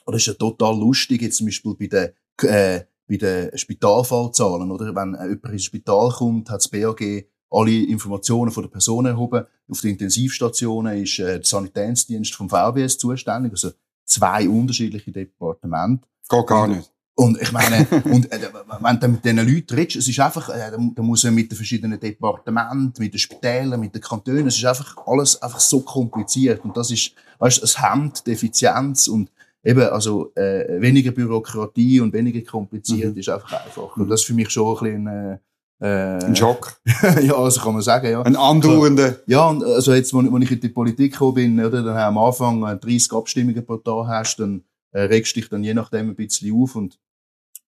oder 0.05 0.17
ist 0.17 0.27
ja 0.27 0.35
total 0.35 0.77
lustig, 0.77 1.23
jetzt 1.23 1.37
zum 1.37 1.47
Beispiel 1.47 1.75
bei 1.75 1.87
den 1.87 2.49
äh, 2.49 2.85
bei 3.09 3.17
den 3.17 3.57
Spitalfallzahlen, 3.57 4.71
oder? 4.71 4.95
Wenn 4.95 5.13
jemand 5.13 5.45
ins 5.53 5.65
Spital 5.65 6.11
kommt, 6.11 6.51
hat 6.51 6.61
das 6.61 6.69
BAG 6.69 7.27
alle 7.51 7.85
Informationen 7.85 8.51
von 8.51 8.65
der 8.65 8.71
Person 8.71 9.07
erhoben. 9.07 9.45
Auf 9.71 9.81
den 9.81 9.93
Intensivstationen 9.93 11.03
ist 11.03 11.19
äh, 11.19 11.39
der 11.39 11.45
Sanitätsdienst 11.45 12.35
vom 12.35 12.49
VBS 12.49 12.99
zuständig, 12.99 13.53
also 13.53 13.71
zwei 14.05 14.49
unterschiedliche 14.49 15.13
Departemente. 15.13 16.07
Geht 16.29 16.47
gar 16.47 16.67
nicht. 16.67 16.91
Und 17.17 17.41
ich 17.41 17.53
meine, 17.53 17.87
und, 18.05 18.31
äh, 18.33 18.51
wenn 18.81 19.01
du 19.01 19.09
mit 19.09 19.25
diesen 19.25 19.37
Leuten 19.39 19.75
redest, 19.75 19.97
es 19.97 20.09
ist 20.09 20.19
einfach, 20.19 20.49
äh, 20.49 20.73
da 20.73 21.03
muss 21.03 21.23
man 21.25 21.35
mit 21.35 21.51
den 21.51 21.57
verschiedenen 21.57 22.01
Departementen, 22.01 23.03
mit 23.03 23.13
den 23.13 23.19
Spitälern, 23.19 23.79
mit 23.79 23.95
den 23.95 24.03
Kantonen, 24.03 24.49
es 24.49 24.57
ist 24.57 24.65
einfach 24.65 24.97
alles 25.07 25.41
einfach 25.41 25.61
so 25.61 25.81
kompliziert. 25.81 26.65
Und 26.65 26.77
das 26.77 26.91
ist, 26.91 27.13
weißt, 27.39 27.63
es 27.63 27.81
hemmt 27.81 28.27
die 28.27 28.33
Effizienz 28.33 29.07
und 29.07 29.31
eben, 29.65 29.83
also 29.89 30.33
äh, 30.35 30.81
weniger 30.81 31.11
Bürokratie 31.11 32.01
und 32.01 32.13
weniger 32.13 32.41
kompliziert 32.43 33.15
mhm. 33.15 33.21
ist 33.21 33.29
einfach 33.29 33.65
einfacher. 33.65 34.01
Und 34.01 34.09
das 34.09 34.21
ist 34.21 34.27
für 34.27 34.35
mich 34.35 34.51
schon 34.51 34.77
ein 34.77 34.85
bisschen 34.85 35.07
äh, 35.07 35.39
äh, 35.81 36.25
ein 36.25 36.37
Schock. 36.37 36.81
ja, 37.23 37.35
also 37.35 37.61
kann 37.61 37.75
man 37.75 37.83
sagen, 37.83 38.11
ja. 38.11 38.23
Ein 38.23 38.37
andauernder. 38.37 39.19
Ja, 39.27 39.49
und 39.49 39.65
also 39.65 39.93
jetzt, 39.93 40.13
wo 40.13 40.21
ich 40.21 40.51
in 40.51 40.61
die 40.61 40.69
Politik 40.69 41.13
gekommen 41.13 41.35
bin, 41.35 41.65
oder, 41.65 41.83
dann 41.83 41.97
am 41.97 42.19
Anfang 42.19 42.61
30 42.61 43.13
äh, 43.13 43.17
Abstimmungen 43.17 43.65
pro 43.65 43.77
Tag 43.79 44.07
hast, 44.07 44.37
dann 44.39 44.63
äh, 44.93 45.03
regst 45.03 45.35
dich 45.37 45.49
dann 45.49 45.65
je 45.65 45.75
nachdem 45.75 46.11
ein 46.11 46.15
bisschen 46.15 46.55
auf 46.55 46.77
und 46.77 46.99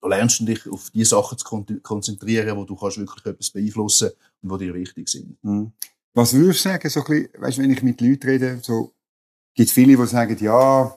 du 0.01 0.09
lernst 0.09 0.47
dich 0.47 0.71
auf 0.71 0.91
die 0.91 1.05
Sachen 1.05 1.37
zu 1.39 1.45
kon 1.45 1.67
konzentrieren, 1.83 2.57
wo 2.57 2.65
du 2.65 2.77
kannst 2.77 2.99
wirklich 2.99 3.27
etwas 3.27 3.51
beeinflussen 3.51 4.11
und 4.43 4.51
wo 4.51 4.57
dir 4.57 4.73
wichtig 4.75 5.09
sind. 5.09 5.37
Mhm. 5.43 5.73
Was 6.15 6.33
würdest 6.33 6.65
du 6.65 6.69
sagen, 6.71 6.89
so 6.89 7.01
ein 7.01 7.07
bisschen, 7.07 7.43
weißt, 7.43 7.59
wenn 7.59 7.71
ich 7.71 7.83
mit 7.83 8.01
Leuten 8.01 8.27
rede, 8.27 8.59
so, 8.63 8.95
gibt 9.55 9.69
es 9.69 9.75
viele, 9.75 9.97
die 9.97 10.07
sagen, 10.07 10.37
ja, 10.41 10.97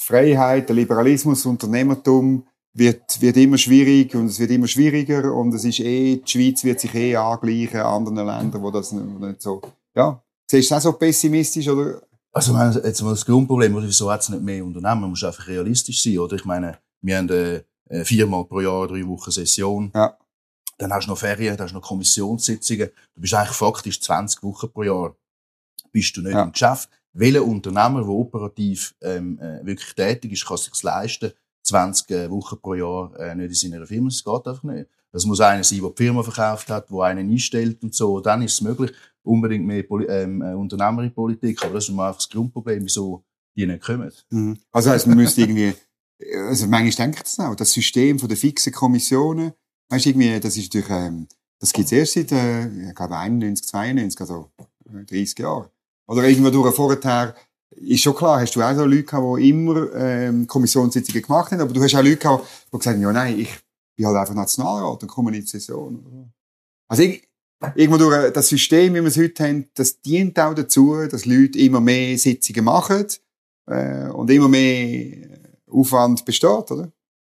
Freiheit, 0.00 0.68
der 0.68 0.76
Liberalismus, 0.76 1.44
Unternehmertum 1.46 2.46
wird, 2.72 3.20
wird 3.20 3.36
immer 3.36 3.58
schwierig 3.58 4.14
und 4.14 4.26
es 4.26 4.38
wird 4.38 4.50
immer 4.50 4.68
schwieriger 4.68 5.32
und 5.34 5.52
es 5.54 5.64
ist 5.64 5.80
eh, 5.80 6.16
die 6.16 6.30
Schweiz 6.30 6.64
wird 6.64 6.80
sich 6.80 6.94
eh 6.94 7.16
angleichen 7.16 7.80
an 7.80 8.06
anderen 8.06 8.28
Ländern, 8.28 8.62
wo 8.62 8.70
das 8.70 8.92
nicht 8.92 9.42
so, 9.42 9.60
ja. 9.94 10.22
Siehst 10.50 10.70
du 10.70 10.74
das 10.74 10.86
auch 10.86 10.92
so 10.92 10.98
pessimistisch, 10.98 11.68
oder? 11.68 12.00
Also, 12.32 12.56
jetzt 12.56 13.02
mal 13.02 13.10
das 13.10 13.26
Grundproblem, 13.26 13.74
oder 13.74 13.86
wieso 13.86 14.10
hat 14.10 14.20
es 14.20 14.28
nicht 14.28 14.42
mehr 14.42 14.64
Unternehmen? 14.64 15.02
Man 15.02 15.10
muss 15.10 15.24
einfach 15.24 15.46
realistisch 15.46 16.02
sein, 16.02 16.18
oder? 16.18 16.36
Ich 16.36 16.44
meine, 16.44 16.78
wir 17.02 17.18
haben 17.18 17.28
äh, 17.28 18.04
viermal 18.04 18.44
pro 18.44 18.60
Jahr 18.60 18.86
drei 18.86 19.06
Wochen 19.06 19.30
Session. 19.30 19.90
Ja. 19.94 20.16
Dann 20.78 20.92
hast 20.92 21.06
du 21.06 21.10
noch 21.10 21.18
Ferien, 21.18 21.56
dann 21.56 21.64
hast 21.64 21.72
du 21.72 21.78
noch 21.78 21.86
Kommissionssitzungen. 21.86 22.90
Du 23.14 23.20
bist 23.20 23.34
eigentlich 23.34 23.56
faktisch 23.56 24.00
20 24.00 24.42
Wochen 24.42 24.70
pro 24.70 24.84
Jahr 24.84 25.16
bist 25.90 26.16
du 26.16 26.22
nicht 26.22 26.32
ja. 26.32 26.42
im 26.42 26.52
Geschäft 26.52 26.88
welcher 27.18 27.44
Unternehmer, 27.44 28.00
der 28.00 28.10
operativ 28.10 28.94
ähm, 29.02 29.38
äh, 29.38 29.64
wirklich 29.64 29.94
tätig 29.94 30.32
ist, 30.32 30.46
kann 30.46 30.56
sich 30.56 30.82
leisten, 30.82 31.32
20 31.62 32.10
äh, 32.10 32.30
Wochen 32.30 32.58
pro 32.60 32.74
Jahr 32.74 33.18
äh, 33.18 33.34
nicht 33.34 33.62
in 33.62 33.72
seiner 33.72 33.86
Firma. 33.86 34.08
Das 34.08 34.24
geht 34.24 34.46
einfach 34.46 34.62
nicht. 34.62 34.88
Das 35.10 35.24
muss 35.24 35.40
einer 35.40 35.64
sein, 35.64 35.80
der 35.80 35.90
die 35.90 35.96
Firma 35.96 36.22
verkauft 36.22 36.68
hat, 36.70 36.90
der 36.90 37.00
einen 37.00 37.30
einstellt 37.30 37.82
und 37.82 37.94
so. 37.94 38.20
Dann 38.20 38.42
ist 38.42 38.54
es 38.54 38.60
möglich, 38.60 38.92
unbedingt 39.22 39.66
mehr 39.66 39.82
Poli 39.82 40.06
ähm, 40.06 40.42
äh, 40.42 40.54
Unternehmer 40.54 41.02
in 41.02 41.12
Politik. 41.12 41.62
Aber 41.64 41.74
das 41.74 41.84
ist 41.84 41.90
einfach 41.90 42.16
das 42.16 42.28
Grundproblem, 42.28 42.84
wieso 42.84 43.24
die 43.56 43.66
nicht 43.66 43.82
kommen. 43.82 44.12
Mhm. 44.30 44.58
Also 44.70 44.90
heißt, 44.90 45.06
man 45.06 45.16
müsste 45.16 45.40
irgendwie, 45.40 45.74
also 46.48 46.66
manchmal 46.66 47.06
denkt 47.06 47.26
es 47.26 47.38
auch, 47.38 47.54
das 47.54 47.72
System 47.72 48.18
von 48.18 48.28
der 48.28 48.38
fixen 48.38 48.72
Kommissionen, 48.72 49.52
weißt 49.88 50.04
du, 50.04 50.10
irgendwie, 50.10 50.40
das 50.40 50.56
ist 50.56 50.72
durch, 50.72 50.88
ähm, 50.90 51.26
das 51.58 51.72
gibt 51.72 51.86
es 51.86 51.92
erst 51.92 52.12
seit, 52.14 52.32
äh, 52.32 52.88
ich 52.88 52.94
glaube, 52.94 53.16
91, 53.16 53.66
92, 53.66 54.20
also 54.20 54.50
30 54.84 55.38
Jahren. 55.38 55.68
Oder 56.08 56.24
irgendwo 56.24 56.50
durch 56.50 56.74
vorher, 56.74 57.34
ist 57.70 58.02
schon 58.02 58.14
klar, 58.14 58.40
hast 58.40 58.56
du 58.56 58.62
auch 58.62 58.74
so 58.74 58.84
Leute 58.84 59.04
gehabt, 59.04 59.38
die 59.38 59.50
immer 59.50 59.92
ähm, 59.94 60.46
Kommissionssitzungen 60.46 61.22
gemacht 61.22 61.52
haben, 61.52 61.60
aber 61.60 61.72
du 61.72 61.82
hast 61.82 61.94
auch 61.94 62.02
Leute 62.02 62.16
gehabt, 62.16 62.44
die 62.72 62.78
gesagt 62.78 62.96
haben, 62.96 63.02
ja 63.02 63.12
nein, 63.12 63.38
ich 63.38 63.50
bin 63.96 64.06
halt 64.06 64.16
einfach 64.16 64.34
Nationalrat 64.34 65.02
und 65.02 65.08
komme 65.08 65.30
in 65.30 65.42
die 65.42 65.46
Session. 65.46 66.32
Also 66.88 67.02
ich, 67.02 67.28
irgendwo 67.74 67.98
durch 67.98 68.32
das 68.32 68.48
System, 68.48 68.94
wie 68.94 69.00
wir 69.00 69.08
es 69.08 69.18
heute 69.18 69.44
haben, 69.44 69.68
das 69.74 70.00
dient 70.00 70.38
auch 70.40 70.54
dazu, 70.54 70.96
dass 71.08 71.26
Leute 71.26 71.58
immer 71.58 71.80
mehr 71.80 72.16
Sitzungen 72.16 72.64
machen 72.64 73.06
äh, 73.66 74.08
und 74.08 74.30
immer 74.30 74.48
mehr 74.48 75.38
Aufwand 75.70 76.24
besteht, 76.24 76.70
oder? 76.70 76.90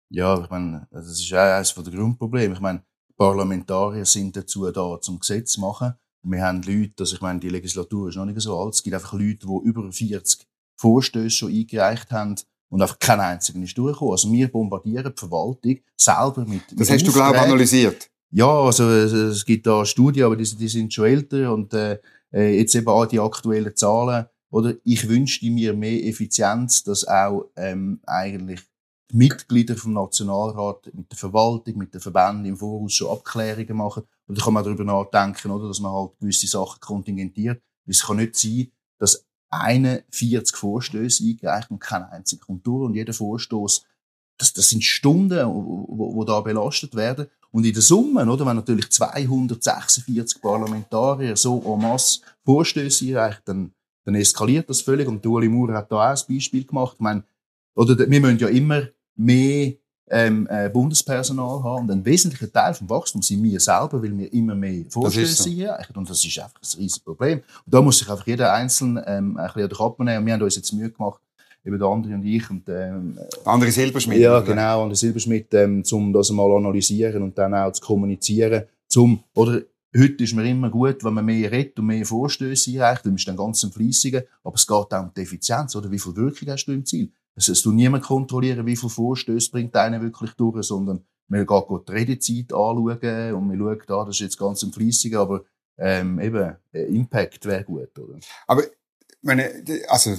Ja, 0.10 0.40
ich 0.42 0.50
meine, 0.50 0.88
das 0.92 1.08
ist 1.08 1.34
auch 1.34 1.38
eines 1.38 1.74
der 1.74 1.84
Grundprobleme. 1.84 2.54
Ich 2.54 2.60
meine, 2.60 2.84
Parlamentarier 3.18 4.06
sind 4.06 4.38
dazu 4.38 4.70
da, 4.72 5.00
zum 5.02 5.20
Gesetz 5.20 5.54
zu 5.54 5.62
machen. 5.62 5.94
Wir 6.24 6.44
haben 6.44 6.62
Leute, 6.64 6.94
also 7.00 7.16
ich 7.16 7.22
meine, 7.22 7.40
die 7.40 7.50
Legislatur 7.50 8.10
ist 8.10 8.16
noch 8.16 8.26
nicht 8.26 8.40
so 8.42 8.60
alt, 8.60 8.74
es 8.74 8.84
gibt 8.84 8.96
einfach 8.96 9.14
Leute, 9.14 9.48
die 9.48 9.68
über 9.68 9.92
40 9.92 10.46
Vorstöße 10.78 11.30
schon 11.30 11.54
eingereicht 11.54 12.12
haben 12.12 12.36
und 12.70 12.82
einfach 12.82 13.00
keinen 13.00 13.22
einzigen 13.22 13.64
ist 13.64 13.78
durchgekommen. 13.78 14.12
Also 14.12 14.32
wir 14.32 14.52
bombardieren 14.52 15.14
die 15.16 15.20
Verwaltung 15.20 15.80
selber 15.96 16.46
mit 16.46 16.64
Das 16.76 16.90
hast 16.90 17.08
du, 17.08 17.12
glaube 17.12 17.36
ich, 17.36 17.42
analysiert? 17.42 18.10
Ja, 18.32 18.48
also 18.48 18.90
es, 18.90 19.46
gibt 19.46 19.66
da 19.68 19.86
Studien, 19.86 20.26
aber 20.26 20.36
die, 20.36 20.44
die 20.44 20.68
sind 20.68 20.94
schon 20.94 21.06
älter 21.06 21.54
und 21.54 21.74
äh, 21.74 22.00
äh, 22.34 22.58
jetzt 22.58 22.76
eben 22.76 22.88
auch 22.88 23.06
die 23.06 23.20
aktuellen 23.20 23.76
Zahlen. 23.76 24.26
Oder 24.50 24.76
ich 24.84 25.08
wünschte 25.08 25.50
mir 25.50 25.74
mehr 25.74 26.06
Effizienz, 26.06 26.84
dass 26.84 27.08
auch 27.08 27.50
ähm, 27.56 28.00
eigentlich 28.06 28.62
die 29.12 29.18
Mitglieder 29.18 29.76
vom 29.76 29.94
Nationalrat 29.94 30.90
mit 30.94 31.12
der 31.12 31.18
Verwaltung, 31.18 31.78
mit 31.78 31.94
den 31.94 32.02
Verbänden 32.02 32.46
im 32.46 32.58
Voraus 32.58 32.94
schon 32.94 33.12
Abklärungen 33.12 33.78
machen. 33.78 34.04
Und 34.28 34.38
da 34.38 34.44
kann 34.44 34.54
man 34.54 34.64
darüber 34.64 34.84
nachdenken, 34.84 35.52
oder, 35.52 35.68
dass 35.68 35.80
man 35.80 35.92
halt 35.92 36.12
gewisse 36.20 36.48
Sachen 36.48 36.80
kontingentiert. 36.80 37.62
Es 37.86 38.06
kann 38.06 38.18
nicht 38.18 38.36
sein, 38.36 38.72
dass 39.00 39.26
41 39.50 40.56
Vorstöße 40.56 41.24
eingereicht 41.24 41.72
und 41.72 41.80
kein 41.80 42.04
einziger 42.04 42.46
kommt 42.46 42.68
durch. 42.68 42.86
Und 42.86 42.96
jeder 42.96 43.14
Vorstoß, 43.14 43.84
das, 44.38 44.54
das 44.54 44.70
sind 44.70 44.84
Stunden, 44.84 45.48
wo, 45.48 46.16
wo 46.16 46.24
da 46.24 46.42
belastet 46.42 46.96
werden. 46.96 47.28
Und 47.52 47.66
in 47.66 47.74
der 47.74 47.82
Summe, 47.82 48.30
oder, 48.30 48.46
wenn 48.46 48.58
natürlich 48.58 48.90
246 48.92 50.42
Parlamentarier 50.42 51.38
so 51.38 51.62
en 51.66 51.82
masse 51.82 52.20
Vorstöße 52.44 53.08
einreichen, 53.08 53.42
dann, 53.46 53.74
dann 54.06 54.16
eskaliert 54.16 54.70
das 54.70 54.82
völlig. 54.82 55.08
Und 55.08 55.26
Ueli 55.26 55.48
Maurer 55.48 55.76
hat 55.76 55.92
da 55.92 56.12
auch 56.12 56.18
ein 56.18 56.36
Beispiel 56.36 56.66
gemacht. 56.66 56.96
Ich 56.96 57.02
meine, 57.02 57.24
oder, 57.76 57.98
wir 57.98 58.22
müssen 58.22 58.40
ja 58.40 58.50
immer 58.50 58.84
mehr 59.16 59.74
ähm, 60.10 60.48
äh, 60.50 60.70
Bundespersonal 60.70 61.64
haben. 61.64 61.84
Und 61.84 61.92
ein 61.92 62.06
wesentlicher 62.06 62.52
Teil 62.52 62.74
vom 62.74 62.90
Wachstum 62.90 63.22
sind 63.22 63.44
wir 63.44 63.60
selber, 63.60 64.02
weil 64.02 64.18
wir 64.18 64.32
immer 64.34 64.56
mehr 64.56 64.86
Vorstöße 64.90 65.44
so. 65.44 65.50
erreichen. 65.50 65.96
Und 65.96 66.10
das 66.10 66.24
ist 66.24 66.40
einfach 66.40 66.56
ein 66.56 66.80
riesiges 66.80 67.00
Problem. 67.00 67.40
Und 67.40 67.74
da 67.74 67.82
muss 67.82 68.00
sich 68.00 68.10
einfach 68.10 68.26
jeder 68.26 68.54
Einzelne 68.54 69.04
ähm, 69.08 69.38
ein 69.38 69.46
bisschen 69.46 69.64
an 69.64 69.70
den 69.70 69.78
Kopf 69.78 70.00
nehmen. 70.00 70.18
Und 70.18 70.26
wir 70.26 70.34
haben 70.34 70.42
uns 70.42 70.56
jetzt 70.56 70.72
Mühe 70.74 70.90
gemacht, 70.90 71.22
eben 71.66 71.78
der 71.78 71.88
andere 71.88 72.14
und 72.14 72.26
ich. 72.26 72.50
Und, 72.50 72.70
ähm, 72.70 73.16
der 73.16 73.48
andere 73.48 73.72
Silberschmidt. 73.72 74.20
Ja, 74.20 74.40
genau. 74.40 74.84
Und 74.84 74.90
der 74.90 74.98
Silberschmidt, 74.98 75.54
ähm, 75.54 75.84
um 75.92 76.14
das 76.14 76.32
mal 76.32 76.52
analysieren 76.56 77.24
und 77.24 77.38
dann 77.38 77.54
auch 77.54 77.72
zu 77.72 77.82
kommunizieren. 77.82 78.64
Zum, 78.88 79.24
oder 79.34 79.62
Heute 79.98 80.26
ist 80.26 80.36
mir 80.36 80.48
immer 80.48 80.70
gut, 80.70 81.04
wenn 81.04 81.14
man 81.14 81.26
mehr 81.26 81.50
redet 81.50 81.80
und 81.80 81.88
mehr 81.88 82.06
Vorstöße 82.06 82.72
einreicht, 82.72 83.06
dann 83.06 83.16
ist 83.16 83.28
dann 83.28 83.38
ganz 83.38 83.64
ein 83.64 83.72
Fließiger. 83.72 84.24
Aber 84.44 84.56
es 84.56 84.68
geht 84.68 84.76
auch 84.76 85.02
um 85.02 85.12
die 85.16 85.22
Effizienz, 85.22 85.76
oder? 85.76 85.90
Wie 85.90 85.98
viel 85.98 86.16
Wirkung 86.16 86.50
hast 86.50 86.66
du 86.66 86.74
im 86.74 86.86
Ziel? 86.86 87.10
Es, 87.38 87.62
tut 87.62 87.76
niemand 87.76 88.04
kontrollieren, 88.04 88.66
wie 88.66 88.76
viele 88.76 88.90
Vorstöße 88.90 89.52
bringt 89.52 89.76
einer 89.76 90.02
wirklich 90.02 90.32
durch, 90.32 90.66
sondern 90.66 91.06
man 91.28 91.46
geht 91.46 91.66
die 91.88 91.92
Redezeit 91.92 92.54
anschauen 92.54 93.34
und 93.34 93.48
man 93.48 93.58
schaut, 93.58 93.92
ah, 93.92 94.06
das 94.06 94.16
ist 94.16 94.22
jetzt 94.22 94.40
ganz 94.40 94.64
im 94.64 94.74
Fließigen, 94.74 95.20
aber 95.20 95.44
ähm, 95.78 96.20
eben, 96.20 96.56
äh, 96.74 96.84
Impact 96.86 97.46
wäre 97.46 97.64
gut, 97.64 97.98
oder? 98.00 98.18
Aber 98.48 98.64
meine, 99.22 99.64
also, 99.90 100.18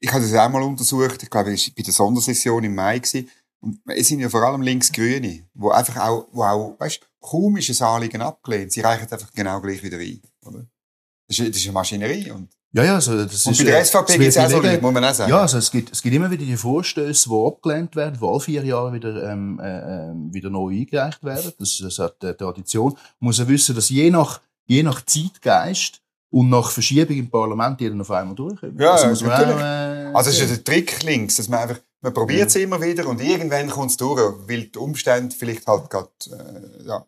ich 0.00 0.12
habe 0.12 0.22
das 0.22 0.34
auch 0.34 0.48
mal 0.50 0.62
untersucht, 0.62 1.22
ich 1.22 1.30
glaube, 1.30 1.52
es 1.52 1.66
war 1.66 1.74
bei 1.76 1.82
der 1.82 1.92
Sondersession 1.92 2.64
im 2.64 2.74
Mai 2.74 2.98
gewesen. 2.98 3.30
Und 3.60 3.80
es 3.86 4.08
sind 4.08 4.20
ja 4.20 4.28
vor 4.28 4.42
allem 4.42 4.62
Linksgrüne, 4.62 5.46
wo 5.54 5.70
einfach 5.70 5.96
auch, 5.98 6.28
wo 6.32 6.42
auch, 6.42 6.80
weißt, 6.80 7.00
kaum 7.20 7.56
ist 7.58 7.80
ein 7.80 7.86
Anliegen 7.86 8.22
abgelehnt, 8.22 8.72
sie 8.72 8.80
reichen 8.80 9.10
einfach 9.10 9.30
genau 9.32 9.60
gleich 9.60 9.82
wieder 9.82 9.98
ein, 9.98 10.20
oder? 10.46 10.66
Das 11.28 11.38
ist, 11.38 11.48
das 11.50 11.56
ist 11.58 11.64
eine 11.66 11.74
Maschinerie. 11.74 12.30
Und, 12.30 12.48
Ja, 12.72 12.84
ja, 12.84 12.94
also 12.94 13.24
das 13.24 13.46
und 13.46 13.52
ist... 13.52 13.58
bei 13.58 13.64
der 13.64 13.84
SVP 13.84 14.12
gibt 14.18 14.28
es 14.28 14.38
auch 14.38 14.48
so 14.48 14.60
Leute, 14.60 14.80
muss 14.80 14.92
man 14.92 15.04
auch 15.04 15.12
sagen. 15.12 15.30
Ja, 15.30 15.40
also 15.40 15.58
es 15.58 15.70
gibt, 15.70 15.90
es 15.90 16.00
gibt 16.00 16.14
immer 16.14 16.30
wieder 16.30 16.44
die 16.44 16.56
Vorstöße, 16.56 17.28
die 17.28 17.46
abgelehnt 17.46 17.96
werden, 17.96 18.18
die 18.20 18.26
alle 18.26 18.40
vier 18.40 18.64
Jahre 18.64 18.92
wieder, 18.92 19.30
ähm, 19.30 19.58
äh, 19.60 20.10
ähm, 20.10 20.32
wieder 20.32 20.50
neu 20.50 20.70
eingereicht 20.70 21.24
werden. 21.24 21.52
Das, 21.58 21.78
das 21.78 21.98
hat 21.98 22.22
äh, 22.22 22.34
Tradition. 22.34 22.92
Man 23.18 23.28
muss 23.28 23.38
ja 23.38 23.48
wissen, 23.48 23.74
dass 23.74 23.88
je 23.88 24.10
nach, 24.10 24.40
je 24.66 24.84
nach 24.84 25.04
Zeitgeist 25.04 26.00
und 26.30 26.48
nach 26.48 26.70
Verschiebung 26.70 27.16
im 27.16 27.28
Parlament 27.28 27.80
jeder 27.80 28.00
auf 28.00 28.10
einmal 28.12 28.36
durchkommt. 28.36 28.80
Ja, 28.80 28.92
also 28.92 29.04
ja, 29.04 29.10
muss 29.10 29.20
man 29.22 29.30
natürlich. 29.30 29.54
auch, 29.54 29.60
äh, 29.60 30.14
Also, 30.14 30.30
es 30.30 30.36
ist 30.36 30.42
ja 30.42 30.46
der 30.46 30.64
Trick 30.64 31.02
links, 31.02 31.36
dass 31.36 31.48
man 31.48 31.60
einfach, 31.60 31.80
man 32.02 32.14
probiert 32.14 32.48
es 32.48 32.56
immer 32.56 32.80
wieder 32.80 33.06
und 33.08 33.20
irgendwann 33.20 33.68
kommt 33.68 33.90
es 33.90 33.96
durch, 33.96 34.20
weil 34.46 34.62
die 34.64 34.78
Umstände 34.78 35.34
vielleicht 35.36 35.66
halt 35.66 35.90
gerade, 35.90 36.08
äh, 36.30 36.86
ja. 36.86 37.04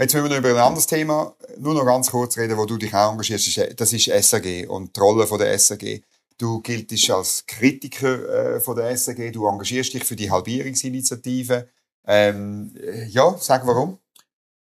Jetzt 0.00 0.14
müssen 0.14 0.30
wir 0.30 0.30
noch 0.30 0.38
über 0.38 0.48
ein 0.48 0.66
anderes 0.66 0.86
Thema 0.86 1.36
nur 1.58 1.74
noch 1.74 1.84
ganz 1.84 2.10
kurz 2.10 2.38
reden, 2.38 2.56
wo 2.56 2.64
du 2.64 2.78
dich 2.78 2.94
auch 2.94 3.12
engagierst. 3.12 3.60
Das 3.78 3.92
ist 3.92 4.06
SAG 4.06 4.66
und 4.66 4.96
die 4.96 5.00
Rolle 5.00 5.26
von 5.26 5.38
der 5.38 5.58
SAG. 5.58 6.02
Du 6.38 6.62
giltest 6.62 7.10
als 7.10 7.44
Kritiker 7.46 8.54
äh, 8.54 8.60
von 8.60 8.76
der 8.76 8.96
SAG, 8.96 9.30
du 9.30 9.46
engagierst 9.46 9.92
dich 9.92 10.04
für 10.04 10.16
die 10.16 10.30
Halbierungsinitiative. 10.30 11.68
Ähm, 12.06 12.74
äh, 12.82 13.08
ja, 13.08 13.36
sag 13.38 13.66
warum. 13.66 13.98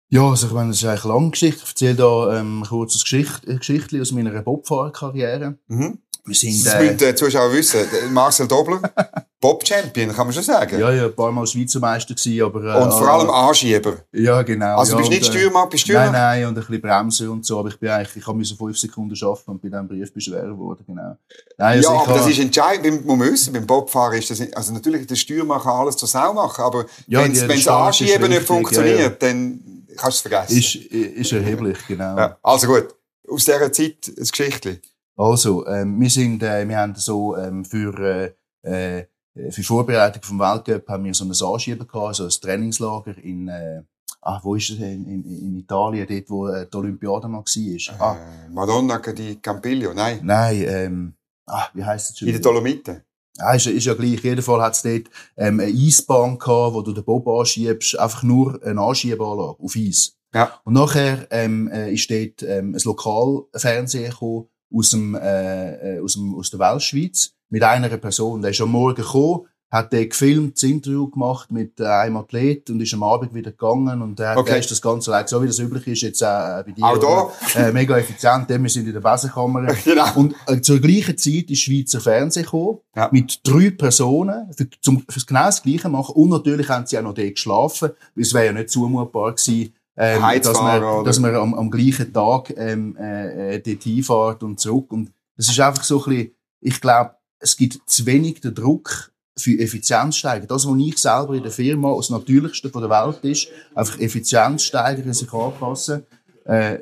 Ja, 0.08 0.22
also 0.22 0.46
ich 0.46 0.52
meine, 0.54 0.70
das 0.70 0.78
ist 0.78 0.88
eigentlich 0.88 1.04
eine 1.04 1.12
lange 1.12 1.30
Geschichte. 1.32 1.62
Ich 1.64 1.68
erzähle 1.68 1.94
da 1.96 2.40
ähm, 2.40 2.64
kurz 2.66 2.94
eine 2.94 3.02
Geschichte, 3.02 3.46
eine 3.46 3.58
Geschichte 3.58 4.00
aus 4.00 4.12
meiner 4.12 4.40
Bobfahrerkarriere. 4.40 5.58
Mhm. 5.66 5.98
Wir 6.30 6.36
sind, 6.36 6.64
Das 6.64 6.74
äh, 6.74 6.82
müssen 6.84 6.98
die 6.98 7.14
Zuschauer 7.16 7.52
wissen. 7.52 7.80
Marcel 8.12 8.46
Dobler, 8.46 8.80
Bob-Champion, 9.40 10.14
kann 10.14 10.26
man 10.26 10.32
schon 10.32 10.42
sagen. 10.44 10.78
ja, 10.78 10.92
ja, 10.92 11.06
ein 11.06 11.14
paar 11.14 11.32
Mal 11.32 11.46
Schweizer 11.46 11.80
Meister 11.80 12.14
gewesen, 12.14 12.42
aber... 12.42 12.62
Äh, 12.62 12.82
Und 12.84 12.92
vor 12.92 13.08
allem 13.08 13.30
Anschieber. 13.30 13.94
Ja, 14.12 14.42
genau. 14.42 14.76
Also, 14.78 14.92
ja, 14.92 14.96
du 15.02 15.08
bist 15.08 15.10
nicht 15.10 15.28
und, 15.28 15.34
äh, 15.34 15.38
Stürmer, 15.40 15.66
bist 15.66 15.84
Stürmer? 15.84 16.04
Nein, 16.04 16.12
nein, 16.12 16.46
und 16.46 16.50
ein 16.50 16.54
bisschen 16.64 16.80
bremsen 16.80 17.28
und 17.30 17.44
so, 17.44 17.58
aber 17.58 17.68
ich 17.70 17.78
bin 17.80 17.88
eigentlich, 17.88 18.16
ich 18.16 18.26
habe 18.26 18.38
müssen 18.38 18.56
fünf 18.56 18.78
Sekunden 18.78 19.16
arbeiten 19.24 19.50
und 19.50 19.62
bei 19.62 19.68
diesem 19.68 19.88
Brief 19.88 20.12
beschweren 20.14 20.56
worden, 20.58 20.84
genau. 20.86 21.16
Nein, 21.58 21.78
also 21.78 21.90
ja, 21.92 21.98
aber 22.00 22.12
das 22.12 22.22
habe- 22.22 22.30
ist 22.30 22.38
entscheidend. 22.38 22.82
Beim, 22.84 23.06
man 23.06 23.18
muss 23.18 23.30
wissen, 23.32 23.52
beim 23.54 23.66
Bobfahren 23.66 24.18
ist 24.18 24.30
das, 24.30 24.38
nicht- 24.40 24.56
also 24.56 24.72
natürlich, 24.72 25.06
der 25.06 25.16
Stürmer 25.16 25.58
kann 25.60 25.72
alles 25.72 25.96
zur 25.96 26.06
Sau 26.08 26.32
machen, 26.32 26.62
aber 26.62 26.84
Ja, 27.08 27.22
wenn 27.22 27.32
das 27.34 27.66
Anschieben 27.68 28.28
nicht 28.30 28.42
funktioniert, 28.42 28.98
ja, 28.98 29.04
ja. 29.04 29.08
dann 29.10 29.84
kannst 29.96 30.24
du 30.24 30.28
es 30.28 30.32
vergessen. 30.34 30.58
ist, 30.58 30.74
ist 30.76 31.32
erheblich, 31.32 31.78
genau. 31.88 32.16
ja. 32.16 32.36
Also 32.42 32.66
gut, 32.68 32.88
aus 33.28 33.44
dieser 33.44 33.72
Zeit 33.72 33.96
ein 34.08 34.14
Geschichtchen. 34.30 34.80
Also, 35.20 35.66
ähm, 35.66 36.00
wir 36.00 36.08
sind, 36.08 36.42
äh, 36.42 36.66
wir 36.66 36.78
haben 36.78 36.94
so, 36.94 37.36
ähm, 37.36 37.62
für, 37.62 37.98
äh, 37.98 38.32
äh, 38.62 39.04
für 39.50 39.60
die 39.60 39.62
Vorbereitung 39.62 40.22
vom 40.22 40.38
Weltcup 40.38 40.88
haben 40.88 41.04
wir 41.04 41.12
so 41.12 41.24
ein 41.24 41.52
Anschieber 41.52 41.84
gehabt, 41.84 42.06
also 42.06 42.24
ein 42.24 42.30
Trainingslager 42.30 43.18
in, 43.18 43.48
äh, 43.48 43.82
ah, 44.22 44.40
wo 44.42 44.54
ist 44.54 44.70
es? 44.70 44.78
In, 44.78 45.06
in, 45.06 45.24
in 45.24 45.56
Italien, 45.58 46.06
dort, 46.08 46.30
wo 46.30 46.48
äh, 46.48 46.66
die 46.66 46.74
Olympiade 46.74 47.28
mal 47.28 47.40
war. 47.44 48.00
Ah, 48.00 48.16
Äh, 48.16 48.48
Madonna 48.50 48.98
di 48.98 49.36
Campiglio, 49.36 49.92
nein. 49.92 50.20
nein, 50.22 50.64
ähm, 50.66 51.14
ah, 51.46 51.66
wie 51.74 51.84
heisst 51.84 52.10
das 52.10 52.18
schon? 52.18 52.28
In 52.28 52.34
den? 52.34 52.42
Dolomiten. 52.42 53.02
Ja, 53.36 53.52
ist, 53.52 53.66
ist 53.66 53.84
ja 53.84 53.92
gleich. 53.92 54.42
Fall 54.42 54.62
hat 54.62 54.72
es 54.72 54.82
dort 54.82 55.10
ähm, 55.36 55.60
eine 55.60 55.70
Eisbahn 55.70 56.38
gehabt, 56.38 56.74
wo 56.74 56.80
du 56.80 56.92
den 56.92 57.04
Bob 57.04 57.28
anschiebst, 57.28 57.98
einfach 57.98 58.22
nur 58.22 58.58
eine 58.64 58.80
Anschiebanlage 58.80 59.62
auf 59.62 59.76
Eis. 59.76 60.16
Ja. 60.32 60.58
Und 60.64 60.72
nachher 60.72 61.26
ähm, 61.30 61.68
äh, 61.68 61.92
ist 61.92 62.10
dort 62.10 62.42
ähm, 62.42 62.74
ein 62.74 62.80
Lokalfernsehen 62.82 64.10
gekommen 64.10 64.46
aus, 64.74 64.90
dem, 64.90 65.14
äh, 65.14 65.96
äh, 65.96 66.00
aus, 66.00 66.14
dem, 66.14 66.34
aus 66.34 66.50
der 66.50 66.60
Weltschweiz 66.60 67.32
mit 67.48 67.62
einer 67.62 67.88
Person. 67.96 68.42
Der 68.42 68.50
ist 68.52 68.60
am 68.60 68.70
Morgen 68.70 68.94
gekommen, 69.02 69.46
hat 69.70 69.92
dort 69.92 70.10
gefilmt, 70.10 70.56
das 70.56 70.64
Interview 70.64 71.08
gemacht 71.08 71.52
mit 71.52 71.78
äh, 71.78 71.84
einem 71.86 72.16
Athlet 72.16 72.68
und 72.70 72.80
ist 72.80 72.92
am 72.92 73.04
Abend 73.04 73.32
wieder 73.34 73.52
gegangen 73.52 74.02
und 74.02 74.18
der, 74.18 74.36
Okay. 74.36 74.50
der 74.50 74.58
ist 74.58 74.70
das 74.70 74.82
Ganze 74.82 75.12
like, 75.12 75.28
so 75.28 75.40
wie 75.40 75.46
das 75.46 75.60
üblich 75.60 75.86
ist 75.86 76.02
jetzt 76.02 76.22
äh, 76.22 76.24
bei 76.66 76.72
dir. 76.76 76.84
Auch 76.84 76.98
da? 76.98 77.60
Äh, 77.60 77.70
mega 77.72 77.96
effizient, 77.96 78.48
wir 78.48 78.68
sind 78.68 78.86
in 78.88 78.92
der 78.92 79.00
Besenkammer. 79.00 79.72
Genau. 79.84 80.06
Und 80.16 80.34
zur 80.64 80.80
gleichen 80.80 81.16
Zeit 81.16 81.50
ist 81.50 81.60
Schweizer 81.60 82.00
Fernsehen 82.00 82.44
gekommen, 82.44 82.78
Ja. 82.96 83.08
mit 83.12 83.40
drei 83.44 83.70
Personen, 83.70 84.52
für, 84.56 84.66
zum, 84.80 85.04
fürs 85.08 85.24
genau 85.26 85.44
das 85.46 85.62
Gleiche 85.62 85.88
machen. 85.88 86.16
Und 86.16 86.30
natürlich 86.30 86.68
haben 86.68 86.86
sie 86.86 86.98
auch 86.98 87.02
noch 87.02 87.14
dort 87.14 87.34
geschlafen, 87.36 87.90
weil 88.16 88.22
es 88.22 88.34
wäre 88.34 88.46
ja 88.46 88.52
nicht 88.52 88.70
zumutbar 88.70 89.32
gewesen, 89.34 89.72
ähm, 90.00 90.22
dass 90.42 90.62
man, 90.62 90.82
oder? 90.82 91.04
dass 91.04 91.18
man 91.18 91.34
am, 91.34 91.52
am 91.52 91.70
gleichen 91.70 92.10
Tag 92.12 92.54
ähm, 92.56 92.96
äh, 92.96 93.56
äh, 93.56 93.60
dort 93.60 93.82
hinfährt 93.82 94.42
und 94.42 94.58
zurück. 94.58 94.90
Und 94.92 95.12
das 95.36 95.48
ist 95.48 95.60
einfach 95.60 95.84
so 95.84 96.02
ein 96.02 96.10
bisschen, 96.10 96.30
ich 96.60 96.80
glaube, 96.80 97.16
es 97.38 97.56
gibt 97.56 97.78
zu 97.86 98.06
wenig 98.06 98.40
den 98.40 98.54
Druck 98.54 99.12
für 99.36 99.58
Effizienz 99.58 100.16
steigern. 100.16 100.48
Das, 100.48 100.66
was 100.66 100.78
ich 100.78 100.98
selber 100.98 101.34
in 101.34 101.42
der 101.42 101.52
Firma 101.52 101.94
das 101.94 102.08
Natürlichste 102.08 102.70
von 102.70 102.80
der 102.80 102.90
Welt 102.90 103.18
ist, 103.24 103.48
einfach 103.74 103.98
Effizienz 104.00 104.64
steigern, 104.64 105.12
sich 105.12 105.32
anpassen, 105.32 106.06
äh, 106.46 106.78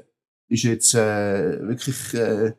ist 0.48 0.62
jetzt 0.62 0.94
äh, 0.94 1.60
wirklich, 1.66 2.14
äh, 2.14 2.52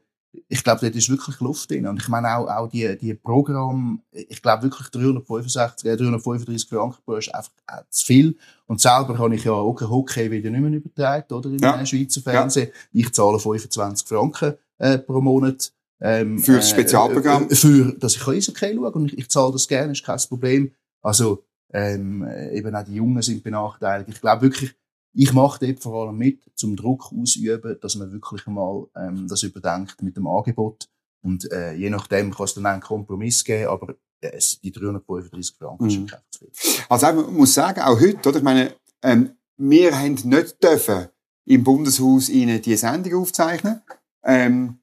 ich 0.48 0.64
glaube, 0.64 0.82
dort 0.82 0.96
ist 0.96 1.10
wirklich 1.10 1.40
Luft 1.40 1.72
drin. 1.72 1.88
Und 1.88 2.02
ich 2.02 2.08
meine 2.10 2.36
auch, 2.36 2.48
auch 2.48 2.70
die, 2.70 2.98
die 2.98 3.14
Programme, 3.14 4.00
ich 4.12 4.42
glaube 4.42 4.64
wirklich 4.64 4.90
365, 4.90 5.90
äh, 5.90 5.96
335 5.96 6.70
Franken 6.70 7.02
pro 7.06 7.16
ist 7.16 7.34
einfach 7.34 7.52
äh, 7.68 7.82
zu 7.90 8.06
viel. 8.06 8.38
Und 8.70 8.80
selber 8.80 9.16
kann 9.16 9.32
ich 9.32 9.44
ja 9.44 9.54
auch 9.54 9.82
Hockey 9.82 10.30
wieder 10.30 10.52
nicht 10.52 10.62
mehr 10.62 10.72
übertragen, 10.72 11.34
oder? 11.34 11.50
In 11.50 11.58
Ja. 11.58 11.78
ja. 11.78 11.86
Schweizer 11.88 12.22
Fernsehen. 12.22 12.70
Ich 12.92 13.12
zahle 13.12 13.40
25 13.40 14.08
Franken 14.08 14.54
äh, 14.78 15.00
pro 15.00 15.22
Monat. 15.22 15.74
Ähm, 16.00 16.38
Für 16.38 16.58
das 16.58 16.70
Spezialprogramm? 16.70 17.50
Äh, 17.50 17.56
für, 17.56 17.94
dass 17.98 18.16
ich 18.16 18.28
Eishockey 18.28 18.76
schaue. 18.76 18.92
Und 18.92 19.12
ich, 19.12 19.18
ich 19.18 19.30
zahle 19.30 19.54
das 19.54 19.68
gerne, 19.68 19.94
ist 19.94 20.06
kein 20.06 20.20
Problem. 20.30 20.72
Also, 21.02 21.44
ähm, 21.74 22.24
äh, 22.24 22.56
eben 22.56 22.76
auch 22.76 22.84
die 22.84 22.94
Jungen 22.94 23.24
sind 23.24 23.44
benachteiligt. 23.44 24.10
Ich 24.10 24.22
glaube 24.22 24.44
wirklich, 24.44 24.76
ich 25.14 25.34
mache 25.34 25.66
dort 25.66 25.80
vor 25.82 26.06
allem 26.06 26.18
mit, 26.18 26.40
zum 26.54 26.76
Druck 26.76 27.12
ausüben, 27.12 27.76
dass 27.82 27.96
man 27.96 28.12
wirklich 28.12 28.46
mal 28.46 28.86
ähm, 28.96 29.28
das 29.28 29.42
überdenkt 29.42 30.04
mit 30.04 30.16
dem 30.16 30.28
Angebot. 30.28 30.88
Und 31.24 31.52
äh, 31.52 31.74
je 31.74 31.90
nachdem 31.90 32.32
kann 32.32 32.46
es 32.46 32.54
dann 32.54 32.68
einen 32.68 32.82
Kompromiss 32.82 33.44
geben, 33.44 33.70
aber 33.70 33.96
äh, 34.22 34.32
es- 34.38 34.60
die 34.62 34.72
335 34.72 35.56
Franken 35.58 35.86
Mhm. 35.86 36.02
einfach 36.04 36.22
zu 36.32 36.40
viel. 36.52 36.84
Also 36.90 37.06
man 37.08 37.34
muss 37.34 37.54
sagen, 37.54 37.82
auch 37.82 38.00
heute, 38.00 38.30
oder? 38.30 38.38
Ich 38.38 38.44
meine, 38.44 38.74
ähm, 39.04 39.32
wir 39.58 39.98
haben 39.98 40.14
nicht 40.24 40.64
dürfen 40.64 41.08
im 41.46 41.64
Bundeshaus 41.64 42.30
Ihnen 42.30 42.62
die 42.62 42.76
Sendung 42.76 43.22
aufzeichnen. 43.22 43.82
Ähm, 44.24 44.76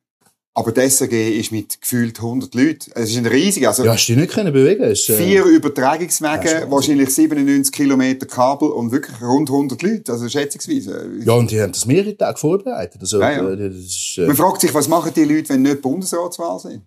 aber 0.55 0.72
die 0.72 0.81
SRG 0.81 1.38
ist 1.38 1.53
mit 1.53 1.83
gefühlt 1.83 2.18
100 2.18 2.55
Leuten. 2.55 2.90
Es 2.94 3.11
ist 3.11 3.18
ein 3.18 3.27
riesig, 3.27 3.68
also 3.68 3.85
Ja, 3.85 3.92
hast 3.92 4.07
du 4.09 4.14
dich 4.14 4.22
nicht 4.22 4.33
können 4.33 4.55
bewegen 4.55 4.85
es, 4.85 5.07
äh, 5.11 5.16
vier 5.16 5.27
Ja, 5.40 5.44
Übertragungswege, 5.44 6.49
ist 6.49 6.70
wahrscheinlich 6.70 7.11
97 7.14 7.70
Kilometer 7.72 8.25
Kabel 8.25 8.70
und 8.70 8.90
wirklich 8.90 9.20
rund 9.20 9.51
100 9.51 9.83
Leute, 9.83 10.12
also 10.12 10.27
schätzungsweise. 10.31 11.11
Ja, 11.25 11.35
und 11.35 11.51
die 11.51 11.61
haben 11.61 11.72
das 11.72 11.85
mehrere 11.85 12.16
Tage 12.16 12.38
vorbereitet. 12.38 13.01
Also, 13.03 13.20
Ja, 13.20 13.33
ja. 13.33 13.51
äh, 13.51 13.68
Das 13.68 13.77
ist, 13.77 14.16
äh, 14.18 14.27
Man 14.27 14.37
fragt 14.37 14.62
sich, 14.62 14.72
was 14.72 14.88
machen 14.88 15.12
die 15.14 15.25
Leute, 15.25 15.51
wenn 15.51 15.61
nicht 15.62 15.83
Bundesratswahl 15.83 16.59
sind? 16.59 16.83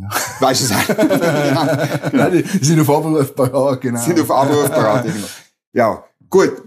Ja. 0.00 0.08
Weißt 0.40 0.70
du 0.70 0.74
es? 0.74 0.86
genau. 0.96 1.64
Nein, 2.12 2.44
die 2.52 2.64
sind 2.64 2.80
auf 2.80 2.90
Abruf 2.90 3.34
parat, 3.34 3.80
genau. 3.80 4.00
sind 4.00 4.20
auf 4.20 4.30
Abruf 4.30 4.68
bereit. 4.68 5.06
irgendwo. 5.06 5.26
Ja, 5.72 6.04
gut. 6.28 6.62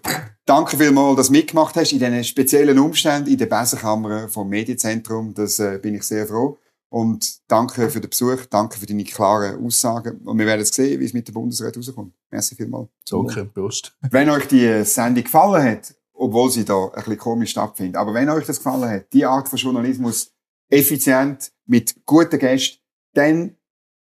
Danke 0.46 0.76
vielmals, 0.76 1.18
dass 1.18 1.28
du 1.28 1.34
mitgemacht 1.34 1.76
hast 1.76 1.94
in 1.94 2.00
diesen 2.00 2.24
speziellen 2.24 2.78
Umständen 2.80 3.30
in 3.30 3.38
der 3.38 3.46
Besenkammer 3.46 4.28
vom 4.28 4.50
Medienzentrum. 4.50 5.34
Das 5.34 5.60
äh, 5.60 5.80
bin 5.82 5.96
ich 5.96 6.04
sehr 6.04 6.28
froh. 6.28 6.58
Und 6.90 7.40
danke 7.48 7.90
für 7.90 8.02
den 8.02 8.10
Besuch, 8.10 8.46
danke 8.50 8.78
für 8.78 8.86
deine 8.86 9.06
klaren 9.06 9.66
Aussagen. 9.66 10.18
Und 10.26 10.38
wir 10.38 10.46
werden 10.46 10.66
sehen, 10.66 11.00
wie 11.00 11.06
es 11.06 11.14
mit 11.14 11.26
der 11.26 11.32
Bundesrat 11.32 11.78
rauskommt. 11.78 12.14
Merci 12.30 12.56
vielmals. 12.56 12.90
Danke, 13.10 13.46
Prost. 13.46 13.96
Wenn 14.10 14.30
euch 14.30 14.48
die 14.50 14.84
Sendung 14.84 15.24
gefallen 15.24 15.64
hat, 15.64 15.96
obwohl 16.14 16.52
sie 16.52 16.66
da 16.66 16.88
ein 16.88 16.96
bisschen 16.96 17.18
komisch 17.18 17.52
stattfindet, 17.52 17.96
aber 17.96 18.14
wenn 18.14 18.30
euch 18.30 18.46
das 18.46 18.58
gefallen 18.58 18.90
hat, 18.90 19.14
die 19.14 19.26
Art 19.26 19.48
von 19.48 19.58
Journalismus 19.58 20.34
effizient, 20.70 21.54
mit 21.66 21.96
guten 22.06 22.38
Gästen, 22.38 22.81
dann 23.14 23.56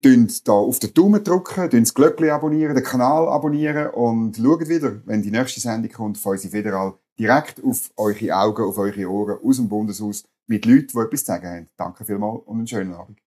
drückt 0.02 0.48
da 0.48 0.52
auf 0.52 0.78
den 0.78 0.94
Daumen 0.94 1.22
drücken, 1.22 1.68
drückt 1.68 1.74
das 1.74 1.94
Glöckchen 1.94 2.30
abonnieren, 2.30 2.74
den 2.74 2.84
Kanal 2.84 3.28
abonnieren 3.28 3.90
und 3.90 4.36
schaut 4.36 4.68
wieder, 4.68 5.02
wenn 5.04 5.22
die 5.22 5.30
nächste 5.30 5.60
Sendung 5.60 5.92
kommt, 5.92 6.18
von 6.18 6.32
uns 6.32 6.46
Federal 6.46 6.94
direkt 7.18 7.62
auf 7.62 7.90
eure 7.96 8.34
Augen, 8.34 8.64
auf 8.64 8.78
eure 8.78 9.06
Ohren 9.10 9.38
aus 9.44 9.56
dem 9.56 9.68
Bundeshaus 9.68 10.24
mit 10.46 10.64
Leuten, 10.64 10.88
die 10.88 10.98
etwas 10.98 11.20
zu 11.20 11.26
sagen 11.26 11.46
haben. 11.46 11.68
Danke 11.76 12.04
vielmals 12.04 12.42
und 12.46 12.58
einen 12.58 12.66
schönen 12.66 12.94
Abend. 12.94 13.20